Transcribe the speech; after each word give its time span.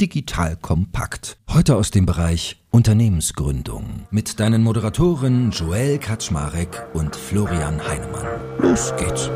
Digital 0.00 0.56
Kompakt. 0.56 1.38
Heute 1.48 1.76
aus 1.76 1.92
dem 1.92 2.04
Bereich 2.04 2.60
Unternehmensgründung 2.70 4.06
mit 4.10 4.40
deinen 4.40 4.62
Moderatoren 4.64 5.52
Joel 5.52 5.98
Kaczmarek 5.98 6.86
und 6.94 7.14
Florian 7.14 7.80
Heinemann. 7.86 8.26
Los 8.58 8.92
geht's. 8.96 9.30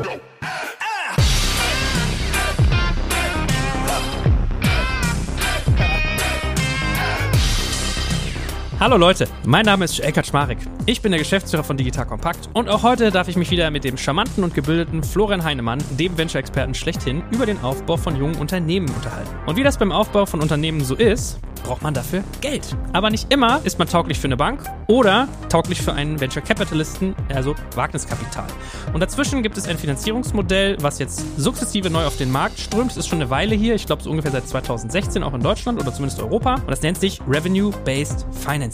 Hallo 8.79 8.95
Leute, 8.95 9.27
mein 9.45 9.65
Name 9.65 9.83
ist 9.83 9.99
Elkert 9.99 10.25
Schmarek. 10.25 10.57
Ich 10.85 11.01
bin 11.01 11.11
der 11.11 11.19
Geschäftsführer 11.19 11.65
von 11.65 11.75
Digital 11.75 12.05
Compact 12.05 12.49
und 12.53 12.69
auch 12.69 12.81
heute 12.81 13.11
darf 13.11 13.27
ich 13.27 13.35
mich 13.35 13.51
wieder 13.51 13.69
mit 13.71 13.83
dem 13.83 13.97
charmanten 13.97 14.41
und 14.41 14.53
gebildeten 14.53 15.03
Florian 15.03 15.43
Heinemann, 15.43 15.83
dem 15.99 16.17
Venture-Experten 16.17 16.73
schlechthin, 16.73 17.21
über 17.29 17.45
den 17.45 17.61
Aufbau 17.61 17.97
von 17.97 18.15
jungen 18.15 18.35
Unternehmen 18.35 18.87
unterhalten. 18.87 19.29
Und 19.45 19.57
wie 19.57 19.63
das 19.63 19.77
beim 19.77 19.91
Aufbau 19.91 20.25
von 20.25 20.39
Unternehmen 20.39 20.81
so 20.81 20.95
ist, 20.95 21.41
braucht 21.69 21.83
man 21.83 21.93
dafür 21.93 22.23
Geld. 22.41 22.75
Aber 22.93 23.09
nicht 23.09 23.31
immer 23.31 23.61
ist 23.63 23.77
man 23.77 23.87
tauglich 23.87 24.17
für 24.17 24.27
eine 24.27 24.37
Bank 24.37 24.63
oder 24.87 25.27
tauglich 25.49 25.81
für 25.81 25.93
einen 25.93 26.19
Venture 26.19 26.41
Capitalisten, 26.41 27.15
also 27.33 27.53
Wagniskapital. 27.75 28.47
Und 28.93 29.01
dazwischen 29.01 29.43
gibt 29.43 29.57
es 29.57 29.67
ein 29.67 29.77
Finanzierungsmodell, 29.77 30.77
was 30.81 30.97
jetzt 30.97 31.23
sukzessive 31.37 31.89
neu 31.89 32.05
auf 32.05 32.17
den 32.17 32.31
Markt 32.31 32.59
strömt. 32.59 32.91
Es 32.91 32.97
ist 32.97 33.07
schon 33.07 33.21
eine 33.21 33.29
Weile 33.29 33.55
hier, 33.55 33.75
ich 33.75 33.85
glaube 33.85 34.01
so 34.01 34.09
ungefähr 34.09 34.31
seit 34.31 34.47
2016 34.47 35.21
auch 35.21 35.33
in 35.33 35.41
Deutschland 35.41 35.79
oder 35.79 35.93
zumindest 35.93 36.19
Europa. 36.21 36.55
Und 36.55 36.71
das 36.71 36.81
nennt 36.81 36.99
sich 36.99 37.21
Revenue-Based 37.27 38.25
Financing. 38.31 38.68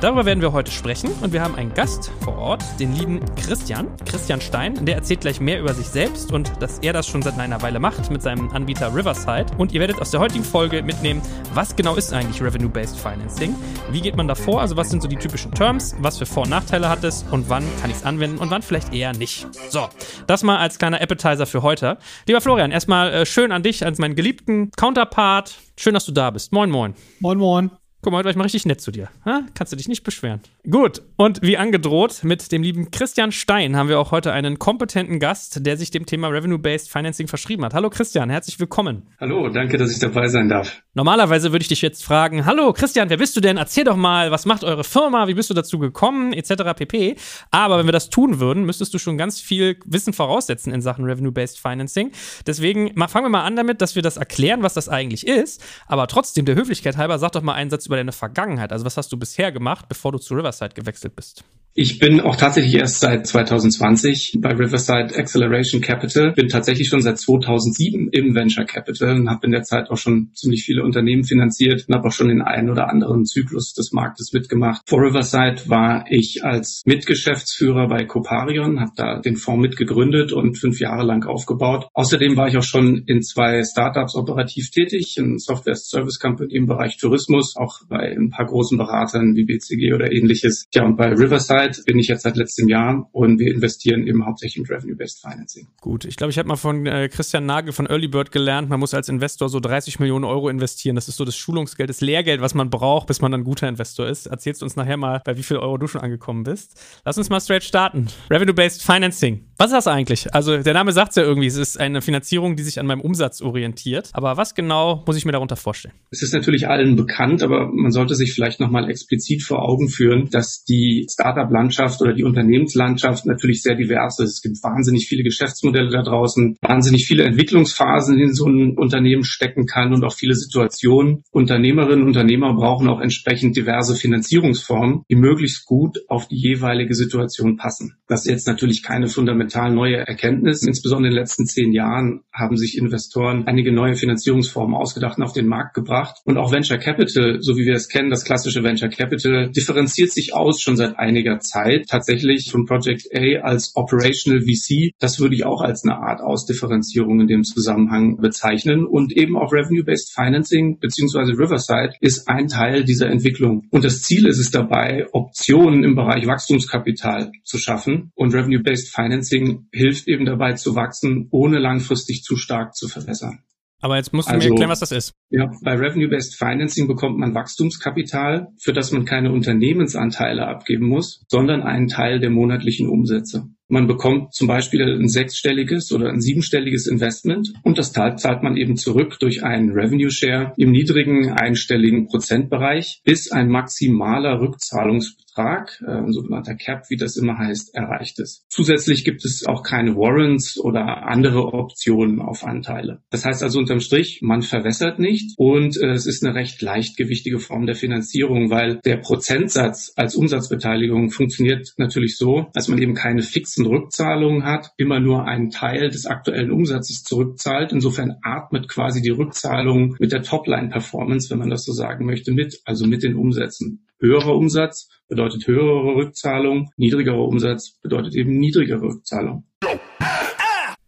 Darüber 0.00 0.24
werden 0.24 0.40
wir 0.40 0.52
heute 0.52 0.70
sprechen 0.70 1.10
und 1.22 1.32
wir 1.32 1.42
haben 1.42 1.54
einen 1.54 1.72
Gast 1.74 2.10
vor 2.20 2.36
Ort, 2.36 2.62
den 2.78 2.94
lieben 2.94 3.20
Christian, 3.36 3.88
Christian 4.04 4.40
Stein. 4.40 4.84
Der 4.84 4.96
erzählt 4.96 5.22
gleich 5.22 5.40
mehr 5.40 5.60
über 5.60 5.74
sich 5.74 5.86
selbst 5.86 6.32
und 6.32 6.52
dass 6.60 6.78
er 6.80 6.92
das 6.92 7.06
schon 7.06 7.22
seit 7.22 7.38
einer 7.38 7.62
Weile 7.62 7.80
macht 7.80 8.10
mit 8.10 8.22
seinem 8.22 8.50
Anbieter 8.50 8.94
Riverside. 8.94 9.46
Und 9.56 9.72
ihr 9.72 9.80
werdet 9.80 10.00
aus 10.00 10.10
der 10.10 10.20
heutigen 10.20 10.44
Folge 10.44 10.82
mitnehmen, 10.82 11.22
was 11.54 11.74
genau 11.74 11.94
ist 11.94 12.12
eigentlich 12.12 12.42
Revenue-Based 12.42 12.98
Financing? 12.98 13.54
Wie 13.90 14.00
geht 14.00 14.16
man 14.16 14.28
da 14.28 14.34
vor? 14.34 14.60
Also 14.60 14.76
was 14.76 14.90
sind 14.90 15.02
so 15.02 15.08
die 15.08 15.16
typischen 15.16 15.52
Terms? 15.52 15.94
Was 16.00 16.18
für 16.18 16.26
Vor- 16.26 16.44
und 16.44 16.50
Nachteile 16.50 16.88
hat 16.88 17.04
es? 17.04 17.24
Und 17.30 17.48
wann 17.48 17.64
kann 17.80 17.90
ich 17.90 17.96
es 17.96 18.04
anwenden 18.04 18.38
und 18.38 18.50
wann 18.50 18.62
vielleicht 18.62 18.92
eher 18.92 19.12
nicht? 19.12 19.46
So, 19.70 19.88
das 20.26 20.42
mal 20.42 20.58
als 20.58 20.78
kleiner 20.78 21.00
Appetizer 21.00 21.46
für 21.46 21.62
heute. 21.62 21.98
Lieber 22.26 22.40
Florian, 22.40 22.70
erstmal 22.70 23.12
äh, 23.12 23.26
schön 23.26 23.52
an 23.52 23.62
dich 23.62 23.84
als 23.84 23.98
meinen 23.98 24.14
geliebten 24.14 24.70
Counterpart. 24.76 25.54
Schön, 25.76 25.94
dass 25.94 26.06
du 26.06 26.12
da 26.12 26.30
bist. 26.30 26.52
Moin, 26.52 26.70
moin. 26.70 26.94
Moin, 27.20 27.38
moin. 27.38 27.70
Guck 28.04 28.12
mal, 28.12 28.18
heute 28.18 28.26
war 28.26 28.30
ich 28.32 28.36
mal 28.36 28.42
richtig 28.42 28.66
nett 28.66 28.82
zu 28.82 28.90
dir. 28.90 29.08
Ha? 29.24 29.44
Kannst 29.54 29.72
du 29.72 29.78
dich 29.78 29.88
nicht 29.88 30.04
beschweren. 30.04 30.40
Gut, 30.70 31.00
und 31.16 31.40
wie 31.40 31.56
angedroht, 31.56 32.22
mit 32.22 32.52
dem 32.52 32.62
lieben 32.62 32.90
Christian 32.90 33.32
Stein 33.32 33.76
haben 33.76 33.88
wir 33.88 33.98
auch 33.98 34.10
heute 34.10 34.30
einen 34.30 34.58
kompetenten 34.58 35.20
Gast, 35.20 35.64
der 35.64 35.78
sich 35.78 35.90
dem 35.90 36.04
Thema 36.04 36.28
Revenue-Based 36.28 36.92
Financing 36.92 37.28
verschrieben 37.28 37.64
hat. 37.64 37.72
Hallo 37.72 37.88
Christian, 37.88 38.28
herzlich 38.28 38.60
willkommen. 38.60 39.04
Hallo, 39.18 39.48
danke, 39.48 39.78
dass 39.78 39.90
ich 39.90 40.00
dabei 40.00 40.28
sein 40.28 40.50
darf. 40.50 40.83
Normalerweise 40.96 41.50
würde 41.50 41.62
ich 41.62 41.68
dich 41.68 41.82
jetzt 41.82 42.04
fragen, 42.04 42.46
hallo 42.46 42.72
Christian, 42.72 43.10
wer 43.10 43.16
bist 43.16 43.34
du 43.36 43.40
denn? 43.40 43.56
Erzähl 43.56 43.82
doch 43.82 43.96
mal, 43.96 44.30
was 44.30 44.46
macht 44.46 44.62
eure 44.62 44.84
Firma, 44.84 45.26
wie 45.26 45.34
bist 45.34 45.50
du 45.50 45.54
dazu 45.54 45.80
gekommen, 45.80 46.32
etc. 46.32 46.72
pp. 46.76 47.16
Aber 47.50 47.78
wenn 47.78 47.86
wir 47.86 47.92
das 47.92 48.10
tun 48.10 48.38
würden, 48.38 48.64
müsstest 48.64 48.94
du 48.94 48.98
schon 49.00 49.18
ganz 49.18 49.40
viel 49.40 49.76
Wissen 49.86 50.12
voraussetzen 50.12 50.72
in 50.72 50.80
Sachen 50.80 51.04
Revenue-Based 51.04 51.58
Financing. 51.58 52.12
Deswegen 52.46 52.94
fangen 53.08 53.24
wir 53.24 53.28
mal 53.28 53.42
an 53.42 53.56
damit, 53.56 53.80
dass 53.80 53.96
wir 53.96 54.02
das 54.02 54.18
erklären, 54.18 54.62
was 54.62 54.74
das 54.74 54.88
eigentlich 54.88 55.26
ist. 55.26 55.64
Aber 55.88 56.06
trotzdem, 56.06 56.44
der 56.44 56.54
Höflichkeit 56.54 56.96
halber, 56.96 57.18
sag 57.18 57.32
doch 57.32 57.42
mal 57.42 57.54
einen 57.54 57.70
Satz 57.70 57.86
über 57.86 57.96
deine 57.96 58.12
Vergangenheit. 58.12 58.70
Also 58.70 58.84
was 58.84 58.96
hast 58.96 59.10
du 59.10 59.16
bisher 59.16 59.50
gemacht, 59.50 59.86
bevor 59.88 60.12
du 60.12 60.18
zu 60.18 60.34
Riverside 60.34 60.74
gewechselt 60.74 61.16
bist? 61.16 61.42
Ich 61.76 61.98
bin 61.98 62.20
auch 62.20 62.36
tatsächlich 62.36 62.76
erst 62.76 63.00
seit 63.00 63.26
2020 63.26 64.38
bei 64.38 64.50
Riverside 64.50 65.16
Acceleration 65.16 65.80
Capital, 65.80 66.30
bin 66.30 66.46
tatsächlich 66.46 66.86
schon 66.86 67.00
seit 67.00 67.18
2007 67.18 68.10
im 68.12 68.32
Venture 68.32 68.64
Capital 68.64 69.16
und 69.16 69.28
habe 69.28 69.46
in 69.46 69.50
der 69.50 69.64
Zeit 69.64 69.90
auch 69.90 69.96
schon 69.96 70.30
ziemlich 70.34 70.62
viele 70.62 70.84
Unternehmen 70.84 71.24
finanziert 71.24 71.84
und 71.88 71.96
habe 71.96 72.06
auch 72.06 72.12
schon 72.12 72.28
den 72.28 72.42
einen 72.42 72.70
oder 72.70 72.88
anderen 72.88 73.24
Zyklus 73.24 73.74
des 73.74 73.90
Marktes 73.90 74.32
mitgemacht. 74.32 74.82
Vor 74.86 75.00
Riverside 75.00 75.68
war 75.68 76.04
ich 76.10 76.44
als 76.44 76.82
Mitgeschäftsführer 76.86 77.88
bei 77.88 78.04
Coparion, 78.04 78.78
habe 78.78 78.92
da 78.94 79.18
den 79.18 79.34
Fonds 79.34 79.62
mitgegründet 79.62 80.32
und 80.32 80.56
fünf 80.56 80.78
Jahre 80.78 81.04
lang 81.04 81.26
aufgebaut. 81.26 81.88
Außerdem 81.92 82.36
war 82.36 82.46
ich 82.46 82.56
auch 82.56 82.62
schon 82.62 83.02
in 83.06 83.20
zwei 83.22 83.64
Startups 83.64 84.14
operativ 84.14 84.70
tätig, 84.70 85.16
in 85.16 85.38
Software 85.38 85.74
Service 85.74 86.20
Company 86.20 86.54
im 86.54 86.66
Bereich 86.66 86.98
Tourismus, 86.98 87.56
auch 87.56 87.80
bei 87.88 88.14
ein 88.16 88.30
paar 88.30 88.46
großen 88.46 88.78
Beratern 88.78 89.34
wie 89.34 89.44
BCG 89.44 89.92
oder 89.92 90.12
ähnliches. 90.12 90.66
Ja, 90.72 90.84
und 90.84 90.96
bei 90.96 91.08
Riverside 91.08 91.63
Zeit 91.64 91.84
bin 91.84 91.98
ich 91.98 92.08
jetzt 92.08 92.22
seit 92.22 92.36
letztem 92.36 92.68
Jahr 92.68 93.08
und 93.12 93.38
wir 93.38 93.52
investieren 93.52 94.06
eben 94.06 94.24
hauptsächlich 94.24 94.64
in 94.64 94.74
Revenue-Based 94.74 95.20
Financing. 95.20 95.68
Gut, 95.80 96.04
ich 96.04 96.16
glaube, 96.16 96.30
ich 96.30 96.38
habe 96.38 96.48
mal 96.48 96.56
von 96.56 96.86
äh, 96.86 97.08
Christian 97.08 97.46
Nagel 97.46 97.72
von 97.72 97.86
Early 97.86 98.08
Bird 98.08 98.32
gelernt, 98.32 98.68
man 98.68 98.80
muss 98.80 98.94
als 98.94 99.08
Investor 99.08 99.48
so 99.48 99.60
30 99.60 100.00
Millionen 100.00 100.24
Euro 100.24 100.48
investieren. 100.48 100.96
Das 100.96 101.08
ist 101.08 101.16
so 101.16 101.24
das 101.24 101.36
Schulungsgeld, 101.36 101.90
das 101.90 102.00
Lehrgeld, 102.00 102.40
was 102.40 102.54
man 102.54 102.70
braucht, 102.70 103.06
bis 103.06 103.20
man 103.20 103.32
dann 103.32 103.44
guter 103.44 103.68
Investor 103.68 104.06
ist. 104.06 104.26
Erzählst 104.26 104.62
uns 104.62 104.76
nachher 104.76 104.96
mal, 104.96 105.20
bei 105.24 105.36
wie 105.36 105.42
viel 105.42 105.56
Euro 105.56 105.78
du 105.78 105.86
schon 105.86 106.00
angekommen 106.00 106.44
bist. 106.44 106.80
Lass 107.04 107.18
uns 107.18 107.30
mal 107.30 107.40
straight 107.40 107.64
starten. 107.64 108.08
Revenue-Based 108.30 108.82
Financing. 108.82 109.46
Was 109.56 109.68
ist 109.68 109.74
das 109.74 109.86
eigentlich? 109.86 110.34
Also 110.34 110.56
der 110.58 110.74
Name 110.74 110.92
sagt 110.92 111.10
es 111.10 111.16
ja 111.16 111.22
irgendwie, 111.22 111.46
es 111.46 111.56
ist 111.56 111.78
eine 111.78 112.02
Finanzierung, 112.02 112.56
die 112.56 112.62
sich 112.62 112.80
an 112.80 112.86
meinem 112.86 113.00
Umsatz 113.00 113.40
orientiert. 113.40 114.10
Aber 114.12 114.36
was 114.36 114.54
genau 114.54 115.04
muss 115.06 115.16
ich 115.16 115.24
mir 115.24 115.32
darunter 115.32 115.56
vorstellen? 115.56 115.94
Es 116.10 116.22
ist 116.22 116.34
natürlich 116.34 116.68
allen 116.68 116.96
bekannt, 116.96 117.42
aber 117.42 117.70
man 117.72 117.92
sollte 117.92 118.14
sich 118.14 118.32
vielleicht 118.32 118.58
nochmal 118.58 118.90
explizit 118.90 119.42
vor 119.42 119.62
Augen 119.62 119.88
führen, 119.88 120.28
dass 120.30 120.64
die 120.64 121.06
Startup 121.10 121.50
Landschaft 121.50 122.00
oder 122.02 122.14
die 122.14 122.24
Unternehmenslandschaft 122.24 123.26
natürlich 123.26 123.62
sehr 123.62 123.76
divers 123.76 124.18
ist. 124.18 124.34
Es 124.34 124.42
gibt 124.42 124.62
wahnsinnig 124.62 125.06
viele 125.06 125.22
Geschäftsmodelle 125.22 125.90
da 125.90 126.02
draußen, 126.02 126.56
wahnsinnig 126.60 127.06
viele 127.06 127.24
Entwicklungsphasen, 127.24 128.18
in 128.18 128.34
so 128.34 128.46
ein 128.46 128.76
Unternehmen 128.76 129.24
stecken 129.24 129.66
kann 129.66 129.92
und 129.92 130.04
auch 130.04 130.14
viele 130.14 130.34
Situationen. 130.34 131.22
Unternehmerinnen 131.30 132.02
und 132.02 132.08
Unternehmer 132.08 132.54
brauchen 132.54 132.88
auch 132.88 133.00
entsprechend 133.00 133.56
diverse 133.56 133.94
Finanzierungsformen, 133.94 135.02
die 135.10 135.16
möglichst 135.16 135.64
gut 135.64 135.98
auf 136.08 136.28
die 136.28 136.36
jeweilige 136.36 136.94
Situation 136.94 137.56
passen. 137.56 137.96
Das 138.08 138.26
ist 138.26 138.30
jetzt 138.30 138.46
natürlich 138.46 138.82
keine 138.82 139.08
fundamental 139.44 139.72
neue 139.72 139.96
Erkenntnis. 139.96 140.62
Insbesondere 140.62 141.08
in 141.08 141.14
den 141.14 141.20
letzten 141.20 141.46
zehn 141.46 141.72
Jahren 141.72 142.22
haben 142.32 142.56
sich 142.56 142.78
Investoren 142.78 143.46
einige 143.46 143.72
neue 143.72 143.94
Finanzierungsformen 143.94 144.74
ausgedacht 144.74 145.18
und 145.18 145.24
auf 145.24 145.32
den 145.32 145.46
Markt 145.46 145.74
gebracht. 145.74 146.16
Und 146.24 146.38
auch 146.38 146.52
Venture 146.52 146.78
Capital, 146.78 147.38
so 147.40 147.56
wie 147.56 147.66
wir 147.66 147.74
es 147.74 147.88
kennen, 147.88 148.10
das 148.10 148.24
klassische 148.24 148.62
Venture 148.62 148.88
Capital, 148.88 149.50
differenziert 149.50 150.12
sich 150.12 150.34
aus 150.34 150.60
schon 150.60 150.76
seit 150.76 150.98
einiger 150.98 151.38
Zeit 151.40 151.86
tatsächlich 151.88 152.50
von 152.50 152.64
Project 152.64 153.08
A 153.14 153.42
als 153.42 153.72
Operational 153.74 154.42
VC. 154.42 154.92
Das 154.98 155.20
würde 155.20 155.34
ich 155.34 155.44
auch 155.44 155.60
als 155.60 155.84
eine 155.84 155.96
Art 155.96 156.20
Ausdifferenzierung 156.20 157.20
in 157.20 157.26
dem 157.26 157.44
Zusammenhang 157.44 158.16
bezeichnen. 158.16 158.86
Und 158.86 159.12
eben 159.16 159.36
auch 159.36 159.52
Revenue-Based 159.52 160.14
Financing 160.14 160.78
beziehungsweise 160.80 161.32
Riverside 161.32 161.94
ist 162.00 162.28
ein 162.28 162.48
Teil 162.48 162.84
dieser 162.84 163.08
Entwicklung. 163.08 163.66
Und 163.70 163.84
das 163.84 164.02
Ziel 164.02 164.26
ist 164.26 164.38
es 164.38 164.50
dabei, 164.50 165.06
Optionen 165.12 165.84
im 165.84 165.94
Bereich 165.94 166.26
Wachstumskapital 166.26 167.30
zu 167.44 167.58
schaffen. 167.58 168.10
Und 168.14 168.34
Revenue-Based 168.34 168.94
Financing 168.94 169.33
hilft 169.72 170.08
eben 170.08 170.24
dabei 170.24 170.54
zu 170.54 170.74
wachsen, 170.74 171.28
ohne 171.30 171.58
langfristig 171.58 172.22
zu 172.22 172.36
stark 172.36 172.74
zu 172.74 172.88
verwässern. 172.88 173.40
Aber 173.84 173.96
jetzt 173.96 174.14
musst 174.14 174.30
du 174.30 174.32
also, 174.32 174.46
mir 174.46 174.52
erklären, 174.52 174.70
was 174.70 174.80
das 174.80 174.92
ist. 174.92 175.12
Ja, 175.28 175.50
bei 175.62 175.74
Revenue-Based 175.74 176.36
Financing 176.36 176.88
bekommt 176.88 177.18
man 177.18 177.34
Wachstumskapital, 177.34 178.48
für 178.58 178.72
das 178.72 178.92
man 178.92 179.04
keine 179.04 179.30
Unternehmensanteile 179.30 180.46
abgeben 180.46 180.86
muss, 180.86 181.22
sondern 181.28 181.60
einen 181.62 181.88
Teil 181.88 182.18
der 182.18 182.30
monatlichen 182.30 182.88
Umsätze. 182.88 183.50
Man 183.68 183.86
bekommt 183.86 184.32
zum 184.32 184.46
Beispiel 184.46 184.82
ein 184.82 185.08
sechsstelliges 185.08 185.92
oder 185.92 186.08
ein 186.08 186.22
siebenstelliges 186.22 186.86
Investment 186.86 187.52
und 187.62 187.76
das 187.76 187.92
zahlt 187.92 188.42
man 188.42 188.56
eben 188.56 188.76
zurück 188.76 189.18
durch 189.20 189.44
einen 189.44 189.72
Revenue 189.72 190.10
Share 190.10 190.54
im 190.56 190.70
niedrigen 190.70 191.32
einstelligen 191.32 192.06
Prozentbereich, 192.06 193.02
bis 193.04 193.32
ein 193.32 193.50
maximaler 193.50 194.40
Rückzahlungsbetrag, 194.40 195.23
äh, 195.36 195.90
ein 195.90 196.12
sogenannter 196.12 196.54
Cap, 196.54 196.84
wie 196.88 196.96
das 196.96 197.16
immer 197.16 197.38
heißt, 197.38 197.74
erreicht 197.74 198.18
ist. 198.20 198.44
Zusätzlich 198.48 199.04
gibt 199.04 199.24
es 199.24 199.44
auch 199.46 199.62
keine 199.62 199.96
Warrants 199.96 200.58
oder 200.58 201.06
andere 201.06 201.52
Optionen 201.52 202.20
auf 202.20 202.44
Anteile. 202.44 203.02
Das 203.10 203.24
heißt 203.24 203.42
also 203.42 203.58
unterm 203.58 203.80
Strich, 203.80 204.20
man 204.22 204.42
verwässert 204.42 204.98
nicht 204.98 205.34
und 205.36 205.76
äh, 205.76 205.90
es 205.90 206.06
ist 206.06 206.24
eine 206.24 206.34
recht 206.34 206.62
leichtgewichtige 206.62 207.38
Form 207.38 207.66
der 207.66 207.74
Finanzierung, 207.74 208.50
weil 208.50 208.80
der 208.84 208.98
Prozentsatz 208.98 209.92
als 209.96 210.14
Umsatzbeteiligung 210.14 211.10
funktioniert 211.10 211.72
natürlich 211.76 212.16
so, 212.16 212.46
dass 212.54 212.68
man 212.68 212.78
eben 212.78 212.94
keine 212.94 213.22
fixen 213.22 213.66
Rückzahlungen 213.66 214.44
hat, 214.44 214.70
immer 214.76 215.00
nur 215.00 215.26
einen 215.26 215.50
Teil 215.50 215.88
des 215.88 216.06
aktuellen 216.06 216.50
Umsatzes 216.50 217.02
zurückzahlt. 217.02 217.72
Insofern 217.72 218.16
atmet 218.22 218.68
quasi 218.68 219.02
die 219.02 219.10
Rückzahlung 219.10 219.96
mit 219.98 220.12
der 220.12 220.22
Topline-Performance, 220.22 221.30
wenn 221.30 221.38
man 221.38 221.50
das 221.50 221.64
so 221.64 221.72
sagen 221.72 222.06
möchte, 222.06 222.32
mit, 222.32 222.60
also 222.64 222.86
mit 222.86 223.02
den 223.02 223.16
Umsätzen. 223.16 223.86
Höherer 224.04 224.36
Umsatz 224.36 224.90
bedeutet 225.08 225.46
höhere 225.46 225.96
Rückzahlung, 225.96 226.70
niedrigerer 226.76 227.26
Umsatz 227.26 227.78
bedeutet 227.80 228.14
eben 228.14 228.38
niedrigere 228.38 228.82
Rückzahlung. 228.82 229.44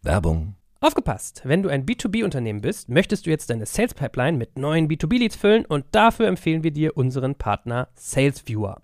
Werbung 0.03 0.53
Aufgepasst! 0.79 1.41
Wenn 1.43 1.63
du 1.63 1.69
ein 1.69 1.87
B2B-Unternehmen 1.87 2.61
bist, 2.61 2.89
möchtest 2.89 3.25
du 3.25 3.31
jetzt 3.31 3.49
deine 3.49 3.65
Sales 3.65 3.95
Pipeline 3.95 4.37
mit 4.37 4.59
neuen 4.59 4.87
B2B-Leads 4.87 5.35
füllen 5.35 5.65
und 5.65 5.85
dafür 5.93 6.27
empfehlen 6.27 6.63
wir 6.63 6.69
dir 6.69 6.95
unseren 6.95 7.33
Partner 7.33 7.87
SalesViewer. 7.95 8.83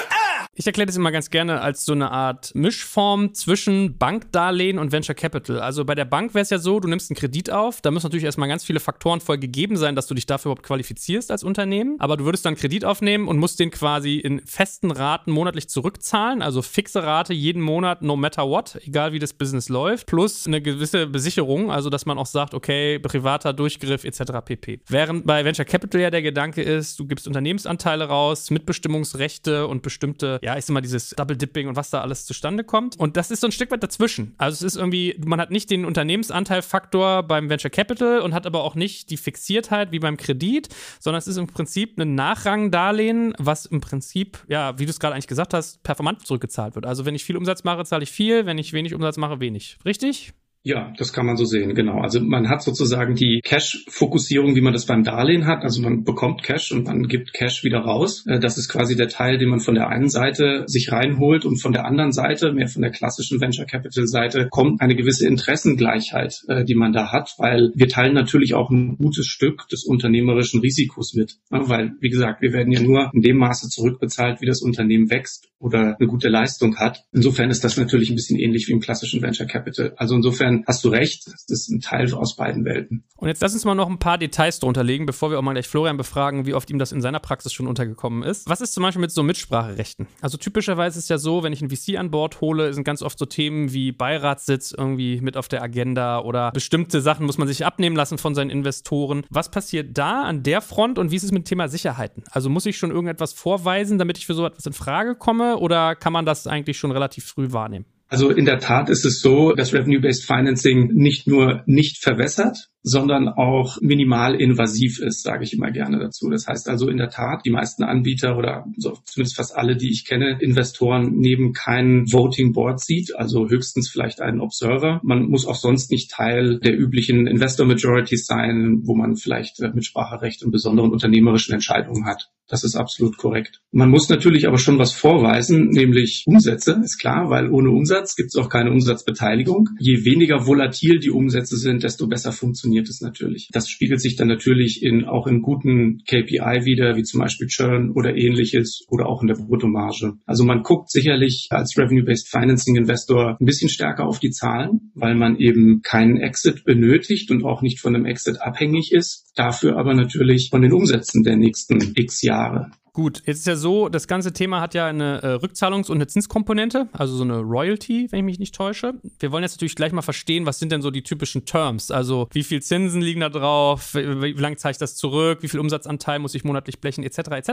Ich 0.53 0.67
erkläre 0.67 0.87
das 0.87 0.97
immer 0.97 1.13
ganz 1.13 1.29
gerne 1.29 1.61
als 1.61 1.85
so 1.85 1.93
eine 1.93 2.11
Art 2.11 2.53
Mischform 2.55 3.33
zwischen 3.33 3.97
Bankdarlehen 3.97 4.79
und 4.79 4.91
Venture 4.91 5.15
Capital. 5.15 5.61
Also 5.61 5.85
bei 5.85 5.95
der 5.95 6.03
Bank 6.03 6.33
wäre 6.33 6.43
es 6.43 6.49
ja 6.49 6.57
so, 6.57 6.81
du 6.81 6.89
nimmst 6.89 7.09
einen 7.09 7.15
Kredit 7.15 7.49
auf, 7.49 7.79
da 7.79 7.89
müssen 7.89 8.07
natürlich 8.07 8.25
erstmal 8.25 8.49
ganz 8.49 8.65
viele 8.65 8.81
Faktoren 8.81 9.21
voll 9.21 9.37
gegeben 9.37 9.77
sein, 9.77 9.95
dass 9.95 10.07
du 10.07 10.13
dich 10.13 10.25
dafür 10.25 10.51
überhaupt 10.51 10.67
qualifizierst 10.67 11.31
als 11.31 11.45
Unternehmen. 11.45 11.95
Aber 11.99 12.17
du 12.17 12.25
würdest 12.25 12.45
dann 12.45 12.55
Kredit 12.55 12.83
aufnehmen 12.83 13.29
und 13.29 13.37
musst 13.37 13.61
den 13.61 13.71
quasi 13.71 14.17
in 14.17 14.45
festen 14.45 14.91
Raten 14.91 15.31
monatlich 15.31 15.69
zurückzahlen, 15.69 16.41
also 16.41 16.61
fixe 16.61 17.01
Rate 17.01 17.33
jeden 17.33 17.61
Monat, 17.61 18.01
no 18.01 18.17
matter 18.17 18.45
what, 18.45 18.77
egal 18.85 19.13
wie 19.13 19.19
das 19.19 19.31
Business 19.31 19.69
läuft, 19.69 20.07
plus 20.07 20.47
eine 20.47 20.61
gewisse 20.61 21.07
Besicherung, 21.07 21.71
also 21.71 21.89
dass 21.89 22.05
man 22.05 22.17
auch 22.17 22.25
sagt, 22.25 22.53
okay, 22.53 22.99
privater 22.99 23.53
Durchgriff 23.53 24.03
etc. 24.03 24.23
pp. 24.43 24.81
Während 24.89 25.25
bei 25.25 25.45
Venture 25.45 25.63
Capital 25.63 26.01
ja 26.01 26.09
der 26.09 26.21
Gedanke 26.21 26.61
ist, 26.61 26.99
du 26.99 27.07
gibst 27.07 27.25
Unternehmensanteile 27.25 28.03
raus, 28.03 28.51
Mitbestimmungsrechte 28.51 29.65
und 29.65 29.81
bestimmte 29.81 30.40
ja, 30.41 30.57
ich 30.57 30.65
sag 30.65 30.73
mal, 30.73 30.81
dieses 30.81 31.11
Double 31.11 31.37
Dipping 31.37 31.67
und 31.67 31.75
was 31.75 31.91
da 31.91 32.01
alles 32.01 32.25
zustande 32.25 32.63
kommt. 32.63 32.99
Und 32.99 33.15
das 33.15 33.31
ist 33.31 33.41
so 33.41 33.47
ein 33.47 33.51
Stück 33.51 33.71
weit 33.71 33.83
dazwischen. 33.83 34.33
Also 34.37 34.65
es 34.65 34.73
ist 34.73 34.79
irgendwie, 34.79 35.15
man 35.23 35.39
hat 35.39 35.51
nicht 35.51 35.69
den 35.69 35.85
Unternehmensanteilfaktor 35.85 37.23
beim 37.23 37.49
Venture 37.49 37.69
Capital 37.69 38.19
und 38.19 38.33
hat 38.33 38.45
aber 38.47 38.63
auch 38.63 38.75
nicht 38.75 39.11
die 39.11 39.17
Fixiertheit 39.17 39.91
wie 39.91 39.99
beim 39.99 40.17
Kredit, 40.17 40.69
sondern 40.99 41.19
es 41.19 41.27
ist 41.27 41.37
im 41.37 41.47
Prinzip 41.47 41.99
ein 41.99 42.15
Nachrangdarlehen, 42.15 43.33
was 43.37 43.67
im 43.67 43.81
Prinzip, 43.81 44.39
ja, 44.47 44.77
wie 44.79 44.85
du 44.85 44.91
es 44.91 44.99
gerade 44.99 45.13
eigentlich 45.13 45.27
gesagt 45.27 45.53
hast, 45.53 45.83
performant 45.83 46.25
zurückgezahlt 46.25 46.75
wird. 46.75 46.85
Also 46.85 47.05
wenn 47.05 47.15
ich 47.15 47.23
viel 47.23 47.37
Umsatz 47.37 47.63
mache, 47.63 47.85
zahle 47.85 48.03
ich 48.03 48.11
viel, 48.11 48.45
wenn 48.47 48.57
ich 48.57 48.73
wenig 48.73 48.95
Umsatz 48.95 49.17
mache, 49.17 49.39
wenig. 49.39 49.77
Richtig? 49.85 50.33
Ja, 50.63 50.93
das 50.97 51.11
kann 51.11 51.25
man 51.25 51.37
so 51.37 51.45
sehen, 51.45 51.73
genau. 51.73 52.01
Also 52.01 52.21
man 52.21 52.47
hat 52.47 52.61
sozusagen 52.61 53.15
die 53.15 53.41
Cash-Fokussierung, 53.43 54.55
wie 54.55 54.61
man 54.61 54.73
das 54.73 54.85
beim 54.85 55.03
Darlehen 55.03 55.47
hat. 55.47 55.63
Also 55.63 55.81
man 55.81 56.03
bekommt 56.03 56.43
Cash 56.43 56.71
und 56.71 56.85
man 56.85 57.07
gibt 57.07 57.33
Cash 57.33 57.63
wieder 57.63 57.79
raus. 57.79 58.23
Äh, 58.27 58.39
das 58.39 58.59
ist 58.59 58.69
quasi 58.69 58.95
der 58.95 59.07
Teil, 59.07 59.39
den 59.39 59.49
man 59.49 59.59
von 59.59 59.73
der 59.73 59.89
einen 59.89 60.09
Seite 60.09 60.63
sich 60.67 60.91
reinholt 60.91 61.45
und 61.45 61.59
von 61.59 61.73
der 61.73 61.85
anderen 61.85 62.11
Seite, 62.11 62.53
mehr 62.53 62.67
von 62.67 62.83
der 62.83 62.91
klassischen 62.91 63.41
Venture 63.41 63.65
Capital 63.65 64.05
Seite, 64.05 64.49
kommt 64.51 64.81
eine 64.81 64.95
gewisse 64.95 65.27
Interessengleichheit, 65.27 66.41
äh, 66.47 66.63
die 66.63 66.75
man 66.75 66.93
da 66.93 67.11
hat, 67.11 67.33
weil 67.39 67.71
wir 67.73 67.87
teilen 67.87 68.13
natürlich 68.13 68.53
auch 68.53 68.69
ein 68.69 68.97
gutes 68.97 69.25
Stück 69.25 69.67
des 69.69 69.83
unternehmerischen 69.83 70.61
Risikos 70.61 71.15
mit. 71.15 71.37
Weil, 71.49 71.93
wie 72.01 72.09
gesagt, 72.09 72.43
wir 72.43 72.53
werden 72.53 72.71
ja 72.71 72.81
nur 72.81 73.09
in 73.13 73.21
dem 73.21 73.37
Maße 73.37 73.67
zurückbezahlt, 73.69 74.41
wie 74.41 74.45
das 74.45 74.61
Unternehmen 74.61 75.09
wächst 75.09 75.47
oder 75.61 75.95
eine 75.97 76.07
gute 76.07 76.27
Leistung 76.27 76.77
hat. 76.77 77.03
Insofern 77.13 77.49
ist 77.49 77.63
das 77.63 77.77
natürlich 77.77 78.09
ein 78.09 78.15
bisschen 78.15 78.39
ähnlich 78.39 78.67
wie 78.67 78.73
im 78.73 78.79
klassischen 78.79 79.21
Venture 79.21 79.47
Capital. 79.47 79.93
Also 79.95 80.15
insofern 80.15 80.50
insofern 80.51 80.65
hast 80.67 80.83
du 80.83 80.89
recht, 80.89 81.27
das 81.27 81.45
ist 81.47 81.69
ein 81.69 81.79
Teil 81.79 82.13
aus 82.13 82.35
beiden 82.35 82.65
Welten. 82.65 83.03
Und 83.15 83.27
jetzt 83.27 83.41
lass 83.41 83.53
uns 83.53 83.65
mal 83.65 83.75
noch 83.75 83.89
ein 83.89 83.99
paar 83.99 84.17
Details 84.17 84.59
drunter 84.59 84.83
legen, 84.83 85.05
bevor 85.05 85.31
wir 85.31 85.37
auch 85.37 85.43
mal 85.43 85.53
gleich 85.53 85.67
Florian 85.67 85.97
befragen, 85.97 86.45
wie 86.45 86.53
oft 86.53 86.69
ihm 86.69 86.79
das 86.79 86.91
in 86.91 87.01
seiner 87.01 87.19
Praxis 87.19 87.53
schon 87.53 87.67
untergekommen 87.67 88.23
ist. 88.23 88.49
Was 88.49 88.61
ist 88.61 88.73
zum 88.73 88.83
Beispiel 88.83 89.01
mit 89.01 89.11
so 89.11 89.23
Mitspracherechten? 89.23 90.07
Also 90.21 90.37
typischerweise 90.37 90.99
ist 90.99 91.09
ja 91.09 91.17
so, 91.17 91.43
wenn 91.43 91.53
ich 91.53 91.61
ein 91.61 91.69
VC 91.69 91.97
an 91.97 92.11
Bord 92.11 92.41
hole, 92.41 92.73
sind 92.73 92.83
ganz 92.83 93.01
oft 93.01 93.17
so 93.17 93.25
Themen 93.25 93.73
wie 93.73 93.91
Beiratssitz 93.91 94.73
irgendwie 94.75 95.21
mit 95.21 95.37
auf 95.37 95.47
der 95.47 95.61
Agenda 95.61 96.19
oder 96.21 96.51
bestimmte 96.51 97.01
Sachen 97.01 97.25
muss 97.25 97.37
man 97.37 97.47
sich 97.47 97.65
abnehmen 97.65 97.95
lassen 97.95 98.17
von 98.17 98.35
seinen 98.35 98.49
Investoren. 98.49 99.23
Was 99.29 99.51
passiert 99.51 99.97
da 99.97 100.23
an 100.23 100.43
der 100.43 100.61
Front 100.61 100.97
und 100.97 101.11
wie 101.11 101.15
ist 101.15 101.23
es 101.23 101.31
mit 101.31 101.43
dem 101.43 101.49
Thema 101.49 101.67
Sicherheiten? 101.67 102.23
Also 102.31 102.49
muss 102.49 102.65
ich 102.65 102.77
schon 102.77 102.91
irgendetwas 102.91 103.33
vorweisen, 103.33 103.99
damit 103.99 104.17
ich 104.17 104.25
für 104.25 104.33
so 104.33 104.45
etwas 104.45 104.65
in 104.65 104.73
Frage 104.73 105.15
komme 105.15 105.57
oder 105.57 105.95
kann 105.95 106.13
man 106.13 106.25
das 106.25 106.47
eigentlich 106.47 106.77
schon 106.77 106.91
relativ 106.91 107.25
früh 107.25 107.51
wahrnehmen? 107.51 107.85
Also 108.11 108.29
in 108.29 108.43
der 108.43 108.59
Tat 108.59 108.89
ist 108.89 109.05
es 109.05 109.21
so, 109.21 109.53
dass 109.53 109.73
Revenue-Based 109.73 110.25
Financing 110.25 110.89
nicht 110.93 111.27
nur 111.27 111.63
nicht 111.65 112.03
verwässert, 112.03 112.67
sondern 112.83 113.29
auch 113.29 113.77
minimal 113.81 114.35
invasiv 114.35 114.99
ist, 114.99 115.23
sage 115.23 115.43
ich 115.43 115.53
immer 115.53 115.71
gerne 115.71 115.99
dazu. 115.99 116.29
Das 116.29 116.47
heißt 116.47 116.67
also 116.69 116.87
in 116.87 116.97
der 116.97 117.09
Tat, 117.09 117.41
die 117.45 117.51
meisten 117.51 117.83
Anbieter 117.83 118.37
oder 118.37 118.65
so, 118.77 118.97
zumindest 119.05 119.37
fast 119.37 119.55
alle, 119.55 119.75
die 119.75 119.91
ich 119.91 120.05
kenne, 120.05 120.37
Investoren 120.39 121.17
nehmen 121.17 121.53
kein 121.53 122.05
Voting 122.11 122.53
Board 122.53 122.79
Seat, 122.79 123.15
also 123.15 123.49
höchstens 123.49 123.89
vielleicht 123.89 124.21
einen 124.21 124.41
Observer. 124.41 124.99
Man 125.03 125.27
muss 125.29 125.45
auch 125.45 125.55
sonst 125.55 125.91
nicht 125.91 126.11
Teil 126.11 126.59
der 126.59 126.77
üblichen 126.77 127.27
Investor 127.27 127.65
Majorities 127.65 128.25
sein, 128.25 128.81
wo 128.83 128.95
man 128.95 129.15
vielleicht 129.15 129.61
äh, 129.61 129.69
Mitspracherecht 129.73 130.43
und 130.43 130.51
besonderen 130.51 130.91
unternehmerischen 130.91 131.53
Entscheidungen 131.53 132.05
hat. 132.05 132.29
Das 132.51 132.65
ist 132.65 132.75
absolut 132.75 133.17
korrekt. 133.17 133.61
Man 133.71 133.89
muss 133.89 134.09
natürlich 134.09 134.45
aber 134.45 134.57
schon 134.57 134.77
was 134.77 134.91
vorweisen, 134.91 135.69
nämlich 135.69 136.25
Umsätze, 136.27 136.81
ist 136.83 136.97
klar, 136.97 137.29
weil 137.29 137.49
ohne 137.49 137.69
Umsatz 137.69 138.17
gibt 138.17 138.27
es 138.27 138.35
auch 138.35 138.49
keine 138.49 138.71
Umsatzbeteiligung. 138.71 139.69
Je 139.79 140.03
weniger 140.03 140.45
volatil 140.45 140.99
die 140.99 141.11
Umsätze 141.11 141.55
sind, 141.55 141.83
desto 141.83 142.07
besser 142.07 142.33
funktioniert 142.33 142.70
funktioniert 142.71 142.89
es 142.89 143.01
natürlich. 143.01 143.49
Das 143.51 143.69
spiegelt 143.69 144.01
sich 144.01 144.15
dann 144.15 144.27
natürlich 144.27 144.81
in, 144.81 145.05
auch 145.05 145.27
in 145.27 145.41
guten 145.41 145.99
KPI 146.07 146.65
wieder, 146.65 146.95
wie 146.95 147.03
zum 147.03 147.19
Beispiel 147.19 147.47
Churn 147.47 147.91
oder 147.91 148.15
ähnliches 148.15 148.85
oder 148.87 149.07
auch 149.07 149.21
in 149.21 149.27
der 149.27 149.35
Bruttomarge. 149.35 150.13
Also 150.25 150.45
man 150.45 150.63
guckt 150.63 150.89
sicherlich 150.89 151.47
als 151.49 151.77
Revenue-Based 151.77 152.29
Financing 152.29 152.75
Investor 152.75 153.37
ein 153.39 153.45
bisschen 153.45 153.69
stärker 153.69 154.07
auf 154.07 154.19
die 154.19 154.31
Zahlen, 154.31 154.91
weil 154.95 155.15
man 155.15 155.37
eben 155.37 155.81
keinen 155.81 156.17
Exit 156.17 156.63
benötigt 156.63 157.31
und 157.31 157.43
auch 157.43 157.61
nicht 157.61 157.79
von 157.79 157.95
einem 157.95 158.05
Exit 158.05 158.41
abhängig 158.41 158.91
ist, 158.91 159.31
dafür 159.35 159.77
aber 159.77 159.93
natürlich 159.93 160.49
von 160.49 160.61
den 160.61 160.73
Umsätzen 160.73 161.23
der 161.23 161.35
nächsten 161.35 161.93
x 161.95 162.21
Jahre. 162.21 162.71
Gut, 162.93 163.23
jetzt 163.25 163.39
ist 163.39 163.47
ja 163.47 163.55
so, 163.55 163.87
das 163.87 164.05
ganze 164.05 164.33
Thema 164.33 164.59
hat 164.59 164.73
ja 164.73 164.85
eine 164.85 165.23
äh, 165.23 165.27
Rückzahlungs- 165.35 165.89
und 165.89 165.95
eine 165.95 166.07
Zinskomponente, 166.07 166.89
also 166.91 167.15
so 167.15 167.23
eine 167.23 167.39
Royalty, 167.39 168.07
wenn 168.11 168.19
ich 168.19 168.25
mich 168.25 168.39
nicht 168.39 168.53
täusche. 168.53 168.95
Wir 169.17 169.31
wollen 169.31 169.43
jetzt 169.43 169.55
natürlich 169.55 169.77
gleich 169.77 169.93
mal 169.93 170.01
verstehen, 170.01 170.45
was 170.45 170.59
sind 170.59 170.73
denn 170.73 170.81
so 170.81 170.91
die 170.91 171.01
typischen 171.01 171.45
Terms? 171.45 171.89
Also 171.89 172.27
wie 172.33 172.43
viel 172.43 172.61
Zinsen 172.61 173.01
liegen 173.01 173.21
da 173.21 173.29
drauf, 173.29 173.95
wie, 173.95 174.35
wie 174.35 174.41
lange 174.41 174.57
zahle 174.57 174.73
ich 174.73 174.77
das 174.77 174.97
zurück, 174.97 175.41
wie 175.41 175.47
viel 175.47 175.61
Umsatzanteil 175.61 176.19
muss 176.19 176.35
ich 176.35 176.43
monatlich 176.43 176.81
blechen, 176.81 177.05
etc. 177.05 177.19
etc. 177.31 177.49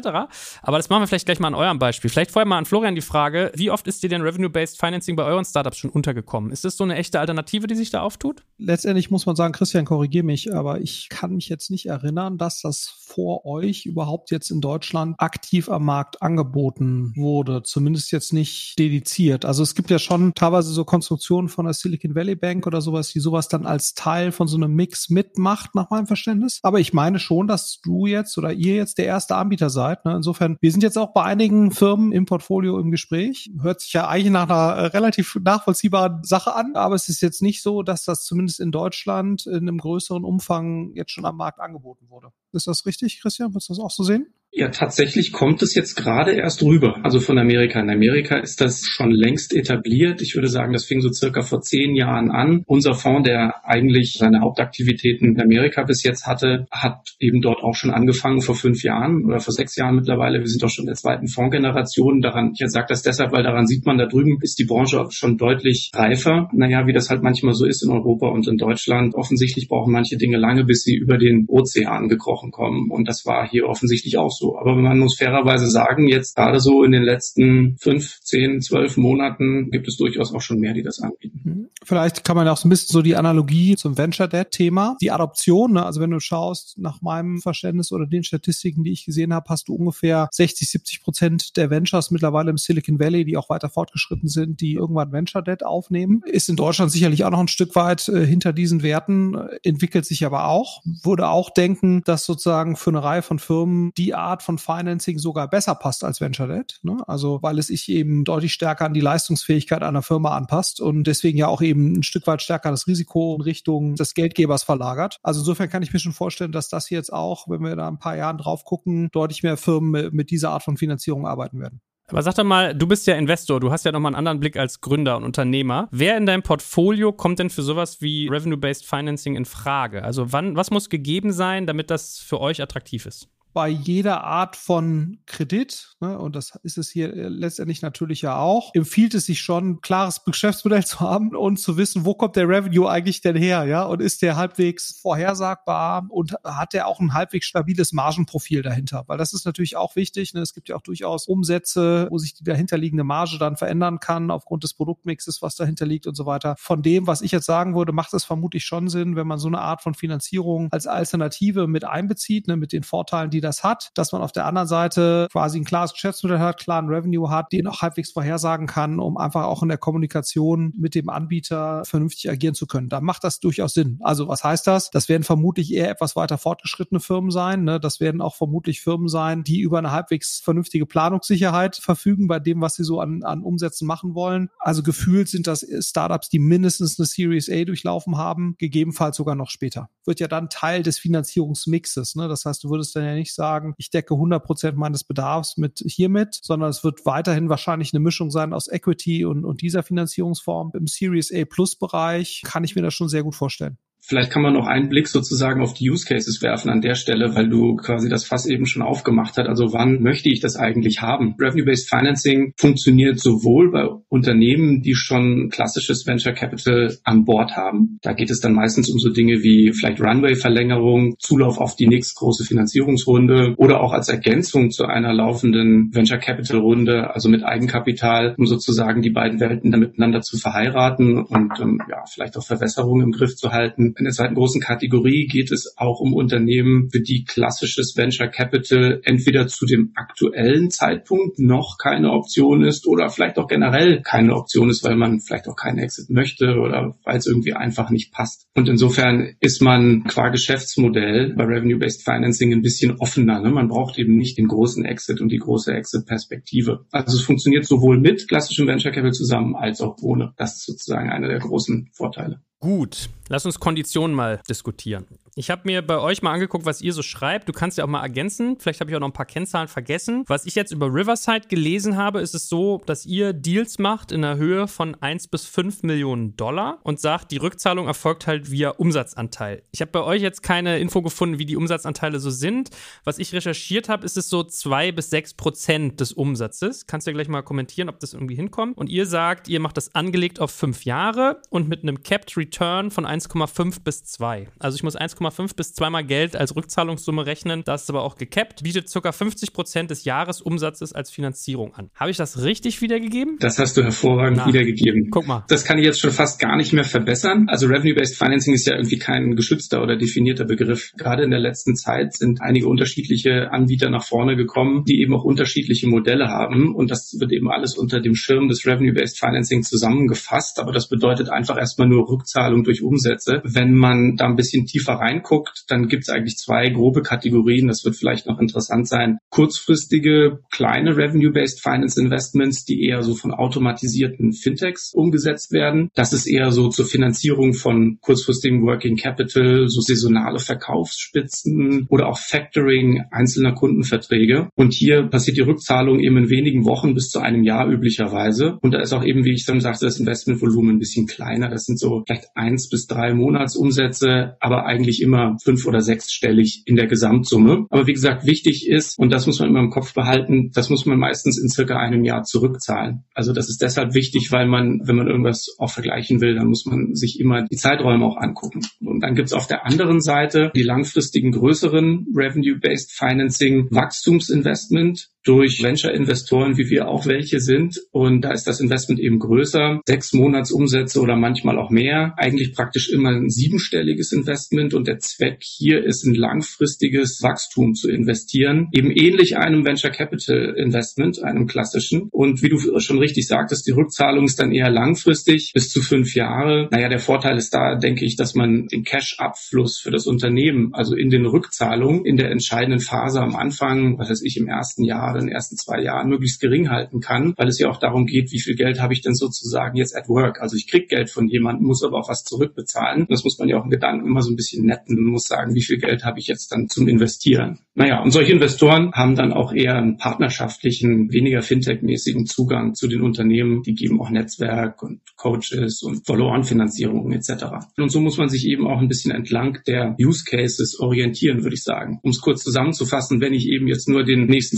Aber 0.62 0.76
das 0.76 0.88
machen 0.88 1.02
wir 1.02 1.06
vielleicht 1.06 1.26
gleich 1.26 1.38
mal 1.38 1.46
an 1.46 1.54
eurem 1.54 1.78
Beispiel. 1.78 2.10
Vielleicht 2.10 2.32
vorher 2.32 2.46
mal 2.46 2.58
an 2.58 2.64
Florian 2.64 2.96
die 2.96 3.00
Frage, 3.00 3.52
wie 3.54 3.70
oft 3.70 3.86
ist 3.86 4.02
dir 4.02 4.08
denn 4.08 4.22
Revenue-Based 4.22 4.80
Financing 4.80 5.14
bei 5.14 5.22
euren 5.22 5.44
Startups 5.44 5.76
schon 5.76 5.90
untergekommen? 5.90 6.50
Ist 6.50 6.64
das 6.64 6.76
so 6.76 6.82
eine 6.82 6.96
echte 6.96 7.20
Alternative, 7.20 7.68
die 7.68 7.76
sich 7.76 7.90
da 7.90 8.00
auftut? 8.00 8.42
Letztendlich 8.56 9.12
muss 9.12 9.24
man 9.24 9.36
sagen, 9.36 9.52
Christian, 9.52 9.84
korrigier 9.84 10.24
mich, 10.24 10.52
aber 10.52 10.80
ich 10.80 11.08
kann 11.10 11.36
mich 11.36 11.48
jetzt 11.48 11.70
nicht 11.70 11.86
erinnern, 11.86 12.38
dass 12.38 12.60
das 12.60 12.92
vor 13.06 13.46
euch 13.46 13.86
überhaupt 13.86 14.32
jetzt 14.32 14.50
in 14.50 14.60
Deutschland 14.60 15.14
aktiv 15.28 15.68
am 15.68 15.84
Markt 15.84 16.22
angeboten 16.22 17.12
wurde. 17.14 17.62
Zumindest 17.62 18.12
jetzt 18.12 18.32
nicht 18.32 18.78
dediziert. 18.78 19.44
Also 19.44 19.62
es 19.62 19.74
gibt 19.74 19.90
ja 19.90 19.98
schon 19.98 20.32
teilweise 20.32 20.72
so 20.72 20.86
Konstruktionen 20.86 21.50
von 21.50 21.66
der 21.66 21.74
Silicon 21.74 22.14
Valley 22.14 22.34
Bank 22.34 22.66
oder 22.66 22.80
sowas, 22.80 23.10
die 23.10 23.20
sowas 23.20 23.48
dann 23.48 23.66
als 23.66 23.92
Teil 23.92 24.32
von 24.32 24.48
so 24.48 24.56
einem 24.56 24.72
Mix 24.72 25.10
mitmacht, 25.10 25.74
nach 25.74 25.90
meinem 25.90 26.06
Verständnis. 26.06 26.60
Aber 26.62 26.80
ich 26.80 26.94
meine 26.94 27.18
schon, 27.18 27.46
dass 27.46 27.80
du 27.82 28.06
jetzt 28.06 28.38
oder 28.38 28.54
ihr 28.54 28.74
jetzt 28.76 28.96
der 28.96 29.04
erste 29.04 29.36
Anbieter 29.36 29.68
seid. 29.68 30.06
Ne? 30.06 30.16
Insofern, 30.16 30.56
wir 30.62 30.72
sind 30.72 30.82
jetzt 30.82 30.96
auch 30.96 31.12
bei 31.12 31.24
einigen 31.24 31.72
Firmen 31.72 32.10
im 32.12 32.24
Portfolio 32.24 32.78
im 32.78 32.90
Gespräch. 32.90 33.50
Hört 33.60 33.82
sich 33.82 33.92
ja 33.92 34.08
eigentlich 34.08 34.32
nach 34.32 34.48
einer 34.48 34.80
äh, 34.80 34.86
relativ 34.86 35.36
nachvollziehbaren 35.44 36.24
Sache 36.24 36.54
an, 36.54 36.74
aber 36.74 36.94
es 36.94 37.10
ist 37.10 37.20
jetzt 37.20 37.42
nicht 37.42 37.62
so, 37.62 37.82
dass 37.82 38.04
das 38.04 38.24
zumindest 38.24 38.60
in 38.60 38.72
Deutschland 38.72 39.46
in 39.46 39.68
einem 39.68 39.76
größeren 39.76 40.24
Umfang 40.24 40.94
jetzt 40.94 41.12
schon 41.12 41.26
am 41.26 41.36
Markt 41.36 41.60
angeboten 41.60 42.08
wurde. 42.08 42.32
Ist 42.52 42.66
das 42.66 42.86
richtig, 42.86 43.20
Christian? 43.20 43.52
Würdest 43.52 43.68
du 43.68 43.74
das 43.74 43.80
auch 43.80 43.90
so 43.90 44.02
sehen? 44.02 44.26
Ja, 44.50 44.70
tatsächlich 44.70 45.32
kommt 45.32 45.62
es 45.62 45.74
jetzt 45.74 45.94
gerade 45.94 46.32
erst 46.32 46.62
rüber, 46.62 47.04
also 47.04 47.20
von 47.20 47.38
Amerika. 47.38 47.80
In 47.80 47.90
Amerika 47.90 48.38
ist 48.38 48.62
das 48.62 48.86
schon 48.86 49.10
längst 49.10 49.54
etabliert. 49.54 50.22
Ich 50.22 50.34
würde 50.34 50.48
sagen, 50.48 50.72
das 50.72 50.86
fing 50.86 51.02
so 51.02 51.12
circa 51.12 51.42
vor 51.42 51.60
zehn 51.60 51.94
Jahren 51.94 52.30
an. 52.30 52.62
Unser 52.66 52.94
Fonds, 52.94 53.28
der 53.28 53.66
eigentlich 53.66 54.14
seine 54.18 54.40
Hauptaktivitäten 54.40 55.34
in 55.34 55.40
Amerika 55.40 55.82
bis 55.82 56.02
jetzt 56.02 56.26
hatte, 56.26 56.66
hat 56.70 57.14
eben 57.20 57.42
dort 57.42 57.62
auch 57.62 57.74
schon 57.74 57.90
angefangen 57.90 58.40
vor 58.40 58.54
fünf 58.54 58.82
Jahren 58.82 59.26
oder 59.26 59.38
vor 59.38 59.52
sechs 59.52 59.76
Jahren 59.76 59.96
mittlerweile. 59.96 60.40
Wir 60.40 60.46
sind 60.46 60.62
doch 60.62 60.70
schon 60.70 60.84
in 60.84 60.88
der 60.88 60.96
zweiten 60.96 61.28
Fondsgeneration. 61.28 62.22
Daran, 62.22 62.52
ich 62.58 62.64
sage 62.68 62.86
das 62.88 63.02
deshalb, 63.02 63.32
weil 63.32 63.42
daran 63.42 63.66
sieht 63.66 63.84
man, 63.84 63.98
da 63.98 64.06
drüben 64.06 64.38
ist 64.40 64.58
die 64.58 64.64
Branche 64.64 65.04
schon 65.10 65.36
deutlich 65.36 65.90
reifer. 65.94 66.48
Naja, 66.54 66.86
wie 66.86 66.94
das 66.94 67.10
halt 67.10 67.22
manchmal 67.22 67.52
so 67.52 67.66
ist 67.66 67.84
in 67.84 67.90
Europa 67.90 68.28
und 68.28 68.48
in 68.48 68.56
Deutschland. 68.56 69.14
Offensichtlich 69.14 69.68
brauchen 69.68 69.92
manche 69.92 70.16
Dinge 70.16 70.38
lange, 70.38 70.64
bis 70.64 70.84
sie 70.84 70.96
über 70.96 71.18
den 71.18 71.44
Ozean 71.48 72.08
gekrochen 72.08 72.50
kommen. 72.50 72.90
Und 72.90 73.06
das 73.06 73.26
war 73.26 73.46
hier 73.46 73.66
offensichtlich 73.66 74.16
auch 74.16 74.37
so. 74.38 74.58
Aber 74.58 74.74
man 74.74 74.98
muss 74.98 75.16
fairerweise 75.16 75.68
sagen, 75.68 76.08
jetzt 76.08 76.36
gerade 76.36 76.60
so 76.60 76.84
in 76.84 76.92
den 76.92 77.02
letzten 77.02 77.76
fünf, 77.78 78.20
zehn, 78.20 78.60
zwölf 78.60 78.96
Monaten 78.96 79.70
gibt 79.70 79.88
es 79.88 79.96
durchaus 79.96 80.34
auch 80.34 80.40
schon 80.40 80.58
mehr, 80.58 80.74
die 80.74 80.82
das 80.82 81.00
anbieten. 81.00 81.40
Mhm. 81.44 81.68
Vielleicht 81.84 82.24
kann 82.24 82.36
man 82.36 82.48
auch 82.48 82.56
so 82.56 82.68
ein 82.68 82.70
bisschen 82.70 82.92
so 82.92 83.02
die 83.02 83.16
Analogie 83.16 83.76
zum 83.76 83.96
Venture 83.96 84.28
Debt 84.28 84.50
Thema, 84.50 84.96
die 85.00 85.10
Adoption. 85.10 85.72
Ne? 85.72 85.84
Also 85.84 86.00
wenn 86.00 86.10
du 86.10 86.20
schaust, 86.20 86.78
nach 86.78 87.02
meinem 87.02 87.40
Verständnis 87.40 87.92
oder 87.92 88.06
den 88.06 88.24
Statistiken, 88.24 88.84
die 88.84 88.92
ich 88.92 89.04
gesehen 89.04 89.32
habe, 89.32 89.46
hast 89.48 89.68
du 89.68 89.74
ungefähr 89.74 90.28
60, 90.30 90.70
70 90.70 91.02
Prozent 91.02 91.56
der 91.56 91.70
Ventures 91.70 92.10
mittlerweile 92.10 92.50
im 92.50 92.58
Silicon 92.58 93.00
Valley, 93.00 93.24
die 93.24 93.36
auch 93.36 93.48
weiter 93.48 93.68
fortgeschritten 93.68 94.28
sind, 94.28 94.60
die 94.60 94.74
irgendwann 94.74 95.12
Venture 95.12 95.42
Debt 95.42 95.64
aufnehmen. 95.64 96.22
Ist 96.26 96.48
in 96.48 96.56
Deutschland 96.56 96.90
sicherlich 96.92 97.24
auch 97.24 97.30
noch 97.30 97.40
ein 97.40 97.48
Stück 97.48 97.74
weit 97.74 98.08
äh, 98.08 98.26
hinter 98.26 98.52
diesen 98.52 98.82
Werten, 98.82 99.34
äh, 99.34 99.58
entwickelt 99.62 100.04
sich 100.04 100.24
aber 100.24 100.48
auch. 100.48 100.82
Würde 101.02 101.28
auch 101.28 101.50
denken, 101.50 102.02
dass 102.04 102.24
sozusagen 102.24 102.76
für 102.76 102.90
eine 102.90 103.02
Reihe 103.02 103.22
von 103.22 103.38
Firmen 103.38 103.92
die 103.96 104.14
Art 104.14 104.27
Art 104.28 104.42
von 104.42 104.58
Financing 104.58 105.18
sogar 105.18 105.48
besser 105.48 105.74
passt 105.74 106.04
als 106.04 106.20
Venture 106.20 106.48
Debt. 106.48 106.78
Ne? 106.82 106.96
Also 107.06 107.40
weil 107.42 107.58
es 107.58 107.68
sich 107.68 107.88
eben 107.88 108.24
deutlich 108.24 108.52
stärker 108.52 108.86
an 108.86 108.94
die 108.94 109.00
Leistungsfähigkeit 109.00 109.82
einer 109.82 110.02
Firma 110.02 110.36
anpasst 110.36 110.80
und 110.80 111.04
deswegen 111.04 111.38
ja 111.38 111.48
auch 111.48 111.62
eben 111.62 111.98
ein 111.98 112.02
Stück 112.02 112.26
weit 112.26 112.42
stärker 112.42 112.70
das 112.70 112.86
Risiko 112.86 113.34
in 113.34 113.42
Richtung 113.42 113.94
des 113.94 114.14
Geldgebers 114.14 114.62
verlagert. 114.62 115.18
Also 115.22 115.40
insofern 115.40 115.68
kann 115.68 115.82
ich 115.82 115.92
mir 115.92 115.98
schon 115.98 116.12
vorstellen, 116.12 116.52
dass 116.52 116.68
das 116.68 116.90
jetzt 116.90 117.12
auch, 117.12 117.48
wenn 117.48 117.62
wir 117.62 117.76
da 117.76 117.88
ein 117.88 117.98
paar 117.98 118.16
Jahren 118.16 118.38
drauf 118.38 118.64
gucken, 118.64 119.08
deutlich 119.12 119.42
mehr 119.42 119.56
Firmen 119.56 120.10
mit 120.12 120.30
dieser 120.30 120.50
Art 120.50 120.62
von 120.62 120.76
Finanzierung 120.76 121.26
arbeiten 121.26 121.60
werden. 121.60 121.80
Aber 122.10 122.22
sag 122.22 122.36
doch 122.36 122.44
mal, 122.44 122.74
du 122.74 122.86
bist 122.86 123.06
ja 123.06 123.16
Investor, 123.16 123.60
du 123.60 123.70
hast 123.70 123.84
ja 123.84 123.92
nochmal 123.92 124.10
einen 124.10 124.18
anderen 124.18 124.40
Blick 124.40 124.56
als 124.56 124.80
Gründer 124.80 125.18
und 125.18 125.24
Unternehmer. 125.24 125.88
Wer 125.90 126.16
in 126.16 126.24
deinem 126.24 126.42
Portfolio 126.42 127.12
kommt 127.12 127.38
denn 127.38 127.50
für 127.50 127.62
sowas 127.62 128.00
wie 128.00 128.28
Revenue-Based 128.28 128.86
Financing 128.86 129.36
in 129.36 129.44
Frage? 129.44 130.02
Also 130.02 130.32
wann, 130.32 130.56
was 130.56 130.70
muss 130.70 130.88
gegeben 130.88 131.32
sein, 131.32 131.66
damit 131.66 131.90
das 131.90 132.18
für 132.18 132.40
euch 132.40 132.62
attraktiv 132.62 133.04
ist? 133.04 133.28
Bei 133.52 133.68
jeder 133.68 134.24
Art 134.24 134.56
von 134.56 135.18
Kredit, 135.26 135.96
ne, 136.00 136.18
und 136.18 136.36
das 136.36 136.58
ist 136.62 136.78
es 136.78 136.90
hier 136.90 137.12
äh, 137.12 137.28
letztendlich 137.28 137.82
natürlich 137.82 138.22
ja 138.22 138.36
auch, 138.36 138.74
empfiehlt 138.74 139.14
es 139.14 139.26
sich 139.26 139.40
schon, 139.40 139.70
ein 139.70 139.80
klares 139.80 140.22
Geschäftsmodell 140.24 140.84
zu 140.86 141.00
haben 141.00 141.34
und 141.34 141.58
zu 141.58 141.76
wissen, 141.76 142.04
wo 142.04 142.14
kommt 142.14 142.36
der 142.36 142.48
Revenue 142.48 142.88
eigentlich 142.88 143.20
denn 143.20 143.36
her, 143.36 143.64
ja, 143.64 143.82
und 143.82 144.00
ist 144.00 144.22
der 144.22 144.36
halbwegs 144.36 144.98
vorhersagbar 145.00 146.06
und 146.10 146.34
hat 146.44 146.72
der 146.72 146.86
auch 146.86 147.00
ein 147.00 147.14
halbwegs 147.14 147.46
stabiles 147.46 147.92
Margenprofil 147.92 148.62
dahinter, 148.62 149.04
weil 149.06 149.18
das 149.18 149.32
ist 149.32 149.44
natürlich 149.44 149.76
auch 149.76 149.96
wichtig, 149.96 150.34
ne, 150.34 150.40
es 150.40 150.54
gibt 150.54 150.68
ja 150.68 150.76
auch 150.76 150.82
durchaus 150.82 151.26
Umsätze, 151.26 152.06
wo 152.10 152.18
sich 152.18 152.34
die 152.34 152.44
dahinterliegende 152.44 153.04
Marge 153.04 153.38
dann 153.38 153.56
verändern 153.56 153.98
kann 153.98 154.30
aufgrund 154.30 154.62
des 154.64 154.74
Produktmixes, 154.74 155.42
was 155.42 155.56
dahinter 155.56 155.86
liegt 155.86 156.06
und 156.06 156.14
so 156.14 156.26
weiter. 156.26 156.54
Von 156.58 156.82
dem, 156.82 157.06
was 157.06 157.22
ich 157.22 157.32
jetzt 157.32 157.46
sagen 157.46 157.74
würde, 157.74 157.92
macht 157.92 158.14
es 158.14 158.24
vermutlich 158.24 158.64
schon 158.64 158.88
Sinn, 158.88 159.16
wenn 159.16 159.26
man 159.26 159.38
so 159.38 159.48
eine 159.48 159.60
Art 159.60 159.82
von 159.82 159.94
Finanzierung 159.94 160.68
als 160.70 160.86
Alternative 160.86 161.66
mit 161.66 161.84
einbezieht, 161.84 162.46
ne, 162.46 162.56
mit 162.56 162.72
den 162.72 162.82
Vorteilen, 162.82 163.30
die 163.30 163.37
die 163.38 163.40
das 163.40 163.62
hat, 163.62 163.90
dass 163.94 164.12
man 164.12 164.22
auf 164.22 164.32
der 164.32 164.46
anderen 164.46 164.68
Seite 164.68 165.28
quasi 165.30 165.58
ein 165.58 165.64
klares 165.64 165.92
Geschäftsmodell 165.92 166.40
hat, 166.40 166.58
klaren 166.58 166.88
Revenue 166.88 167.30
hat, 167.30 167.52
den 167.52 167.66
auch 167.68 167.82
halbwegs 167.82 168.10
vorhersagen 168.10 168.66
kann, 168.66 168.98
um 168.98 169.16
einfach 169.16 169.44
auch 169.44 169.62
in 169.62 169.68
der 169.68 169.78
Kommunikation 169.78 170.74
mit 170.76 170.94
dem 170.94 171.08
Anbieter 171.08 171.84
vernünftig 171.84 172.28
agieren 172.30 172.54
zu 172.54 172.66
können. 172.66 172.88
Da 172.88 173.00
macht 173.00 173.24
das 173.24 173.40
durchaus 173.40 173.74
Sinn. 173.74 173.98
Also 174.02 174.28
was 174.28 174.42
heißt 174.42 174.66
das? 174.66 174.90
Das 174.90 175.08
werden 175.08 175.22
vermutlich 175.22 175.72
eher 175.72 175.90
etwas 175.90 176.16
weiter 176.16 176.36
fortgeschrittene 176.38 177.00
Firmen 177.00 177.30
sein. 177.30 177.64
Ne? 177.64 177.78
Das 177.78 178.00
werden 178.00 178.20
auch 178.20 178.34
vermutlich 178.34 178.80
Firmen 178.80 179.08
sein, 179.08 179.44
die 179.44 179.60
über 179.60 179.78
eine 179.78 179.92
halbwegs 179.92 180.40
vernünftige 180.40 180.86
Planungssicherheit 180.86 181.76
verfügen 181.76 182.26
bei 182.26 182.40
dem, 182.40 182.60
was 182.60 182.74
sie 182.74 182.84
so 182.84 183.00
an, 183.00 183.22
an 183.22 183.42
Umsätzen 183.42 183.86
machen 183.86 184.14
wollen. 184.14 184.50
Also 184.58 184.82
gefühlt 184.82 185.28
sind 185.28 185.46
das 185.46 185.64
Startups, 185.80 186.28
die 186.28 186.40
mindestens 186.40 186.98
eine 186.98 187.06
Series 187.06 187.48
A 187.48 187.64
durchlaufen 187.64 188.16
haben, 188.16 188.56
gegebenenfalls 188.58 189.16
sogar 189.16 189.36
noch 189.36 189.50
später. 189.50 189.90
Wird 190.04 190.20
ja 190.20 190.26
dann 190.26 190.48
Teil 190.48 190.82
des 190.82 190.98
Finanzierungsmixes. 190.98 192.16
Ne? 192.16 192.28
Das 192.28 192.44
heißt, 192.44 192.64
du 192.64 192.70
würdest 192.70 192.96
dann 192.96 193.04
ja 193.04 193.14
nicht 193.14 193.27
nicht 193.28 193.34
sagen, 193.34 193.74
ich 193.76 193.90
decke 193.90 194.14
100 194.14 194.42
Prozent 194.42 194.76
meines 194.78 195.04
Bedarfs 195.04 195.56
mit 195.58 195.82
hiermit, 195.86 196.38
sondern 196.42 196.70
es 196.70 196.82
wird 196.82 197.04
weiterhin 197.04 197.48
wahrscheinlich 197.48 197.92
eine 197.92 198.00
Mischung 198.00 198.30
sein 198.30 198.52
aus 198.52 198.68
Equity 198.68 199.24
und, 199.24 199.44
und 199.44 199.60
dieser 199.60 199.82
Finanzierungsform. 199.82 200.72
Im 200.74 200.86
Series 200.86 201.32
A 201.32 201.44
Plus 201.44 201.76
Bereich 201.76 202.42
kann 202.44 202.64
ich 202.64 202.74
mir 202.74 202.82
das 202.82 202.94
schon 202.94 203.08
sehr 203.08 203.22
gut 203.22 203.34
vorstellen. 203.34 203.78
Vielleicht 204.08 204.30
kann 204.30 204.40
man 204.40 204.54
noch 204.54 204.66
einen 204.66 204.88
Blick 204.88 205.06
sozusagen 205.06 205.60
auf 205.60 205.74
die 205.74 205.90
Use 205.90 206.06
Cases 206.06 206.40
werfen 206.40 206.70
an 206.70 206.80
der 206.80 206.94
Stelle, 206.94 207.34
weil 207.34 207.50
du 207.50 207.76
quasi 207.76 208.08
das 208.08 208.24
Fass 208.24 208.46
eben 208.46 208.64
schon 208.64 208.80
aufgemacht 208.80 209.36
hast. 209.36 209.46
Also 209.46 209.74
wann 209.74 210.00
möchte 210.00 210.30
ich 210.30 210.40
das 210.40 210.56
eigentlich 210.56 211.02
haben? 211.02 211.34
Revenue-Based 211.38 211.90
Financing 211.90 212.54
funktioniert 212.56 213.20
sowohl 213.20 213.70
bei 213.70 213.86
Unternehmen, 214.08 214.80
die 214.80 214.94
schon 214.94 215.50
klassisches 215.50 216.06
Venture 216.06 216.32
Capital 216.32 216.96
an 217.04 217.26
Bord 217.26 217.54
haben. 217.54 217.98
Da 218.00 218.14
geht 218.14 218.30
es 218.30 218.40
dann 218.40 218.54
meistens 218.54 218.88
um 218.88 218.98
so 218.98 219.10
Dinge 219.10 219.42
wie 219.42 219.74
vielleicht 219.74 220.00
Runway-Verlängerung, 220.00 221.16
Zulauf 221.18 221.58
auf 221.58 221.76
die 221.76 221.86
nächste 221.86 222.18
große 222.18 222.44
Finanzierungsrunde 222.44 223.56
oder 223.58 223.82
auch 223.82 223.92
als 223.92 224.08
Ergänzung 224.08 224.70
zu 224.70 224.86
einer 224.86 225.12
laufenden 225.12 225.94
Venture 225.94 226.16
Capital 226.16 226.60
Runde, 226.60 227.14
also 227.14 227.28
mit 227.28 227.44
Eigenkapital, 227.44 228.36
um 228.38 228.46
sozusagen 228.46 229.02
die 229.02 229.10
beiden 229.10 229.38
Welten 229.38 229.70
dann 229.70 229.80
miteinander 229.80 230.22
zu 230.22 230.38
verheiraten 230.38 231.22
und 231.22 231.52
ähm, 231.60 231.82
ja, 231.90 232.04
vielleicht 232.10 232.38
auch 232.38 232.44
Verwässerungen 232.44 233.04
im 233.04 233.12
Griff 233.12 233.36
zu 233.36 233.52
halten 233.52 233.96
in 233.98 234.04
der 234.04 234.12
zweiten 234.12 234.34
großen 234.34 234.60
Kategorie 234.60 235.26
geht 235.26 235.50
es 235.50 235.74
auch 235.76 236.00
um 236.00 236.14
Unternehmen, 236.14 236.88
für 236.90 237.00
die 237.00 237.24
klassisches 237.24 237.94
Venture 237.96 238.28
Capital 238.28 239.00
entweder 239.04 239.48
zu 239.48 239.66
dem 239.66 239.92
aktuellen 239.94 240.70
Zeitpunkt 240.70 241.38
noch 241.38 241.76
keine 241.78 242.12
Option 242.12 242.62
ist 242.64 242.86
oder 242.86 243.08
vielleicht 243.10 243.38
auch 243.38 243.48
generell 243.48 244.02
keine 244.02 244.34
Option 244.34 244.70
ist, 244.70 244.84
weil 244.84 244.96
man 244.96 245.20
vielleicht 245.20 245.48
auch 245.48 245.56
keinen 245.56 245.78
Exit 245.78 246.10
möchte 246.10 246.58
oder 246.58 246.96
weil 247.04 247.18
es 247.18 247.26
irgendwie 247.26 247.54
einfach 247.54 247.90
nicht 247.90 248.12
passt. 248.12 248.46
Und 248.54 248.68
insofern 248.68 249.34
ist 249.40 249.62
man 249.62 250.04
qua 250.04 250.28
Geschäftsmodell 250.28 251.34
bei 251.34 251.44
Revenue-Based 251.44 252.04
Financing 252.04 252.52
ein 252.52 252.62
bisschen 252.62 252.96
offener. 252.98 253.40
Ne? 253.40 253.50
Man 253.50 253.68
braucht 253.68 253.98
eben 253.98 254.16
nicht 254.16 254.38
den 254.38 254.46
großen 254.46 254.84
Exit 254.84 255.20
und 255.20 255.30
die 255.30 255.38
große 255.38 255.72
Exit-Perspektive. 255.72 256.86
Also 256.92 257.16
es 257.16 257.22
funktioniert 257.22 257.66
sowohl 257.66 257.98
mit 257.98 258.28
klassischem 258.28 258.66
Venture 258.66 258.92
Capital 258.92 259.12
zusammen 259.12 259.56
als 259.56 259.80
auch 259.80 259.96
ohne. 260.02 260.32
Das 260.36 260.56
ist 260.56 260.66
sozusagen 260.66 261.10
einer 261.10 261.28
der 261.28 261.38
großen 261.38 261.90
Vorteile. 261.92 262.40
Gut, 262.60 263.08
lass 263.28 263.46
uns 263.46 263.60
Konditionen 263.60 264.16
mal 264.16 264.40
diskutieren. 264.48 265.06
Ich 265.38 265.50
habe 265.50 265.62
mir 265.66 265.82
bei 265.82 266.00
euch 266.00 266.20
mal 266.20 266.32
angeguckt, 266.32 266.66
was 266.66 266.80
ihr 266.80 266.92
so 266.92 267.00
schreibt. 267.00 267.48
Du 267.48 267.52
kannst 267.52 267.78
ja 267.78 267.84
auch 267.84 267.88
mal 267.88 268.02
ergänzen. 268.02 268.56
Vielleicht 268.58 268.80
habe 268.80 268.90
ich 268.90 268.96
auch 268.96 269.00
noch 269.00 269.06
ein 269.06 269.12
paar 269.12 269.24
Kennzahlen 269.24 269.68
vergessen. 269.68 270.24
Was 270.26 270.46
ich 270.46 270.56
jetzt 270.56 270.72
über 270.72 270.92
Riverside 270.92 271.46
gelesen 271.46 271.96
habe, 271.96 272.20
ist 272.20 272.34
es 272.34 272.48
so, 272.48 272.82
dass 272.86 273.06
ihr 273.06 273.32
Deals 273.32 273.78
macht 273.78 274.10
in 274.10 274.22
der 274.22 274.36
Höhe 274.36 274.66
von 274.66 274.96
1 275.00 275.28
bis 275.28 275.44
5 275.46 275.84
Millionen 275.84 276.36
Dollar 276.36 276.80
und 276.82 276.98
sagt, 276.98 277.30
die 277.30 277.36
Rückzahlung 277.36 277.86
erfolgt 277.86 278.26
halt 278.26 278.50
via 278.50 278.70
Umsatzanteil. 278.70 279.62
Ich 279.70 279.80
habe 279.80 279.92
bei 279.92 280.02
euch 280.02 280.22
jetzt 280.22 280.42
keine 280.42 280.80
Info 280.80 281.02
gefunden, 281.02 281.38
wie 281.38 281.46
die 281.46 281.54
Umsatzanteile 281.54 282.18
so 282.18 282.30
sind. 282.30 282.70
Was 283.04 283.20
ich 283.20 283.32
recherchiert 283.32 283.88
habe, 283.88 284.04
ist 284.04 284.16
es 284.16 284.28
so 284.28 284.42
2 284.42 284.90
bis 284.90 285.10
6 285.10 285.34
Prozent 285.34 286.00
des 286.00 286.12
Umsatzes. 286.12 286.88
Kannst 286.88 287.06
ja 287.06 287.12
gleich 287.12 287.28
mal 287.28 287.42
kommentieren, 287.42 287.88
ob 287.88 288.00
das 288.00 288.12
irgendwie 288.12 288.34
hinkommt. 288.34 288.76
Und 288.76 288.90
ihr 288.90 289.06
sagt, 289.06 289.46
ihr 289.46 289.60
macht 289.60 289.76
das 289.76 289.94
angelegt 289.94 290.40
auf 290.40 290.50
5 290.50 290.84
Jahre 290.84 291.40
und 291.48 291.68
mit 291.68 291.84
einem 291.84 292.02
Capped 292.02 292.36
Return 292.36 292.90
von 292.90 293.06
1,5 293.06 293.84
bis 293.84 294.02
2. 294.02 294.48
Also 294.58 294.74
ich 294.74 294.82
muss 294.82 294.98
1,5 294.98 295.27
bis 295.56 295.74
2 295.74 295.90
mal 295.90 296.04
Geld 296.04 296.36
als 296.36 296.54
Rückzahlungssumme 296.54 297.26
rechnen. 297.26 297.62
Das 297.64 297.82
ist 297.82 297.90
aber 297.90 298.02
auch 298.02 298.16
gekappt. 298.16 298.62
Bietet 298.62 298.92
ca. 298.92 299.12
50 299.12 299.52
Prozent 299.52 299.90
des 299.90 300.04
Jahresumsatzes 300.04 300.92
als 300.92 301.10
Finanzierung 301.10 301.74
an. 301.74 301.90
Habe 301.94 302.10
ich 302.10 302.16
das 302.16 302.42
richtig 302.42 302.80
wiedergegeben? 302.80 303.36
Das 303.40 303.58
hast 303.58 303.76
du 303.76 303.82
hervorragend 303.82 304.38
Na, 304.38 304.46
wiedergegeben. 304.46 305.08
Guck 305.10 305.26
mal. 305.26 305.44
Das 305.48 305.64
kann 305.64 305.78
ich 305.78 305.84
jetzt 305.84 306.00
schon 306.00 306.10
fast 306.10 306.40
gar 306.40 306.56
nicht 306.56 306.72
mehr 306.72 306.84
verbessern. 306.84 307.46
Also 307.48 307.66
Revenue-Based 307.66 308.16
Financing 308.16 308.54
ist 308.54 308.66
ja 308.66 308.74
irgendwie 308.74 308.98
kein 308.98 309.36
geschützter 309.36 309.82
oder 309.82 309.96
definierter 309.96 310.44
Begriff. 310.44 310.92
Gerade 310.96 311.24
in 311.24 311.30
der 311.30 311.40
letzten 311.40 311.76
Zeit 311.76 312.14
sind 312.14 312.40
einige 312.40 312.68
unterschiedliche 312.68 313.50
Anbieter 313.52 313.90
nach 313.90 314.04
vorne 314.04 314.36
gekommen, 314.36 314.84
die 314.84 315.00
eben 315.00 315.14
auch 315.14 315.24
unterschiedliche 315.24 315.88
Modelle 315.88 316.28
haben. 316.28 316.74
Und 316.74 316.90
das 316.90 317.16
wird 317.18 317.32
eben 317.32 317.50
alles 317.50 317.76
unter 317.76 318.00
dem 318.00 318.14
Schirm 318.14 318.48
des 318.48 318.66
Revenue-Based 318.66 319.18
Financing 319.18 319.62
zusammengefasst. 319.62 320.58
Aber 320.58 320.72
das 320.72 320.88
bedeutet 320.88 321.28
einfach 321.30 321.58
erstmal 321.58 321.88
nur 321.88 322.08
Rückzahlung 322.08 322.64
durch 322.64 322.82
Umsätze. 322.82 323.40
Wenn 323.44 323.74
man 323.74 324.16
da 324.16 324.26
ein 324.26 324.36
bisschen 324.36 324.66
tiefer 324.66 324.94
rein 324.94 325.17
reinguckt, 325.18 325.64
dann 325.68 325.88
gibt 325.88 326.04
es 326.04 326.08
eigentlich 326.08 326.36
zwei 326.36 326.68
grobe 326.68 327.02
Kategorien. 327.02 327.68
Das 327.68 327.84
wird 327.84 327.96
vielleicht 327.96 328.26
noch 328.26 328.38
interessant 328.38 328.88
sein. 328.88 329.18
Kurzfristige, 329.30 330.40
kleine 330.50 330.96
Revenue-Based 330.96 331.60
Finance 331.60 332.00
Investments, 332.00 332.64
die 332.64 332.84
eher 332.84 333.02
so 333.02 333.14
von 333.14 333.32
automatisierten 333.32 334.32
Fintechs 334.32 334.92
umgesetzt 334.94 335.52
werden. 335.52 335.90
Das 335.94 336.12
ist 336.12 336.26
eher 336.26 336.50
so 336.50 336.68
zur 336.68 336.86
Finanzierung 336.86 337.54
von 337.54 337.98
kurzfristigem 338.00 338.62
Working 338.62 338.96
Capital, 338.96 339.68
so 339.68 339.80
saisonale 339.80 340.38
Verkaufsspitzen 340.38 341.86
oder 341.88 342.08
auch 342.08 342.18
Factoring 342.18 343.04
einzelner 343.10 343.52
Kundenverträge. 343.52 344.48
Und 344.54 344.72
hier 344.72 345.04
passiert 345.04 345.36
die 345.36 345.42
Rückzahlung 345.42 346.00
eben 346.00 346.16
in 346.16 346.30
wenigen 346.30 346.64
Wochen 346.64 346.94
bis 346.94 347.08
zu 347.08 347.20
einem 347.20 347.42
Jahr 347.42 347.68
üblicherweise. 347.68 348.58
Und 348.60 348.72
da 348.72 348.80
ist 348.80 348.92
auch 348.92 349.04
eben, 349.04 349.24
wie 349.24 349.34
ich 349.34 349.44
dann 349.44 349.60
sagte, 349.60 349.86
das 349.86 349.98
Investmentvolumen 349.98 350.76
ein 350.76 350.78
bisschen 350.78 351.06
kleiner. 351.06 351.48
Das 351.48 351.64
sind 351.64 351.78
so 351.78 352.02
vielleicht 352.06 352.26
eins 352.34 352.68
bis 352.68 352.86
drei 352.86 353.14
Monatsumsätze, 353.14 354.36
aber 354.40 354.66
eigentlich 354.66 355.02
immer 355.08 355.36
fünf 355.42 355.66
oder 355.66 355.80
sechsstellig 355.80 356.62
in 356.66 356.76
der 356.76 356.86
Gesamtsumme. 356.86 357.66
Aber 357.70 357.86
wie 357.86 357.94
gesagt, 357.94 358.26
wichtig 358.26 358.68
ist, 358.68 358.98
und 358.98 359.10
das 359.10 359.26
muss 359.26 359.40
man 359.40 359.48
immer 359.48 359.60
im 359.60 359.70
Kopf 359.70 359.94
behalten, 359.94 360.50
das 360.52 360.68
muss 360.68 360.84
man 360.84 360.98
meistens 360.98 361.40
in 361.40 361.48
circa 361.48 361.78
einem 361.78 362.04
Jahr 362.04 362.24
zurückzahlen. 362.24 363.04
Also 363.14 363.32
das 363.32 363.48
ist 363.48 363.62
deshalb 363.62 363.94
wichtig, 363.94 364.30
weil 364.30 364.46
man, 364.46 364.80
wenn 364.84 364.96
man 364.96 365.08
irgendwas 365.08 365.56
auch 365.58 365.70
vergleichen 365.70 366.20
will, 366.20 366.34
dann 366.34 366.48
muss 366.48 366.66
man 366.66 366.94
sich 366.94 367.18
immer 367.20 367.44
die 367.50 367.56
Zeiträume 367.56 368.04
auch 368.04 368.18
angucken. 368.18 368.60
Und 368.80 369.00
dann 369.00 369.14
gibt 369.14 369.28
es 369.28 369.32
auf 369.32 369.46
der 369.46 369.64
anderen 369.66 370.00
Seite 370.00 370.52
die 370.54 370.62
langfristigen 370.62 371.32
größeren 371.32 372.06
Revenue-Based 372.14 372.92
Financing 372.92 373.68
Wachstumsinvestment 373.70 375.08
durch 375.28 375.62
Venture-Investoren, 375.62 376.56
wie 376.56 376.70
wir 376.70 376.88
auch 376.88 377.04
welche 377.04 377.38
sind. 377.38 377.78
Und 377.92 378.22
da 378.22 378.32
ist 378.32 378.46
das 378.46 378.60
Investment 378.60 378.98
eben 378.98 379.18
größer, 379.18 379.82
sechs 379.84 380.14
Monatsumsätze 380.14 381.02
oder 381.02 381.16
manchmal 381.16 381.58
auch 381.58 381.68
mehr. 381.68 382.14
Eigentlich 382.16 382.54
praktisch 382.54 382.88
immer 382.88 383.10
ein 383.10 383.28
siebenstelliges 383.28 384.12
Investment. 384.12 384.72
Und 384.72 384.88
der 384.88 385.00
Zweck 385.00 385.42
hier 385.42 385.84
ist, 385.84 386.04
ein 386.04 386.14
langfristiges 386.14 387.20
Wachstum 387.22 387.74
zu 387.74 387.90
investieren. 387.90 388.68
Eben 388.72 388.90
ähnlich 388.90 389.36
einem 389.36 389.66
Venture 389.66 389.90
Capital 389.90 390.54
Investment, 390.56 391.22
einem 391.22 391.46
klassischen. 391.46 392.08
Und 392.10 392.42
wie 392.42 392.48
du 392.48 392.58
schon 392.80 392.98
richtig 392.98 393.28
sagtest, 393.28 393.66
die 393.66 393.72
Rückzahlung 393.72 394.24
ist 394.24 394.40
dann 394.40 394.52
eher 394.52 394.70
langfristig, 394.70 395.52
bis 395.52 395.68
zu 395.68 395.82
fünf 395.82 396.14
Jahre. 396.14 396.68
Naja, 396.70 396.88
der 396.88 397.00
Vorteil 397.00 397.36
ist 397.36 397.52
da, 397.52 397.74
denke 397.74 398.06
ich, 398.06 398.16
dass 398.16 398.34
man 398.34 398.66
den 398.68 398.82
Cash-Abfluss 398.82 399.78
für 399.78 399.90
das 399.90 400.06
Unternehmen, 400.06 400.70
also 400.72 400.96
in 400.96 401.10
den 401.10 401.26
Rückzahlungen, 401.26 402.06
in 402.06 402.16
der 402.16 402.30
entscheidenden 402.30 402.80
Phase 402.80 403.20
am 403.20 403.36
Anfang, 403.36 403.98
was 403.98 404.08
weiß 404.08 404.22
ich, 404.22 404.38
im 404.38 404.48
ersten 404.48 404.84
Jahr, 404.84 405.17
in 405.18 405.26
den 405.26 405.34
ersten 405.34 405.56
zwei 405.56 405.82
Jahren 405.82 406.08
möglichst 406.08 406.40
gering 406.40 406.70
halten 406.70 407.00
kann, 407.00 407.34
weil 407.36 407.48
es 407.48 407.58
ja 407.58 407.68
auch 407.68 407.78
darum 407.78 408.06
geht, 408.06 408.32
wie 408.32 408.40
viel 408.40 408.54
Geld 408.54 408.80
habe 408.80 408.92
ich 408.92 409.02
denn 409.02 409.14
sozusagen 409.14 409.76
jetzt 409.76 409.96
at 409.96 410.08
work. 410.08 410.40
Also 410.40 410.56
ich 410.56 410.68
krieg 410.68 410.88
Geld 410.88 411.10
von 411.10 411.28
jemandem, 411.28 411.66
muss 411.66 411.84
aber 411.84 411.98
auch 411.98 412.08
was 412.08 412.24
zurückbezahlen. 412.24 413.06
Das 413.08 413.24
muss 413.24 413.38
man 413.38 413.48
ja 413.48 413.58
auch 413.58 413.64
im 413.64 413.70
Gedanken 413.70 414.06
immer 414.06 414.22
so 414.22 414.30
ein 414.30 414.36
bisschen 414.36 414.64
netten. 414.64 415.04
Muss 415.04 415.26
sagen, 415.26 415.54
wie 415.54 415.62
viel 415.62 415.78
Geld 415.78 416.04
habe 416.04 416.18
ich 416.18 416.26
jetzt 416.26 416.52
dann 416.52 416.68
zum 416.68 416.88
Investieren. 416.88 417.60
Naja, 417.74 418.02
und 418.02 418.10
solche 418.10 418.32
Investoren 418.32 418.92
haben 418.92 419.14
dann 419.14 419.32
auch 419.32 419.52
eher 419.52 419.76
einen 419.76 419.98
partnerschaftlichen, 419.98 421.12
weniger 421.12 421.42
Fintech-mäßigen 421.42 422.26
Zugang 422.26 422.74
zu 422.74 422.88
den 422.88 423.02
Unternehmen. 423.02 423.62
Die 423.62 423.74
geben 423.74 424.00
auch 424.00 424.10
Netzwerk 424.10 424.82
und 424.82 425.00
Coaches 425.16 425.82
und 425.82 426.04
Follow-on-Finanzierungen 426.04 427.12
etc. 427.12 427.44
Und 427.76 427.90
so 427.90 428.00
muss 428.00 428.18
man 428.18 428.28
sich 428.28 428.46
eben 428.46 428.66
auch 428.66 428.80
ein 428.80 428.88
bisschen 428.88 429.12
entlang 429.12 429.58
der 429.66 429.96
Use 430.00 430.24
Cases 430.24 430.78
orientieren, 430.80 431.44
würde 431.44 431.54
ich 431.54 431.62
sagen. 431.62 432.00
Um 432.02 432.10
es 432.10 432.20
kurz 432.20 432.42
zusammenzufassen, 432.42 433.20
wenn 433.20 433.32
ich 433.32 433.46
eben 433.46 433.68
jetzt 433.68 433.88
nur 433.88 434.04
den 434.04 434.26
nächsten 434.26 434.56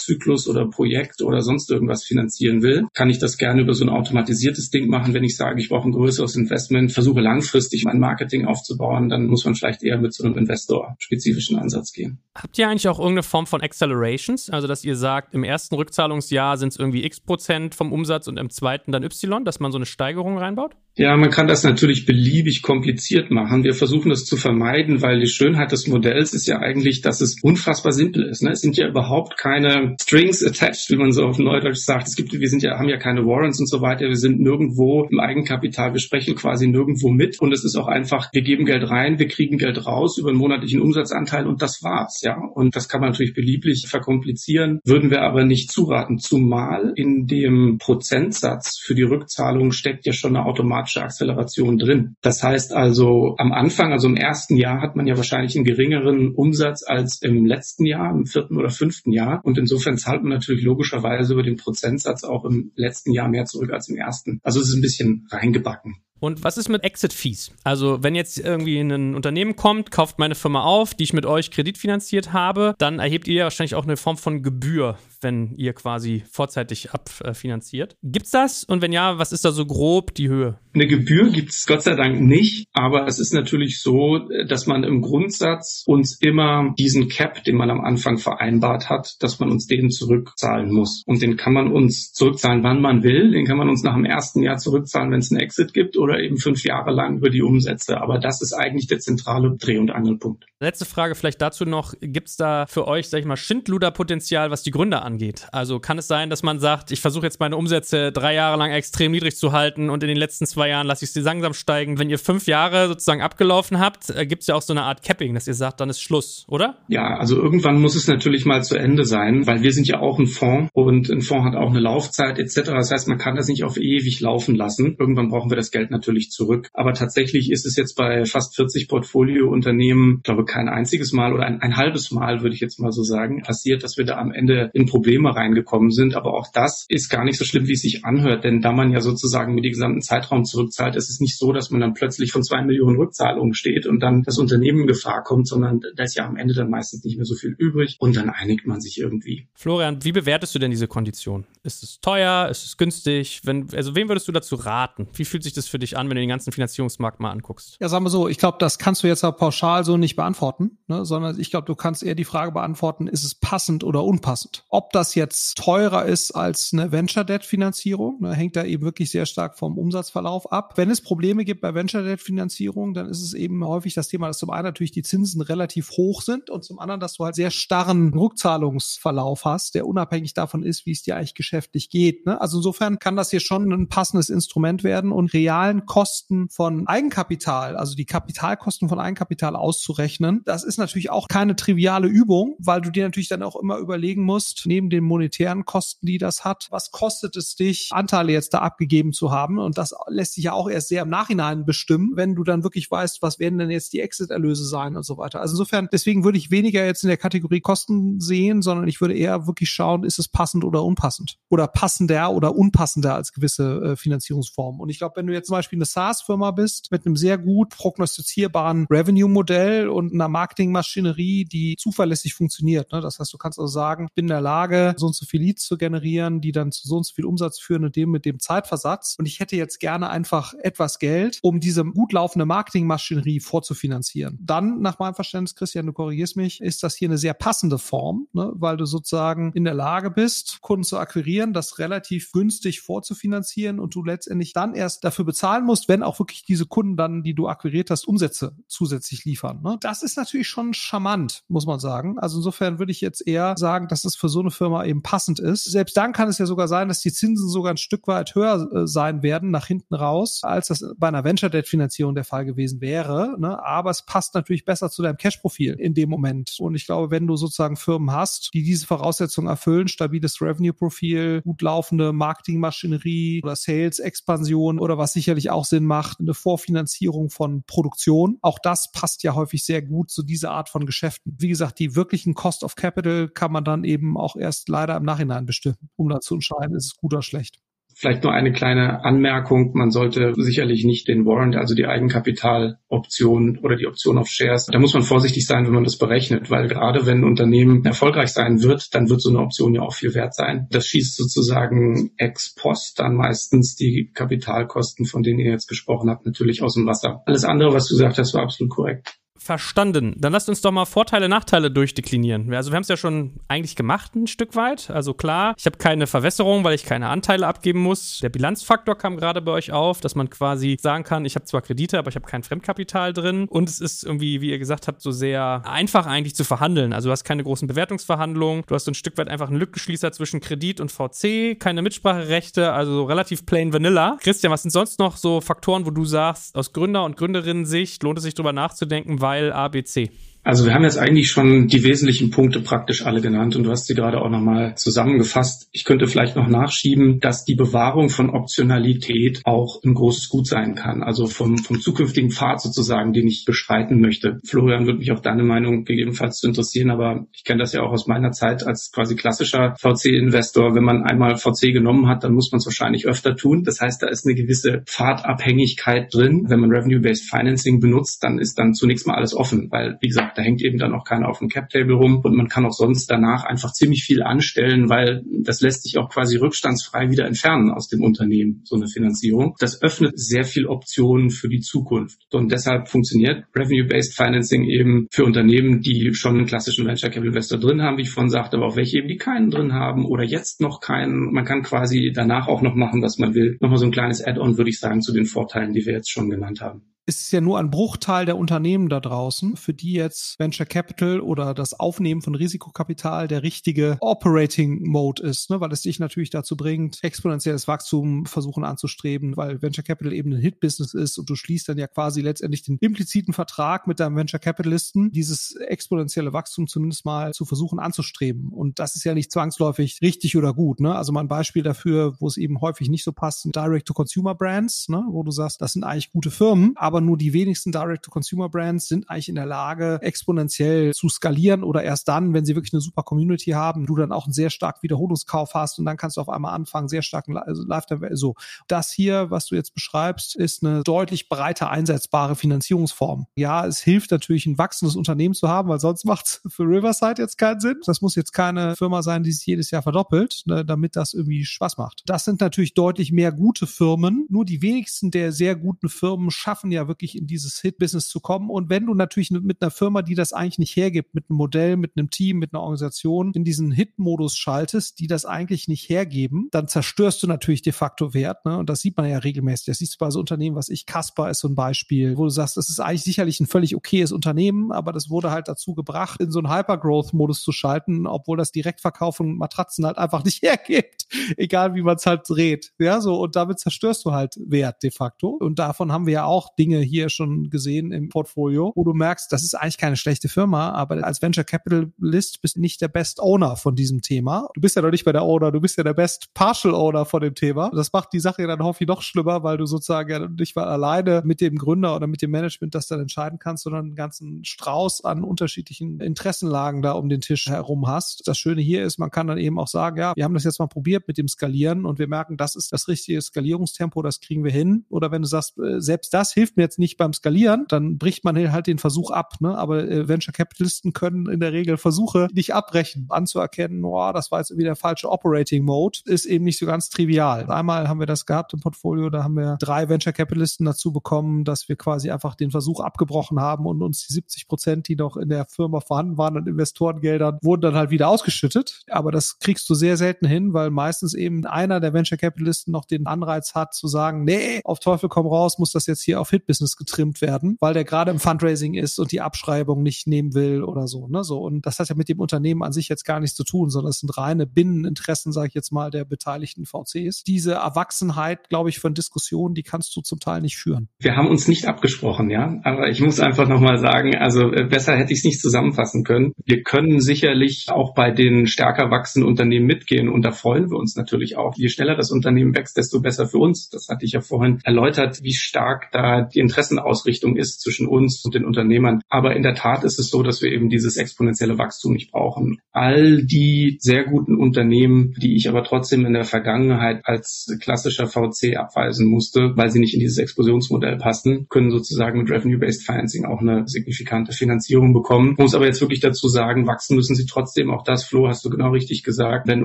Verkaufszyklus 0.00 0.48
oder 0.48 0.66
Projekt 0.68 1.22
oder 1.22 1.40
sonst 1.40 1.70
irgendwas 1.70 2.04
finanzieren 2.04 2.62
will, 2.62 2.86
kann 2.94 3.10
ich 3.10 3.18
das 3.18 3.36
gerne 3.36 3.62
über 3.62 3.74
so 3.74 3.84
ein 3.84 3.90
automatisiertes 3.90 4.70
Ding 4.70 4.88
machen. 4.88 5.14
Wenn 5.14 5.24
ich 5.24 5.36
sage, 5.36 5.60
ich 5.60 5.68
brauche 5.68 5.88
ein 5.88 5.92
größeres 5.92 6.36
Investment, 6.36 6.92
versuche 6.92 7.20
langfristig 7.20 7.84
mein 7.84 7.98
Marketing 7.98 8.46
aufzubauen, 8.46 9.08
dann 9.08 9.26
muss 9.26 9.44
man 9.44 9.54
vielleicht 9.54 9.82
eher 9.82 9.98
mit 9.98 10.14
so 10.14 10.24
einem 10.24 10.36
Investor-spezifischen 10.36 11.58
Ansatz 11.58 11.92
gehen. 11.92 12.20
Habt 12.34 12.58
ihr 12.58 12.68
eigentlich 12.68 12.88
auch 12.88 12.98
irgendeine 12.98 13.22
Form 13.22 13.46
von 13.46 13.60
Accelerations? 13.60 14.50
Also, 14.50 14.66
dass 14.66 14.84
ihr 14.84 14.96
sagt, 14.96 15.34
im 15.34 15.44
ersten 15.44 15.74
Rückzahlungsjahr 15.74 16.56
sind 16.56 16.70
es 16.70 16.78
irgendwie 16.78 17.04
x 17.04 17.20
Prozent 17.20 17.74
vom 17.74 17.92
Umsatz 17.92 18.28
und 18.28 18.38
im 18.38 18.50
zweiten 18.50 18.92
dann 18.92 19.02
y, 19.02 19.44
dass 19.44 19.60
man 19.60 19.72
so 19.72 19.78
eine 19.78 19.86
Steigerung 19.86 20.38
reinbaut? 20.38 20.74
Ja, 20.96 21.16
man 21.16 21.30
kann 21.30 21.46
das 21.46 21.62
natürlich 21.62 22.04
beliebig 22.04 22.62
kompliziert 22.62 23.30
machen. 23.30 23.64
Wir 23.64 23.74
versuchen 23.74 24.10
das 24.10 24.24
zu 24.24 24.36
vermeiden, 24.36 25.02
weil 25.02 25.20
die 25.20 25.28
Schönheit 25.28 25.72
des 25.72 25.86
Modells 25.86 26.34
ist 26.34 26.46
ja 26.46 26.58
eigentlich, 26.58 27.00
dass 27.00 27.20
es 27.20 27.36
unfassbar 27.42 27.92
simpel 27.92 28.24
ist. 28.24 28.42
Ne? 28.42 28.50
Es 28.50 28.60
sind 28.60 28.76
ja 28.76 28.88
überhaupt 28.88 29.38
keine 29.38 29.79
Strings 30.00 30.44
attached, 30.44 30.90
wie 30.90 30.96
man 30.96 31.12
so 31.12 31.24
auf 31.24 31.38
Neudeutsch 31.38 31.84
sagt. 31.84 32.08
Es 32.08 32.16
gibt, 32.16 32.32
wir 32.32 32.48
sind 32.48 32.62
ja, 32.62 32.78
haben 32.78 32.88
ja 32.88 32.96
keine 32.96 33.24
Warrants 33.26 33.60
und 33.60 33.68
so 33.68 33.80
weiter. 33.80 34.06
Wir 34.06 34.16
sind 34.16 34.40
nirgendwo 34.40 35.06
im 35.10 35.20
Eigenkapital. 35.20 35.92
Wir 35.92 36.00
sprechen 36.00 36.34
quasi 36.34 36.66
nirgendwo 36.66 37.10
mit. 37.10 37.40
Und 37.40 37.52
es 37.52 37.64
ist 37.64 37.76
auch 37.76 37.86
einfach, 37.86 38.30
wir 38.32 38.42
geben 38.42 38.64
Geld 38.64 38.88
rein, 38.88 39.18
wir 39.18 39.28
kriegen 39.28 39.58
Geld 39.58 39.86
raus 39.86 40.18
über 40.18 40.30
einen 40.30 40.38
monatlichen 40.38 40.80
Umsatzanteil 40.80 41.46
und 41.46 41.62
das 41.62 41.82
war's, 41.82 42.20
ja. 42.22 42.36
Und 42.54 42.76
das 42.76 42.88
kann 42.88 43.00
man 43.00 43.10
natürlich 43.10 43.34
beliebig 43.34 43.86
verkomplizieren, 43.88 44.80
würden 44.84 45.10
wir 45.10 45.22
aber 45.22 45.44
nicht 45.44 45.70
zuraten. 45.70 46.18
Zumal 46.18 46.92
in 46.96 47.26
dem 47.26 47.78
Prozentsatz 47.78 48.78
für 48.78 48.94
die 48.94 49.02
Rückzahlung 49.02 49.72
steckt 49.72 50.06
ja 50.06 50.12
schon 50.12 50.36
eine 50.36 50.46
automatische 50.46 51.02
Acceleration 51.02 51.78
drin. 51.78 52.14
Das 52.22 52.42
heißt 52.42 52.72
also, 52.72 53.34
am 53.38 53.52
Anfang, 53.52 53.92
also 53.92 54.08
im 54.08 54.16
ersten 54.16 54.56
Jahr 54.56 54.80
hat 54.80 54.96
man 54.96 55.06
ja 55.06 55.16
wahrscheinlich 55.16 55.56
einen 55.56 55.64
geringeren 55.64 56.34
Umsatz 56.34 56.82
als 56.86 57.20
im 57.22 57.46
letzten 57.46 57.86
Jahr, 57.86 58.10
im 58.12 58.26
vierten 58.26 58.56
oder 58.56 58.70
fünften 58.70 59.12
Jahr. 59.12 59.40
Und 59.44 59.58
insofern 59.70 59.98
zahlt 59.98 60.22
man 60.22 60.32
natürlich 60.32 60.64
logischerweise 60.64 61.32
über 61.32 61.42
den 61.42 61.56
Prozentsatz 61.56 62.24
auch 62.24 62.44
im 62.44 62.72
letzten 62.74 63.12
Jahr 63.12 63.28
mehr 63.28 63.44
zurück 63.44 63.70
als 63.72 63.88
im 63.88 63.96
ersten. 63.96 64.40
Also 64.42 64.60
es 64.60 64.68
ist 64.68 64.74
ein 64.74 64.82
bisschen 64.82 65.28
reingebacken. 65.30 65.96
Und 66.20 66.44
was 66.44 66.58
ist 66.58 66.68
mit 66.68 66.84
Exit-Fees? 66.84 67.52
Also, 67.64 68.02
wenn 68.02 68.14
jetzt 68.14 68.38
irgendwie 68.38 68.78
ein 68.78 69.14
Unternehmen 69.14 69.56
kommt, 69.56 69.90
kauft 69.90 70.18
meine 70.18 70.34
Firma 70.34 70.62
auf, 70.62 70.94
die 70.94 71.04
ich 71.04 71.12
mit 71.12 71.26
euch 71.26 71.50
kreditfinanziert 71.50 72.32
habe, 72.32 72.74
dann 72.78 72.98
erhebt 72.98 73.26
ihr 73.26 73.34
ja 73.34 73.44
wahrscheinlich 73.44 73.74
auch 73.74 73.84
eine 73.84 73.96
Form 73.96 74.18
von 74.18 74.42
Gebühr, 74.42 74.98
wenn 75.22 75.54
ihr 75.56 75.72
quasi 75.72 76.22
vorzeitig 76.30 76.90
abfinanziert. 76.92 77.96
Gibt's 78.02 78.30
das? 78.30 78.64
Und 78.64 78.82
wenn 78.82 78.92
ja, 78.92 79.18
was 79.18 79.32
ist 79.32 79.44
da 79.44 79.52
so 79.52 79.66
grob 79.66 80.14
die 80.14 80.28
Höhe? 80.28 80.58
Eine 80.72 80.86
Gebühr 80.86 81.30
gibt's 81.30 81.66
Gott 81.66 81.82
sei 81.82 81.94
Dank 81.94 82.20
nicht, 82.20 82.68
aber 82.72 83.06
es 83.06 83.18
ist 83.18 83.32
natürlich 83.32 83.80
so, 83.80 84.20
dass 84.46 84.66
man 84.66 84.84
im 84.84 85.00
Grundsatz 85.00 85.82
uns 85.86 86.18
immer 86.20 86.74
diesen 86.78 87.08
Cap, 87.08 87.42
den 87.44 87.56
man 87.56 87.70
am 87.70 87.80
Anfang 87.80 88.18
vereinbart 88.18 88.88
hat, 88.88 89.16
dass 89.20 89.40
man 89.40 89.50
uns 89.50 89.66
den 89.66 89.90
zurückzahlen 89.90 90.72
muss. 90.72 91.02
Und 91.06 91.22
den 91.22 91.36
kann 91.36 91.54
man 91.54 91.72
uns 91.72 92.12
zurückzahlen, 92.12 92.62
wann 92.62 92.80
man 92.80 93.02
will. 93.02 93.32
Den 93.32 93.46
kann 93.46 93.58
man 93.58 93.68
uns 93.68 93.82
nach 93.82 93.94
dem 93.94 94.04
ersten 94.04 94.42
Jahr 94.42 94.58
zurückzahlen, 94.58 95.10
wenn 95.10 95.20
es 95.20 95.32
einen 95.32 95.40
Exit 95.40 95.74
gibt 95.74 95.96
oder 95.96 96.09
eben 96.18 96.38
fünf 96.38 96.64
Jahre 96.64 96.92
lang 96.92 97.18
über 97.18 97.30
die 97.30 97.42
Umsätze. 97.42 98.00
Aber 98.00 98.18
das 98.18 98.42
ist 98.42 98.52
eigentlich 98.52 98.86
der 98.86 98.98
zentrale 98.98 99.56
Dreh- 99.56 99.78
und 99.78 99.90
Angelpunkt. 99.90 100.46
Letzte 100.62 100.84
Frage 100.84 101.14
vielleicht 101.14 101.40
dazu 101.40 101.64
noch. 101.64 101.94
Gibt's 102.02 102.36
da 102.36 102.66
für 102.66 102.86
euch, 102.86 103.08
sag 103.08 103.20
ich 103.20 103.24
mal, 103.24 103.36
Schindluder-Potenzial, 103.36 104.50
was 104.50 104.62
die 104.62 104.70
Gründer 104.70 105.02
angeht? 105.04 105.46
Also 105.52 105.80
kann 105.80 105.96
es 105.96 106.06
sein, 106.06 106.28
dass 106.28 106.42
man 106.42 106.58
sagt, 106.58 106.90
ich 106.90 107.00
versuche 107.00 107.24
jetzt 107.24 107.40
meine 107.40 107.56
Umsätze 107.56 108.12
drei 108.12 108.34
Jahre 108.34 108.58
lang 108.58 108.70
extrem 108.70 109.12
niedrig 109.12 109.36
zu 109.36 109.52
halten 109.52 109.88
und 109.88 110.02
in 110.02 110.08
den 110.08 110.18
letzten 110.18 110.44
zwei 110.46 110.68
Jahren 110.68 110.86
lasse 110.86 111.06
ich 111.06 111.12
sie 111.12 111.20
langsam 111.20 111.54
steigen. 111.54 111.98
Wenn 111.98 112.10
ihr 112.10 112.18
fünf 112.18 112.46
Jahre 112.46 112.88
sozusagen 112.88 113.22
abgelaufen 113.22 113.78
habt, 113.78 114.10
äh, 114.10 114.26
gibt 114.26 114.42
es 114.42 114.48
ja 114.48 114.54
auch 114.54 114.62
so 114.62 114.72
eine 114.72 114.82
Art 114.82 115.02
Capping, 115.02 115.32
dass 115.32 115.46
ihr 115.46 115.54
sagt, 115.54 115.80
dann 115.80 115.88
ist 115.88 116.02
Schluss, 116.02 116.44
oder? 116.46 116.76
Ja, 116.88 117.16
also 117.16 117.36
irgendwann 117.36 117.80
muss 117.80 117.94
es 117.94 118.06
natürlich 118.06 118.44
mal 118.44 118.62
zu 118.62 118.76
Ende 118.76 119.04
sein, 119.04 119.46
weil 119.46 119.62
wir 119.62 119.72
sind 119.72 119.88
ja 119.88 120.00
auch 120.00 120.18
ein 120.18 120.26
Fonds 120.26 120.68
und 120.74 121.08
ein 121.08 121.22
Fonds 121.22 121.46
hat 121.46 121.56
auch 121.56 121.70
eine 121.70 121.80
Laufzeit 121.80 122.38
etc. 122.38 122.70
Das 122.72 122.90
heißt, 122.90 123.08
man 123.08 123.16
kann 123.16 123.34
das 123.34 123.48
nicht 123.48 123.64
auf 123.64 123.78
ewig 123.78 124.20
laufen 124.20 124.56
lassen. 124.56 124.96
Irgendwann 124.98 125.28
brauchen 125.28 125.50
wir 125.50 125.56
das 125.56 125.70
Geld 125.70 125.90
natürlich 125.90 125.99
zurück. 126.30 126.68
Aber 126.72 126.92
tatsächlich 126.92 127.50
ist 127.50 127.66
es 127.66 127.76
jetzt 127.76 127.94
bei 127.94 128.24
fast 128.24 128.56
40 128.56 128.88
Portfoliounternehmen, 128.88 130.16
ich 130.18 130.22
glaube, 130.22 130.44
kein 130.44 130.68
einziges 130.68 131.12
Mal 131.12 131.32
oder 131.32 131.44
ein, 131.44 131.60
ein 131.60 131.76
halbes 131.76 132.10
Mal, 132.10 132.42
würde 132.42 132.54
ich 132.54 132.60
jetzt 132.60 132.80
mal 132.80 132.92
so 132.92 133.02
sagen, 133.02 133.42
passiert, 133.42 133.82
dass 133.82 133.96
wir 133.96 134.04
da 134.04 134.16
am 134.16 134.32
Ende 134.32 134.70
in 134.74 134.86
Probleme 134.86 135.34
reingekommen 135.34 135.90
sind. 135.90 136.14
Aber 136.14 136.34
auch 136.34 136.48
das 136.52 136.86
ist 136.88 137.08
gar 137.08 137.24
nicht 137.24 137.38
so 137.38 137.44
schlimm, 137.44 137.66
wie 137.66 137.72
es 137.72 137.82
sich 137.82 138.04
anhört, 138.04 138.44
denn 138.44 138.60
da 138.60 138.72
man 138.72 138.90
ja 138.90 139.00
sozusagen 139.00 139.54
mit 139.54 139.64
dem 139.64 139.72
gesamten 139.72 140.02
Zeitraum 140.02 140.44
zurückzahlt, 140.44 140.96
ist 140.96 141.10
es 141.10 141.20
nicht 141.20 141.38
so, 141.38 141.52
dass 141.52 141.70
man 141.70 141.80
dann 141.80 141.94
plötzlich 141.94 142.32
von 142.32 142.42
zwei 142.42 142.62
Millionen 142.62 142.96
Rückzahlungen 142.96 143.54
steht 143.54 143.86
und 143.86 144.00
dann 144.00 144.22
das 144.22 144.38
Unternehmen 144.38 144.80
in 144.80 144.86
Gefahr 144.86 145.22
kommt, 145.22 145.48
sondern 145.48 145.80
da 145.96 146.04
ist 146.04 146.16
ja 146.16 146.26
am 146.26 146.36
Ende 146.36 146.54
dann 146.54 146.70
meistens 146.70 147.04
nicht 147.04 147.16
mehr 147.16 147.24
so 147.24 147.34
viel 147.34 147.54
übrig 147.58 147.96
und 147.98 148.16
dann 148.16 148.30
einigt 148.30 148.66
man 148.66 148.80
sich 148.80 148.98
irgendwie. 148.98 149.48
Florian, 149.54 150.04
wie 150.04 150.12
bewertest 150.12 150.54
du 150.54 150.58
denn 150.58 150.70
diese 150.70 150.88
Kondition? 150.88 151.44
Ist 151.62 151.82
es 151.82 152.00
teuer? 152.00 152.48
Ist 152.50 152.64
es 152.64 152.76
günstig? 152.76 153.42
Wenn, 153.44 153.68
also 153.74 153.94
wem 153.94 154.08
würdest 154.08 154.28
du 154.28 154.32
dazu 154.32 154.56
raten? 154.56 155.08
Wie 155.14 155.24
fühlt 155.24 155.42
sich 155.42 155.52
das 155.52 155.68
für 155.68 155.78
dich 155.78 155.89
an, 155.96 156.08
wenn 156.08 156.16
du 156.16 156.22
den 156.22 156.28
ganzen 156.28 156.52
Finanzierungsmarkt 156.52 157.20
mal 157.20 157.30
anguckst? 157.30 157.76
Ja, 157.80 157.88
sagen 157.88 158.04
wir 158.04 158.10
so, 158.10 158.28
ich 158.28 158.38
glaube, 158.38 158.58
das 158.58 158.78
kannst 158.78 159.02
du 159.02 159.06
jetzt 159.06 159.22
pauschal 159.22 159.84
so 159.84 159.96
nicht 159.96 160.16
beantworten, 160.16 160.78
ne? 160.86 161.04
sondern 161.04 161.38
ich 161.38 161.50
glaube, 161.50 161.66
du 161.66 161.74
kannst 161.74 162.02
eher 162.02 162.14
die 162.14 162.24
Frage 162.24 162.52
beantworten, 162.52 163.06
ist 163.06 163.24
es 163.24 163.34
passend 163.34 163.84
oder 163.84 164.04
unpassend? 164.04 164.64
Ob 164.68 164.92
das 164.92 165.14
jetzt 165.14 165.58
teurer 165.58 166.04
ist 166.04 166.32
als 166.32 166.70
eine 166.72 166.92
Venture-Debt-Finanzierung, 166.92 168.20
ne, 168.20 168.34
hängt 168.34 168.56
da 168.56 168.64
eben 168.64 168.84
wirklich 168.84 169.10
sehr 169.10 169.26
stark 169.26 169.58
vom 169.58 169.78
Umsatzverlauf 169.78 170.50
ab. 170.52 170.72
Wenn 170.76 170.90
es 170.90 171.00
Probleme 171.00 171.44
gibt 171.44 171.60
bei 171.60 171.74
Venture-Debt-Finanzierung, 171.74 172.94
dann 172.94 173.08
ist 173.08 173.22
es 173.22 173.34
eben 173.34 173.64
häufig 173.64 173.94
das 173.94 174.08
Thema, 174.08 174.26
dass 174.28 174.38
zum 174.38 174.50
einen 174.50 174.64
natürlich 174.64 174.92
die 174.92 175.02
Zinsen 175.02 175.40
relativ 175.40 175.90
hoch 175.92 176.22
sind 176.22 176.50
und 176.50 176.64
zum 176.64 176.78
anderen, 176.78 177.00
dass 177.00 177.14
du 177.14 177.24
halt 177.24 177.34
sehr 177.34 177.50
starren 177.50 178.12
Rückzahlungsverlauf 178.14 179.44
hast, 179.44 179.74
der 179.74 179.86
unabhängig 179.86 180.34
davon 180.34 180.62
ist, 180.62 180.86
wie 180.86 180.92
es 180.92 181.02
dir 181.02 181.16
eigentlich 181.16 181.34
geschäftlich 181.34 181.90
geht. 181.90 182.26
Ne? 182.26 182.40
Also 182.40 182.58
insofern 182.58 182.98
kann 182.98 183.16
das 183.16 183.30
hier 183.30 183.40
schon 183.40 183.72
ein 183.72 183.88
passendes 183.88 184.28
Instrument 184.28 184.84
werden 184.84 185.12
und 185.12 185.32
real 185.32 185.69
realen 185.70 185.86
Kosten 185.86 186.48
von 186.48 186.86
Eigenkapital, 186.86 187.76
also 187.76 187.94
die 187.94 188.04
Kapitalkosten 188.04 188.88
von 188.88 188.98
Eigenkapital 188.98 189.56
auszurechnen, 189.56 190.42
das 190.44 190.64
ist 190.64 190.78
natürlich 190.78 191.10
auch 191.10 191.28
keine 191.28 191.56
triviale 191.56 192.08
Übung, 192.08 192.56
weil 192.58 192.80
du 192.80 192.90
dir 192.90 193.04
natürlich 193.04 193.28
dann 193.28 193.42
auch 193.42 193.56
immer 193.56 193.78
überlegen 193.78 194.24
musst, 194.24 194.64
neben 194.66 194.90
den 194.90 195.04
monetären 195.04 195.64
Kosten, 195.64 196.06
die 196.06 196.18
das 196.18 196.44
hat, 196.44 196.68
was 196.70 196.90
kostet 196.90 197.36
es 197.36 197.54
dich, 197.54 197.90
Anteile 197.92 198.32
jetzt 198.32 198.54
da 198.54 198.58
abgegeben 198.58 199.12
zu 199.12 199.30
haben? 199.30 199.58
Und 199.58 199.78
das 199.78 199.94
lässt 200.08 200.34
sich 200.34 200.44
ja 200.44 200.52
auch 200.52 200.68
erst 200.68 200.88
sehr 200.88 201.02
im 201.02 201.08
Nachhinein 201.08 201.64
bestimmen, 201.64 202.12
wenn 202.14 202.34
du 202.34 202.44
dann 202.44 202.64
wirklich 202.64 202.90
weißt, 202.90 203.22
was 203.22 203.38
werden 203.38 203.58
denn 203.58 203.70
jetzt 203.70 203.92
die 203.92 204.00
Exit-Erlöse 204.00 204.64
sein 204.66 204.96
und 204.96 205.04
so 205.04 205.18
weiter. 205.18 205.40
Also 205.40 205.54
insofern, 205.54 205.88
deswegen 205.92 206.24
würde 206.24 206.38
ich 206.38 206.50
weniger 206.50 206.84
jetzt 206.84 207.04
in 207.04 207.08
der 207.08 207.16
Kategorie 207.16 207.60
Kosten 207.60 208.20
sehen, 208.20 208.62
sondern 208.62 208.88
ich 208.88 209.00
würde 209.00 209.16
eher 209.16 209.46
wirklich 209.46 209.70
schauen, 209.70 210.04
ist 210.04 210.18
es 210.18 210.28
passend 210.28 210.64
oder 210.64 210.84
unpassend? 210.84 211.36
Oder 211.48 211.68
passender 211.68 212.32
oder 212.32 212.56
unpassender 212.56 213.14
als 213.14 213.32
gewisse 213.32 213.92
äh, 213.92 213.96
Finanzierungsformen. 213.96 214.80
Und 214.80 214.88
ich 214.88 214.98
glaube, 214.98 215.16
wenn 215.16 215.26
du 215.26 215.32
jetzt 215.32 215.46
zum 215.46 215.54
Beispiel 215.60 215.78
eine 215.78 215.86
SaaS-Firma 215.86 216.50
bist 216.50 216.90
mit 216.90 217.06
einem 217.06 217.16
sehr 217.16 217.38
gut 217.38 217.70
prognostizierbaren 217.70 218.86
Revenue-Modell 218.90 219.88
und 219.88 220.12
einer 220.12 220.28
Marketingmaschinerie, 220.28 221.44
die 221.44 221.76
zuverlässig 221.78 222.34
funktioniert, 222.34 222.92
ne? 222.92 223.00
das 223.00 223.18
heißt, 223.18 223.32
du 223.32 223.38
kannst 223.38 223.58
also 223.58 223.70
sagen, 223.70 224.06
ich 224.08 224.14
bin 224.14 224.24
in 224.24 224.30
der 224.30 224.40
Lage, 224.40 224.94
so 224.96 225.06
und 225.06 225.14
so 225.14 225.26
viel 225.26 225.40
Leads 225.40 225.64
zu 225.64 225.76
generieren, 225.76 226.40
die 226.40 226.52
dann 226.52 226.72
zu 226.72 226.88
so 226.88 226.96
und 226.96 227.06
so 227.06 227.14
viel 227.14 227.24
Umsatz 227.24 227.58
führen 227.58 227.84
und 227.84 227.96
dem 227.96 228.10
mit 228.10 228.24
dem 228.24 228.40
Zeitversatz. 228.40 229.16
Und 229.18 229.26
ich 229.26 229.40
hätte 229.40 229.56
jetzt 229.56 229.80
gerne 229.80 230.10
einfach 230.10 230.54
etwas 230.62 230.98
Geld, 230.98 231.38
um 231.42 231.60
diese 231.60 231.84
gut 231.84 232.12
laufende 232.12 232.46
Marketingmaschinerie 232.46 233.40
vorzufinanzieren. 233.40 234.38
Dann, 234.40 234.80
nach 234.80 234.98
meinem 234.98 235.14
Verständnis, 235.14 235.54
Christian, 235.54 235.86
du 235.86 235.92
korrigierst 235.92 236.36
mich, 236.36 236.60
ist 236.60 236.82
das 236.82 236.94
hier 236.94 237.08
eine 237.08 237.18
sehr 237.18 237.34
passende 237.34 237.78
Form, 237.78 238.28
ne? 238.32 238.50
weil 238.54 238.76
du 238.76 238.86
sozusagen 238.86 239.52
in 239.54 239.64
der 239.64 239.74
Lage 239.74 240.10
bist, 240.10 240.60
Kunden 240.60 240.84
zu 240.84 240.98
akquirieren, 240.98 241.52
das 241.52 241.78
relativ 241.78 242.32
günstig 242.32 242.80
vorzufinanzieren 242.80 243.80
und 243.80 243.94
du 243.94 244.02
letztendlich 244.02 244.52
dann 244.52 244.74
erst 244.74 245.04
dafür 245.04 245.24
bezahlen 245.50 245.64
musst, 245.64 245.88
wenn 245.88 246.02
auch 246.02 246.18
wirklich 246.18 246.44
diese 246.44 246.66
Kunden 246.66 246.96
dann, 246.96 247.22
die 247.22 247.34
du 247.34 247.48
akquiriert 247.48 247.90
hast, 247.90 248.06
Umsätze 248.06 248.56
zusätzlich 248.68 249.24
liefern. 249.24 249.60
Ne? 249.62 249.76
Das 249.80 250.02
ist 250.02 250.16
natürlich 250.16 250.48
schon 250.48 250.74
charmant, 250.74 251.42
muss 251.48 251.66
man 251.66 251.80
sagen. 251.80 252.18
Also 252.18 252.38
insofern 252.38 252.78
würde 252.78 252.92
ich 252.92 253.00
jetzt 253.00 253.26
eher 253.26 253.54
sagen, 253.56 253.88
dass 253.88 254.04
es 254.04 254.16
für 254.16 254.28
so 254.28 254.40
eine 254.40 254.50
Firma 254.50 254.84
eben 254.84 255.02
passend 255.02 255.40
ist. 255.40 255.64
Selbst 255.64 255.96
dann 255.96 256.12
kann 256.12 256.28
es 256.28 256.38
ja 256.38 256.46
sogar 256.46 256.68
sein, 256.68 256.88
dass 256.88 257.00
die 257.00 257.12
Zinsen 257.12 257.48
sogar 257.48 257.72
ein 257.72 257.78
Stück 257.78 258.06
weit 258.06 258.34
höher 258.34 258.68
äh, 258.72 258.86
sein 258.86 259.22
werden 259.22 259.50
nach 259.50 259.66
hinten 259.66 259.94
raus, 259.94 260.40
als 260.42 260.68
das 260.68 260.84
bei 260.96 261.08
einer 261.08 261.24
Venture 261.24 261.50
Debt 261.50 261.68
Finanzierung 261.68 262.14
der 262.14 262.24
Fall 262.24 262.44
gewesen 262.44 262.80
wäre. 262.80 263.36
Ne? 263.38 263.62
Aber 263.62 263.90
es 263.90 264.02
passt 264.02 264.34
natürlich 264.34 264.64
besser 264.64 264.90
zu 264.90 265.02
deinem 265.02 265.16
Cash-Profil 265.16 265.74
in 265.74 265.94
dem 265.94 266.08
Moment. 266.08 266.56
Und 266.58 266.74
ich 266.74 266.86
glaube, 266.86 267.10
wenn 267.10 267.26
du 267.26 267.36
sozusagen 267.36 267.76
Firmen 267.76 268.12
hast, 268.12 268.50
die 268.54 268.62
diese 268.62 268.86
Voraussetzungen 268.86 269.48
erfüllen, 269.48 269.88
stabiles 269.88 270.40
Revenue-Profil, 270.40 271.42
gut 271.42 271.62
laufende 271.62 272.12
Marketingmaschinerie 272.12 273.40
oder 273.42 273.56
Sales-Expansion 273.56 274.78
oder 274.78 274.98
was 274.98 275.12
sicherlich 275.12 275.39
auch 275.48 275.64
Sinn 275.64 275.86
macht, 275.86 276.20
eine 276.20 276.34
Vorfinanzierung 276.34 277.30
von 277.30 277.62
Produktion. 277.62 278.36
Auch 278.42 278.58
das 278.58 278.92
passt 278.92 279.22
ja 279.22 279.34
häufig 279.34 279.64
sehr 279.64 279.80
gut 279.80 280.10
zu 280.10 280.22
dieser 280.22 280.50
Art 280.50 280.68
von 280.68 280.84
Geschäften. 280.84 281.34
Wie 281.38 281.48
gesagt, 281.48 281.78
die 281.78 281.96
wirklichen 281.96 282.34
Cost 282.34 282.64
of 282.64 282.74
Capital 282.74 283.28
kann 283.28 283.52
man 283.52 283.64
dann 283.64 283.84
eben 283.84 284.18
auch 284.18 284.36
erst 284.36 284.68
leider 284.68 284.96
im 284.96 285.04
Nachhinein 285.04 285.46
bestimmen, 285.46 285.88
um 285.96 286.10
da 286.10 286.20
zu 286.20 286.34
entscheiden, 286.34 286.76
ist 286.76 286.84
es 286.86 286.96
gut 286.96 287.14
oder 287.14 287.22
schlecht. 287.22 287.60
Vielleicht 288.00 288.24
nur 288.24 288.32
eine 288.32 288.50
kleine 288.50 289.04
Anmerkung. 289.04 289.72
Man 289.74 289.90
sollte 289.90 290.32
sicherlich 290.38 290.86
nicht 290.86 291.06
den 291.06 291.26
Warrant, 291.26 291.54
also 291.54 291.74
die 291.74 291.84
Eigenkapitaloption 291.84 293.58
oder 293.58 293.76
die 293.76 293.86
Option 293.86 294.16
auf 294.16 294.26
Shares, 294.26 294.68
da 294.72 294.78
muss 294.78 294.94
man 294.94 295.02
vorsichtig 295.02 295.46
sein, 295.46 295.66
wenn 295.66 295.74
man 295.74 295.84
das 295.84 295.98
berechnet, 295.98 296.50
weil 296.50 296.66
gerade 296.66 297.04
wenn 297.04 297.18
ein 297.18 297.24
Unternehmen 297.24 297.84
erfolgreich 297.84 298.32
sein 298.32 298.62
wird, 298.62 298.94
dann 298.94 299.10
wird 299.10 299.20
so 299.20 299.28
eine 299.28 299.40
Option 299.40 299.74
ja 299.74 299.82
auch 299.82 299.92
viel 299.92 300.14
wert 300.14 300.34
sein. 300.34 300.66
Das 300.70 300.86
schießt 300.86 301.14
sozusagen 301.14 302.12
ex 302.16 302.54
post 302.54 302.98
dann 302.98 303.16
meistens 303.16 303.76
die 303.76 304.10
Kapitalkosten, 304.14 305.04
von 305.04 305.22
denen 305.22 305.38
ihr 305.38 305.50
jetzt 305.50 305.68
gesprochen 305.68 306.08
habt, 306.08 306.24
natürlich 306.24 306.62
aus 306.62 306.76
dem 306.76 306.86
Wasser. 306.86 307.22
Alles 307.26 307.44
andere, 307.44 307.74
was 307.74 307.86
du 307.88 307.96
gesagt 307.96 308.16
hast, 308.16 308.32
war 308.32 308.44
absolut 308.44 308.72
korrekt. 308.72 309.19
Verstanden. 309.42 310.14
Dann 310.18 310.34
lasst 310.34 310.50
uns 310.50 310.60
doch 310.60 310.70
mal 310.70 310.84
Vorteile, 310.84 311.26
Nachteile 311.26 311.70
durchdeklinieren. 311.70 312.52
Also 312.52 312.70
wir 312.70 312.76
haben 312.76 312.82
es 312.82 312.88
ja 312.88 312.98
schon 312.98 313.40
eigentlich 313.48 313.74
gemacht 313.74 314.14
ein 314.14 314.26
Stück 314.26 314.54
weit. 314.54 314.90
Also 314.90 315.14
klar, 315.14 315.54
ich 315.56 315.64
habe 315.64 315.78
keine 315.78 316.06
Verwässerung, 316.06 316.62
weil 316.62 316.74
ich 316.74 316.84
keine 316.84 317.08
Anteile 317.08 317.46
abgeben 317.46 317.80
muss. 317.80 318.18
Der 318.20 318.28
Bilanzfaktor 318.28 318.96
kam 318.96 319.16
gerade 319.16 319.40
bei 319.40 319.52
euch 319.52 319.72
auf, 319.72 320.02
dass 320.02 320.14
man 320.14 320.28
quasi 320.28 320.76
sagen 320.78 321.04
kann, 321.04 321.24
ich 321.24 321.36
habe 321.36 321.46
zwar 321.46 321.62
Kredite, 321.62 321.98
aber 321.98 322.10
ich 322.10 322.16
habe 322.16 322.26
kein 322.26 322.42
Fremdkapital 322.42 323.14
drin. 323.14 323.46
Und 323.48 323.70
es 323.70 323.80
ist 323.80 324.04
irgendwie, 324.04 324.42
wie 324.42 324.50
ihr 324.50 324.58
gesagt 324.58 324.88
habt, 324.88 325.00
so 325.00 325.10
sehr 325.10 325.62
einfach 325.64 326.04
eigentlich 326.04 326.34
zu 326.34 326.44
verhandeln. 326.44 326.92
Also 326.92 327.08
du 327.08 327.12
hast 327.12 327.24
keine 327.24 327.42
großen 327.42 327.66
Bewertungsverhandlungen. 327.66 328.64
Du 328.66 328.74
hast 328.74 328.84
so 328.84 328.90
ein 328.90 328.94
Stück 328.94 329.16
weit 329.16 329.28
einfach 329.28 329.48
einen 329.48 329.58
Lückenschließer 329.58 330.12
zwischen 330.12 330.40
Kredit 330.40 330.80
und 330.82 330.92
VC, 330.92 331.58
keine 331.58 331.80
Mitspracherechte, 331.80 332.74
also 332.74 333.04
relativ 333.04 333.46
plain 333.46 333.72
vanilla. 333.72 334.18
Christian, 334.20 334.52
was 334.52 334.62
sind 334.62 334.70
sonst 334.70 334.98
noch 334.98 335.16
so 335.16 335.40
Faktoren, 335.40 335.86
wo 335.86 335.90
du 335.90 336.04
sagst, 336.04 336.54
aus 336.56 336.74
Gründer- 336.74 337.04
und 337.04 337.16
Gründerinnen-Sicht 337.16 338.02
lohnt 338.02 338.18
es 338.18 338.24
sich 338.24 338.34
drüber 338.34 338.52
nachzudenken, 338.52 339.22
weil 339.22 339.29
weil 339.30 339.52
ABC. 339.52 340.10
Also 340.50 340.66
wir 340.66 340.74
haben 340.74 340.82
jetzt 340.82 340.98
eigentlich 340.98 341.30
schon 341.30 341.68
die 341.68 341.84
wesentlichen 341.84 342.30
Punkte 342.30 342.58
praktisch 342.58 343.06
alle 343.06 343.20
genannt 343.20 343.54
und 343.54 343.62
du 343.62 343.70
hast 343.70 343.86
sie 343.86 343.94
gerade 343.94 344.20
auch 344.20 344.30
nochmal 344.30 344.74
zusammengefasst. 344.74 345.68
Ich 345.70 345.84
könnte 345.84 346.08
vielleicht 346.08 346.34
noch 346.34 346.48
nachschieben, 346.48 347.20
dass 347.20 347.44
die 347.44 347.54
Bewahrung 347.54 348.08
von 348.08 348.30
Optionalität 348.30 349.42
auch 349.44 349.80
ein 349.84 349.94
großes 349.94 350.28
Gut 350.28 350.48
sein 350.48 350.74
kann. 350.74 351.04
Also 351.04 351.28
vom, 351.28 351.56
vom 351.56 351.80
zukünftigen 351.80 352.32
Pfad 352.32 352.60
sozusagen, 352.60 353.12
den 353.12 353.28
ich 353.28 353.44
beschreiten 353.44 354.00
möchte. 354.00 354.40
Florian 354.44 354.86
würde 354.86 354.98
mich 354.98 355.12
auch 355.12 355.20
deine 355.20 355.44
Meinung 355.44 355.84
gegebenenfalls 355.84 356.38
zu 356.38 356.48
interessieren, 356.48 356.90
aber 356.90 357.28
ich 357.32 357.44
kenne 357.44 357.60
das 357.60 357.72
ja 357.72 357.82
auch 357.82 357.92
aus 357.92 358.08
meiner 358.08 358.32
Zeit 358.32 358.66
als 358.66 358.90
quasi 358.92 359.14
klassischer 359.14 359.76
VC-Investor. 359.78 360.74
Wenn 360.74 360.82
man 360.82 361.04
einmal 361.04 361.36
VC 361.36 361.72
genommen 361.72 362.08
hat, 362.08 362.24
dann 362.24 362.34
muss 362.34 362.50
man 362.50 362.58
es 362.58 362.66
wahrscheinlich 362.66 363.06
öfter 363.06 363.36
tun. 363.36 363.62
Das 363.62 363.80
heißt, 363.80 364.02
da 364.02 364.08
ist 364.08 364.26
eine 364.26 364.34
gewisse 364.34 364.82
Pfadabhängigkeit 364.84 366.12
drin. 366.12 366.46
Wenn 366.48 366.58
man 366.58 366.72
Revenue-Based 366.72 367.30
Financing 367.30 367.78
benutzt, 367.78 368.24
dann 368.24 368.40
ist 368.40 368.58
dann 368.58 368.74
zunächst 368.74 369.06
mal 369.06 369.14
alles 369.14 369.32
offen, 369.32 369.68
weil 369.70 369.96
wie 370.00 370.08
gesagt, 370.08 370.39
da 370.40 370.44
hängt 370.44 370.62
eben 370.62 370.78
dann 370.78 370.94
auch 370.94 371.04
keiner 371.04 371.28
auf 371.28 371.38
dem 371.38 371.48
Cap-Table 371.48 371.94
rum 371.94 372.20
und 372.24 372.34
man 372.34 372.48
kann 372.48 372.64
auch 372.64 372.72
sonst 372.72 373.10
danach 373.10 373.44
einfach 373.44 373.72
ziemlich 373.72 374.04
viel 374.04 374.22
anstellen, 374.22 374.88
weil 374.88 375.22
das 375.42 375.60
lässt 375.60 375.82
sich 375.82 375.98
auch 375.98 376.08
quasi 376.08 376.36
rückstandsfrei 376.36 377.10
wieder 377.10 377.26
entfernen 377.26 377.70
aus 377.70 377.88
dem 377.88 378.02
Unternehmen, 378.02 378.62
so 378.64 378.76
eine 378.76 378.86
Finanzierung. 378.88 379.54
Das 379.58 379.82
öffnet 379.82 380.18
sehr 380.18 380.44
viel 380.44 380.66
Optionen 380.66 381.28
für 381.28 381.48
die 381.48 381.60
Zukunft. 381.60 382.22
Und 382.32 382.50
deshalb 382.50 382.88
funktioniert 382.88 383.44
Revenue-Based 383.54 384.16
Financing 384.16 384.64
eben 384.64 385.08
für 385.10 385.24
Unternehmen, 385.24 385.82
die 385.82 386.14
schon 386.14 386.36
einen 386.36 386.46
klassischen 386.46 386.86
Venture 386.86 387.10
Capital 387.10 387.28
Investor 387.28 387.58
drin 387.58 387.82
haben, 387.82 387.98
wie 387.98 388.02
ich 388.02 388.10
vorhin 388.10 388.30
sagte, 388.30 388.56
aber 388.56 388.66
auch 388.66 388.76
welche 388.76 388.98
eben, 388.98 389.08
die 389.08 389.16
keinen 389.16 389.50
drin 389.50 389.74
haben 389.74 390.06
oder 390.06 390.24
jetzt 390.24 390.62
noch 390.62 390.80
keinen. 390.80 391.32
Man 391.32 391.44
kann 391.44 391.62
quasi 391.62 392.12
danach 392.14 392.48
auch 392.48 392.62
noch 392.62 392.74
machen, 392.74 393.02
was 393.02 393.18
man 393.18 393.34
will. 393.34 393.58
Nochmal 393.60 393.78
so 393.78 393.84
ein 393.84 393.92
kleines 393.92 394.24
Add-on, 394.24 394.56
würde 394.56 394.70
ich 394.70 394.80
sagen, 394.80 395.02
zu 395.02 395.12
den 395.12 395.26
Vorteilen, 395.26 395.74
die 395.74 395.84
wir 395.84 395.92
jetzt 395.92 396.10
schon 396.10 396.30
genannt 396.30 396.62
haben 396.62 396.82
ist 397.10 397.22
es 397.22 397.30
ja 397.32 397.40
nur 397.40 397.58
ein 397.58 397.72
Bruchteil 397.72 398.24
der 398.24 398.36
Unternehmen 398.36 398.88
da 398.88 399.00
draußen, 399.00 399.56
für 399.56 399.74
die 399.74 399.94
jetzt 399.94 400.38
Venture 400.38 400.64
Capital 400.64 401.18
oder 401.20 401.54
das 401.54 401.74
Aufnehmen 401.78 402.22
von 402.22 402.36
Risikokapital 402.36 403.26
der 403.26 403.42
richtige 403.42 403.98
Operating 404.00 404.86
Mode 404.86 405.24
ist, 405.24 405.50
ne? 405.50 405.60
weil 405.60 405.72
es 405.72 405.82
dich 405.82 405.98
natürlich 405.98 406.30
dazu 406.30 406.56
bringt, 406.56 407.02
exponentielles 407.02 407.66
Wachstum 407.66 408.26
versuchen 408.26 408.62
anzustreben, 408.62 409.36
weil 409.36 409.60
Venture 409.60 409.82
Capital 409.82 410.12
eben 410.12 410.32
ein 410.32 410.40
Hit-Business 410.40 410.94
ist 410.94 411.18
und 411.18 411.28
du 411.28 411.34
schließt 411.34 411.68
dann 411.68 411.78
ja 411.78 411.88
quasi 411.88 412.20
letztendlich 412.20 412.62
den 412.62 412.78
impliziten 412.80 413.34
Vertrag 413.34 413.88
mit 413.88 413.98
deinem 413.98 414.14
Venture 414.14 414.38
Capitalisten, 414.38 415.10
dieses 415.10 415.56
exponentielle 415.56 416.32
Wachstum 416.32 416.68
zumindest 416.68 417.04
mal 417.04 417.34
zu 417.34 417.44
versuchen 417.44 417.80
anzustreben. 417.80 418.50
Und 418.50 418.78
das 418.78 418.94
ist 418.94 419.02
ja 419.02 419.14
nicht 419.14 419.32
zwangsläufig 419.32 419.98
richtig 420.00 420.36
oder 420.36 420.54
gut. 420.54 420.78
Ne? 420.78 420.94
Also 420.94 421.10
mal 421.10 421.22
ein 421.22 421.28
Beispiel 421.28 421.64
dafür, 421.64 422.14
wo 422.20 422.28
es 422.28 422.36
eben 422.36 422.60
häufig 422.60 422.88
nicht 422.88 423.02
so 423.02 423.10
passt, 423.10 423.48
Direct-to-Consumer-Brands, 423.52 424.90
ne? 424.90 425.04
wo 425.10 425.24
du 425.24 425.32
sagst, 425.32 425.60
das 425.60 425.72
sind 425.72 425.82
eigentlich 425.82 426.12
gute 426.12 426.30
Firmen, 426.30 426.74
aber 426.76 426.99
aber 427.00 427.06
nur 427.06 427.16
die 427.16 427.32
wenigsten 427.32 427.72
Direct-to-Consumer-Brands 427.72 428.86
sind 428.86 429.08
eigentlich 429.08 429.30
in 429.30 429.34
der 429.34 429.46
Lage, 429.46 429.98
exponentiell 430.02 430.92
zu 430.92 431.08
skalieren 431.08 431.64
oder 431.64 431.82
erst 431.82 432.08
dann, 432.08 432.34
wenn 432.34 432.44
sie 432.44 432.54
wirklich 432.54 432.74
eine 432.74 432.82
super 432.82 433.02
Community 433.02 433.52
haben, 433.52 433.86
du 433.86 433.96
dann 433.96 434.12
auch 434.12 434.26
einen 434.26 434.34
sehr 434.34 434.50
starken 434.50 434.82
Wiederholungskauf 434.82 435.54
hast 435.54 435.78
und 435.78 435.86
dann 435.86 435.96
kannst 435.96 436.18
du 436.18 436.20
auf 436.20 436.28
einmal 436.28 436.52
anfangen, 436.52 436.88
sehr 436.88 437.00
starken 437.00 437.38
also 437.38 437.64
Lifetime, 437.66 438.14
so. 438.16 438.34
Das 438.68 438.92
hier, 438.92 439.30
was 439.30 439.46
du 439.46 439.54
jetzt 439.54 439.72
beschreibst, 439.72 440.36
ist 440.36 440.62
eine 440.62 440.82
deutlich 440.82 441.30
breiter 441.30 441.70
einsetzbare 441.70 442.36
Finanzierungsform. 442.36 443.26
Ja, 443.34 443.66
es 443.66 443.80
hilft 443.80 444.10
natürlich, 444.10 444.44
ein 444.44 444.58
wachsendes 444.58 444.94
Unternehmen 444.94 445.34
zu 445.34 445.48
haben, 445.48 445.70
weil 445.70 445.80
sonst 445.80 446.04
macht 446.04 446.26
es 446.26 446.42
für 446.52 446.64
Riverside 446.64 447.22
jetzt 447.22 447.38
keinen 447.38 447.60
Sinn. 447.60 447.80
Das 447.86 448.02
muss 448.02 448.14
jetzt 448.14 448.32
keine 448.32 448.76
Firma 448.76 449.02
sein, 449.02 449.22
die 449.22 449.32
sich 449.32 449.46
jedes 449.46 449.70
Jahr 449.70 449.82
verdoppelt, 449.82 450.42
ne, 450.44 450.66
damit 450.66 450.96
das 450.96 451.14
irgendwie 451.14 451.44
Spaß 451.46 451.78
macht. 451.78 452.02
Das 452.04 452.26
sind 452.26 452.40
natürlich 452.40 452.74
deutlich 452.74 453.10
mehr 453.10 453.32
gute 453.32 453.66
Firmen. 453.66 454.26
Nur 454.28 454.44
die 454.44 454.60
wenigsten 454.60 455.10
der 455.10 455.32
sehr 455.32 455.56
guten 455.56 455.88
Firmen 455.88 456.30
schaffen 456.30 456.70
ja 456.70 456.79
ja 456.80 456.88
wirklich 456.88 457.16
in 457.16 457.26
dieses 457.26 457.60
Hit-Business 457.60 458.08
zu 458.08 458.20
kommen. 458.20 458.50
Und 458.50 458.70
wenn 458.70 458.86
du 458.86 458.94
natürlich 458.94 459.30
mit 459.30 459.62
einer 459.62 459.70
Firma, 459.70 460.02
die 460.02 460.14
das 460.14 460.32
eigentlich 460.32 460.58
nicht 460.58 460.76
hergibt, 460.76 461.14
mit 461.14 461.30
einem 461.30 461.36
Modell, 461.36 461.76
mit 461.76 461.96
einem 461.96 462.10
Team, 462.10 462.38
mit 462.38 462.52
einer 462.52 462.62
Organisation 462.62 463.32
in 463.34 463.44
diesen 463.44 463.70
Hit-Modus 463.70 464.36
schaltest, 464.36 464.98
die 464.98 465.06
das 465.06 465.24
eigentlich 465.24 465.68
nicht 465.68 465.88
hergeben, 465.88 466.48
dann 466.50 466.68
zerstörst 466.68 467.22
du 467.22 467.26
natürlich 467.26 467.62
de 467.62 467.72
facto 467.72 468.14
Wert. 468.14 468.44
Ne? 468.44 468.58
Und 468.58 468.70
das 468.70 468.80
sieht 468.80 468.96
man 468.96 469.08
ja 469.08 469.18
regelmäßig. 469.18 469.66
Das 469.66 469.78
siehst 469.78 469.94
du 469.94 469.98
bei 469.98 470.10
so 470.10 470.20
Unternehmen, 470.20 470.56
was 470.56 470.68
ich, 470.68 470.86
Casper 470.86 471.30
ist 471.30 471.40
so 471.40 471.48
ein 471.48 471.54
Beispiel, 471.54 472.16
wo 472.16 472.24
du 472.24 472.30
sagst, 472.30 472.56
das 472.56 472.68
ist 472.68 472.80
eigentlich 472.80 473.04
sicherlich 473.04 473.40
ein 473.40 473.46
völlig 473.46 473.76
okayes 473.76 474.12
Unternehmen, 474.12 474.72
aber 474.72 474.92
das 474.92 475.10
wurde 475.10 475.30
halt 475.30 475.48
dazu 475.48 475.74
gebracht, 475.74 476.20
in 476.20 476.30
so 476.30 476.38
einen 476.38 476.52
Hypergrowth-Modus 476.52 477.42
zu 477.42 477.52
schalten, 477.52 478.06
obwohl 478.06 478.36
das 478.36 478.52
Direktverkauf 478.52 479.16
von 479.16 479.36
Matratzen 479.36 479.86
halt 479.86 479.98
einfach 479.98 480.24
nicht 480.24 480.42
hergibt. 480.42 481.06
Egal 481.36 481.74
wie 481.74 481.82
man 481.82 481.96
es 481.96 482.06
halt 482.06 482.28
dreht. 482.28 482.72
Ja, 482.78 483.00
so, 483.00 483.20
und 483.20 483.36
damit 483.36 483.58
zerstörst 483.58 484.04
du 484.04 484.12
halt 484.12 484.36
Wert 484.44 484.82
de 484.82 484.90
facto. 484.90 485.28
Und 485.28 485.58
davon 485.58 485.92
haben 485.92 486.06
wir 486.06 486.12
ja 486.12 486.24
auch 486.24 486.54
Dinge 486.54 486.69
hier 486.78 487.08
schon 487.08 487.50
gesehen 487.50 487.92
im 487.92 488.08
Portfolio, 488.08 488.72
wo 488.74 488.84
du 488.84 488.92
merkst, 488.92 489.30
das 489.32 489.42
ist 489.42 489.54
eigentlich 489.54 489.78
keine 489.78 489.96
schlechte 489.96 490.28
Firma, 490.28 490.70
aber 490.70 491.04
als 491.04 491.20
Venture 491.20 491.44
Capitalist 491.44 492.40
bist 492.40 492.56
nicht 492.56 492.80
der 492.80 492.88
Best 492.88 493.20
Owner 493.20 493.56
von 493.56 493.74
diesem 493.74 494.02
Thema. 494.02 494.48
Du 494.54 494.60
bist 494.60 494.76
ja 494.76 494.82
noch 494.82 494.90
nicht 494.90 495.04
bei 495.04 495.12
der 495.12 495.22
Owner, 495.22 495.52
du 495.52 495.60
bist 495.60 495.76
ja 495.76 495.84
der 495.84 495.94
Best 495.94 496.32
Partial 496.34 496.74
Owner 496.74 497.04
von 497.04 497.20
dem 497.20 497.34
Thema. 497.34 497.70
Das 497.74 497.92
macht 497.92 498.12
die 498.12 498.20
Sache 498.20 498.46
dann 498.46 498.62
hoffentlich 498.62 498.88
noch 498.88 499.02
schlimmer, 499.02 499.42
weil 499.42 499.56
du 499.56 499.66
sozusagen 499.66 500.10
ja 500.10 500.28
nicht 500.28 500.56
mal 500.56 500.64
alleine 500.64 501.22
mit 501.24 501.40
dem 501.40 501.56
Gründer 501.56 501.96
oder 501.96 502.06
mit 502.06 502.22
dem 502.22 502.30
Management 502.30 502.74
das 502.74 502.86
dann 502.86 503.00
entscheiden 503.00 503.38
kannst, 503.38 503.64
sondern 503.64 503.86
einen 503.86 503.94
ganzen 503.94 504.44
Strauß 504.44 505.04
an 505.04 505.24
unterschiedlichen 505.24 506.00
Interessenlagen 506.00 506.82
da 506.82 506.92
um 506.92 507.08
den 507.08 507.20
Tisch 507.20 507.46
herum 507.46 507.86
hast. 507.86 508.26
Das 508.26 508.38
Schöne 508.38 508.60
hier 508.60 508.84
ist, 508.84 508.98
man 508.98 509.10
kann 509.10 509.26
dann 509.26 509.38
eben 509.38 509.58
auch 509.58 509.68
sagen, 509.68 509.98
ja, 509.98 510.12
wir 510.16 510.24
haben 510.24 510.34
das 510.34 510.44
jetzt 510.44 510.58
mal 510.58 510.66
probiert 510.66 511.08
mit 511.08 511.18
dem 511.18 511.28
Skalieren 511.28 511.84
und 511.84 511.98
wir 511.98 512.08
merken, 512.08 512.36
das 512.36 512.56
ist 512.56 512.72
das 512.72 512.88
richtige 512.88 513.20
Skalierungstempo, 513.20 514.02
das 514.02 514.20
kriegen 514.20 514.44
wir 514.44 514.52
hin. 514.52 514.84
Oder 514.88 515.10
wenn 515.10 515.22
du 515.22 515.28
sagst, 515.28 515.58
äh, 515.58 515.80
selbst 515.80 516.14
das 516.14 516.32
hilft 516.32 516.56
mir 516.56 516.59
jetzt 516.60 516.78
nicht 516.78 516.96
beim 516.96 517.12
Skalieren, 517.12 517.66
dann 517.68 517.98
bricht 517.98 518.24
man 518.24 518.36
halt 518.52 518.66
den 518.66 518.78
Versuch 518.78 519.10
ab. 519.10 519.34
Ne? 519.40 519.56
Aber 519.56 519.88
äh, 519.88 520.08
Venture 520.08 520.32
Capitalisten 520.32 520.92
können 520.92 521.26
in 521.26 521.40
der 521.40 521.52
Regel 521.52 521.76
Versuche 521.76 522.28
nicht 522.32 522.54
abbrechen, 522.54 523.06
anzuerkennen, 523.08 523.84
oh, 523.84 524.12
das 524.12 524.30
war 524.30 524.38
jetzt 524.38 524.50
irgendwie 524.50 524.64
der 524.64 524.76
falsche 524.76 525.10
Operating 525.10 525.64
Mode, 525.64 526.00
ist 526.04 526.26
eben 526.26 526.44
nicht 526.44 526.58
so 526.58 526.66
ganz 526.66 526.90
trivial. 526.90 527.50
Einmal 527.50 527.88
haben 527.88 528.00
wir 528.00 528.06
das 528.06 528.26
gehabt 528.26 528.52
im 528.52 528.60
Portfolio, 528.60 529.10
da 529.10 529.24
haben 529.24 529.34
wir 529.34 529.56
drei 529.60 529.88
Venture 529.88 530.12
Capitalisten 530.12 530.66
dazu 530.66 530.92
bekommen, 530.92 531.44
dass 531.44 531.68
wir 531.68 531.76
quasi 531.76 532.10
einfach 532.10 532.34
den 532.34 532.50
Versuch 532.50 532.80
abgebrochen 532.80 533.40
haben 533.40 533.66
und 533.66 533.82
uns 533.82 534.06
die 534.06 534.12
70 534.12 534.48
Prozent, 534.48 534.88
die 534.88 534.96
noch 534.96 535.16
in 535.16 535.28
der 535.28 535.46
Firma 535.46 535.80
vorhanden 535.80 536.18
waren 536.18 536.36
an 536.36 536.46
Investorengeldern, 536.46 537.38
wurden 537.42 537.62
dann 537.62 537.74
halt 537.74 537.90
wieder 537.90 538.08
ausgeschüttet. 538.08 538.82
Aber 538.88 539.12
das 539.12 539.38
kriegst 539.38 539.68
du 539.68 539.74
sehr 539.74 539.96
selten 539.96 540.26
hin, 540.26 540.52
weil 540.52 540.70
meistens 540.70 541.14
eben 541.14 541.46
einer 541.46 541.80
der 541.80 541.92
Venture 541.92 542.18
Capitalisten 542.18 542.72
noch 542.72 542.84
den 542.84 543.06
Anreiz 543.06 543.54
hat 543.54 543.74
zu 543.74 543.88
sagen, 543.88 544.24
nee, 544.24 544.60
auf 544.64 544.78
Teufel 544.78 545.08
komm 545.08 545.26
raus, 545.26 545.58
muss 545.58 545.72
das 545.72 545.86
jetzt 545.86 546.02
hier 546.02 546.20
auf 546.20 546.32
Hit-Business 546.50 546.76
getrimmt 546.76 547.20
werden, 547.20 547.56
weil 547.60 547.74
der 547.74 547.84
gerade 547.84 548.10
im 548.10 548.18
Fundraising 548.18 548.74
ist 548.74 548.98
und 548.98 549.12
die 549.12 549.20
Abschreibung 549.20 549.82
nicht 549.82 550.06
nehmen 550.06 550.34
will 550.34 550.62
oder 550.62 550.86
so. 550.86 551.06
Ne? 551.08 551.22
so 551.22 551.38
Und 551.38 551.66
das 551.66 551.78
hat 551.78 551.88
ja 551.88 551.94
mit 551.94 552.08
dem 552.08 552.18
Unternehmen 552.18 552.62
an 552.62 552.72
sich 552.72 552.88
jetzt 552.88 553.04
gar 553.04 553.20
nichts 553.20 553.36
zu 553.36 553.44
tun, 553.44 553.70
sondern 553.70 553.90
es 553.90 554.00
sind 554.00 554.16
reine 554.16 554.46
Binneninteressen, 554.46 555.32
sage 555.32 555.48
ich 555.48 555.54
jetzt 555.54 555.72
mal, 555.72 555.90
der 555.90 556.04
beteiligten 556.04 556.66
VCs. 556.66 557.22
Diese 557.24 557.54
Erwachsenheit, 557.54 558.48
glaube 558.48 558.68
ich, 558.68 558.80
von 558.80 558.94
Diskussionen, 558.94 559.54
die 559.54 559.62
kannst 559.62 559.94
du 559.96 560.00
zum 560.00 560.18
Teil 560.18 560.40
nicht 560.40 560.56
führen. 560.56 560.88
Wir 560.98 561.16
haben 561.16 561.28
uns 561.28 561.46
nicht 561.46 561.66
abgesprochen, 561.66 562.30
ja. 562.30 562.60
Aber 562.64 562.88
ich 562.88 563.00
muss 563.00 563.20
einfach 563.20 563.48
nochmal 563.48 563.78
sagen, 563.78 564.16
also 564.16 564.52
äh, 564.52 564.66
besser 564.66 564.96
hätte 564.96 565.12
ich 565.12 565.20
es 565.20 565.24
nicht 565.24 565.40
zusammenfassen 565.40 566.04
können. 566.04 566.32
Wir 566.44 566.62
können 566.62 567.00
sicherlich 567.00 567.66
auch 567.68 567.94
bei 567.94 568.10
den 568.10 568.46
stärker 568.46 568.90
wachsenden 568.90 569.28
Unternehmen 569.28 569.66
mitgehen 569.66 570.08
und 570.08 570.22
da 570.24 570.32
freuen 570.32 570.70
wir 570.70 570.78
uns 570.78 570.96
natürlich 570.96 571.36
auch. 571.36 571.54
Je 571.56 571.68
schneller 571.68 571.96
das 571.96 572.10
Unternehmen 572.10 572.54
wächst, 572.56 572.76
desto 572.76 573.00
besser 573.00 573.26
für 573.26 573.38
uns. 573.38 573.68
Das 573.68 573.88
hatte 573.88 574.04
ich 574.04 574.12
ja 574.12 574.20
vorhin 574.20 574.58
erläutert, 574.64 575.20
wie 575.22 575.34
stark 575.34 575.90
da 575.92 576.22
die 576.22 576.39
Interessenausrichtung 576.40 577.36
ist 577.36 577.60
zwischen 577.60 577.86
uns 577.86 578.24
und 578.24 578.34
den 578.34 578.44
Unternehmern. 578.44 579.00
Aber 579.08 579.36
in 579.36 579.42
der 579.42 579.54
Tat 579.54 579.84
ist 579.84 579.98
es 579.98 580.10
so, 580.10 580.22
dass 580.22 580.42
wir 580.42 580.50
eben 580.50 580.68
dieses 580.68 580.96
exponentielle 580.96 581.58
Wachstum 581.58 581.92
nicht 581.92 582.10
brauchen. 582.10 582.60
All 582.72 583.22
die 583.24 583.76
sehr 583.80 584.04
guten 584.04 584.36
Unternehmen, 584.36 585.14
die 585.20 585.36
ich 585.36 585.48
aber 585.48 585.64
trotzdem 585.64 586.06
in 586.06 586.12
der 586.12 586.24
Vergangenheit 586.24 587.02
als 587.04 587.46
klassischer 587.60 588.06
VC 588.06 588.56
abweisen 588.56 589.06
musste, 589.06 589.52
weil 589.56 589.70
sie 589.70 589.80
nicht 589.80 589.94
in 589.94 590.00
dieses 590.00 590.18
Explosionsmodell 590.18 590.96
passen, 590.96 591.46
können 591.48 591.70
sozusagen 591.70 592.20
mit 592.20 592.30
Revenue-Based 592.30 592.84
Financing 592.84 593.24
auch 593.24 593.40
eine 593.40 593.66
signifikante 593.66 594.32
Finanzierung 594.32 594.92
bekommen. 594.92 595.34
Muss 595.38 595.54
aber 595.54 595.66
jetzt 595.66 595.80
wirklich 595.80 596.00
dazu 596.00 596.28
sagen, 596.28 596.66
wachsen 596.66 596.96
müssen 596.96 597.14
sie 597.14 597.26
trotzdem. 597.26 597.70
Auch 597.70 597.84
das, 597.84 598.04
Flo, 598.04 598.28
hast 598.28 598.44
du 598.44 598.50
genau 598.50 598.70
richtig 598.70 599.02
gesagt. 599.02 599.46
Wenn 599.46 599.60
ein 599.60 599.64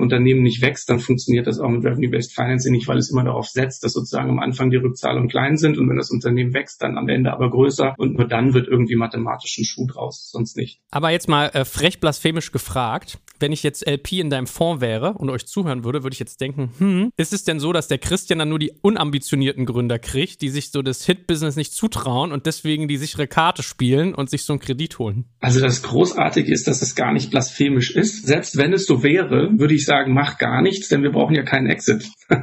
Unternehmen 0.00 0.42
nicht 0.42 0.62
wächst, 0.62 0.88
dann 0.90 0.98
funktioniert 0.98 1.46
das 1.46 1.58
auch 1.58 1.68
mit 1.68 1.84
Revenue-Based 1.84 2.34
Financing 2.34 2.72
nicht, 2.72 2.88
weil 2.88 2.98
es 2.98 3.10
immer 3.10 3.24
darauf 3.24 3.46
setzt, 3.46 3.84
dass 3.84 3.92
sozusagen 3.92 4.30
am 4.30 4.38
Anfang 4.38 4.70
die 4.70 4.76
Rückzahlungen 4.76 5.28
klein 5.28 5.56
sind 5.56 5.78
und 5.78 5.88
wenn 5.88 5.96
das 5.96 6.10
Unternehmen 6.10 6.54
wächst, 6.54 6.65
dann 6.78 6.98
am 6.98 7.08
Ende 7.08 7.32
aber 7.32 7.50
größer 7.50 7.94
und 7.98 8.14
nur 8.14 8.26
dann 8.26 8.54
wird 8.54 8.68
irgendwie 8.68 8.96
mathematisch 8.96 9.58
ein 9.58 9.64
Schuh 9.64 9.86
draus, 9.86 10.30
sonst 10.30 10.56
nicht. 10.56 10.80
Aber 10.90 11.10
jetzt 11.10 11.28
mal 11.28 11.48
äh, 11.54 11.64
frech 11.64 12.00
blasphemisch 12.00 12.52
gefragt, 12.52 13.18
wenn 13.40 13.52
ich 13.52 13.62
jetzt 13.62 13.86
LP 13.86 14.12
in 14.12 14.30
deinem 14.30 14.46
Fonds 14.46 14.80
wäre 14.80 15.14
und 15.14 15.30
euch 15.30 15.46
zuhören 15.46 15.84
würde, 15.84 16.02
würde 16.02 16.14
ich 16.14 16.20
jetzt 16.20 16.40
denken, 16.40 16.70
hm, 16.78 17.10
ist 17.16 17.32
es 17.32 17.44
denn 17.44 17.60
so, 17.60 17.72
dass 17.72 17.88
der 17.88 17.98
Christian 17.98 18.38
dann 18.38 18.48
nur 18.48 18.58
die 18.58 18.72
unambitionierten 18.82 19.66
Gründer 19.66 19.98
kriegt, 19.98 20.42
die 20.42 20.48
sich 20.48 20.70
so 20.70 20.82
das 20.82 21.04
Hit-Business 21.04 21.56
nicht 21.56 21.72
zutrauen 21.72 22.32
und 22.32 22.46
deswegen 22.46 22.88
die 22.88 22.96
sichere 22.96 23.26
Karte 23.26 23.62
spielen 23.62 24.14
und 24.14 24.30
sich 24.30 24.44
so 24.44 24.52
einen 24.52 24.60
Kredit 24.60 24.98
holen? 24.98 25.26
Also 25.40 25.60
das 25.60 25.82
Großartige 25.82 26.52
ist, 26.52 26.66
dass 26.66 26.82
es 26.82 26.94
gar 26.94 27.12
nicht 27.12 27.30
blasphemisch 27.30 27.94
ist. 27.94 28.26
Selbst 28.26 28.56
wenn 28.56 28.72
es 28.72 28.86
so 28.86 29.02
wäre, 29.02 29.50
würde 29.58 29.74
ich 29.74 29.84
sagen, 29.84 30.14
mach 30.14 30.38
gar 30.38 30.62
nichts, 30.62 30.88
denn 30.88 31.02
wir 31.02 31.10
brauchen 31.10 31.34
ja 31.34 31.42
keinen 31.42 31.68
Exit. 31.68 32.08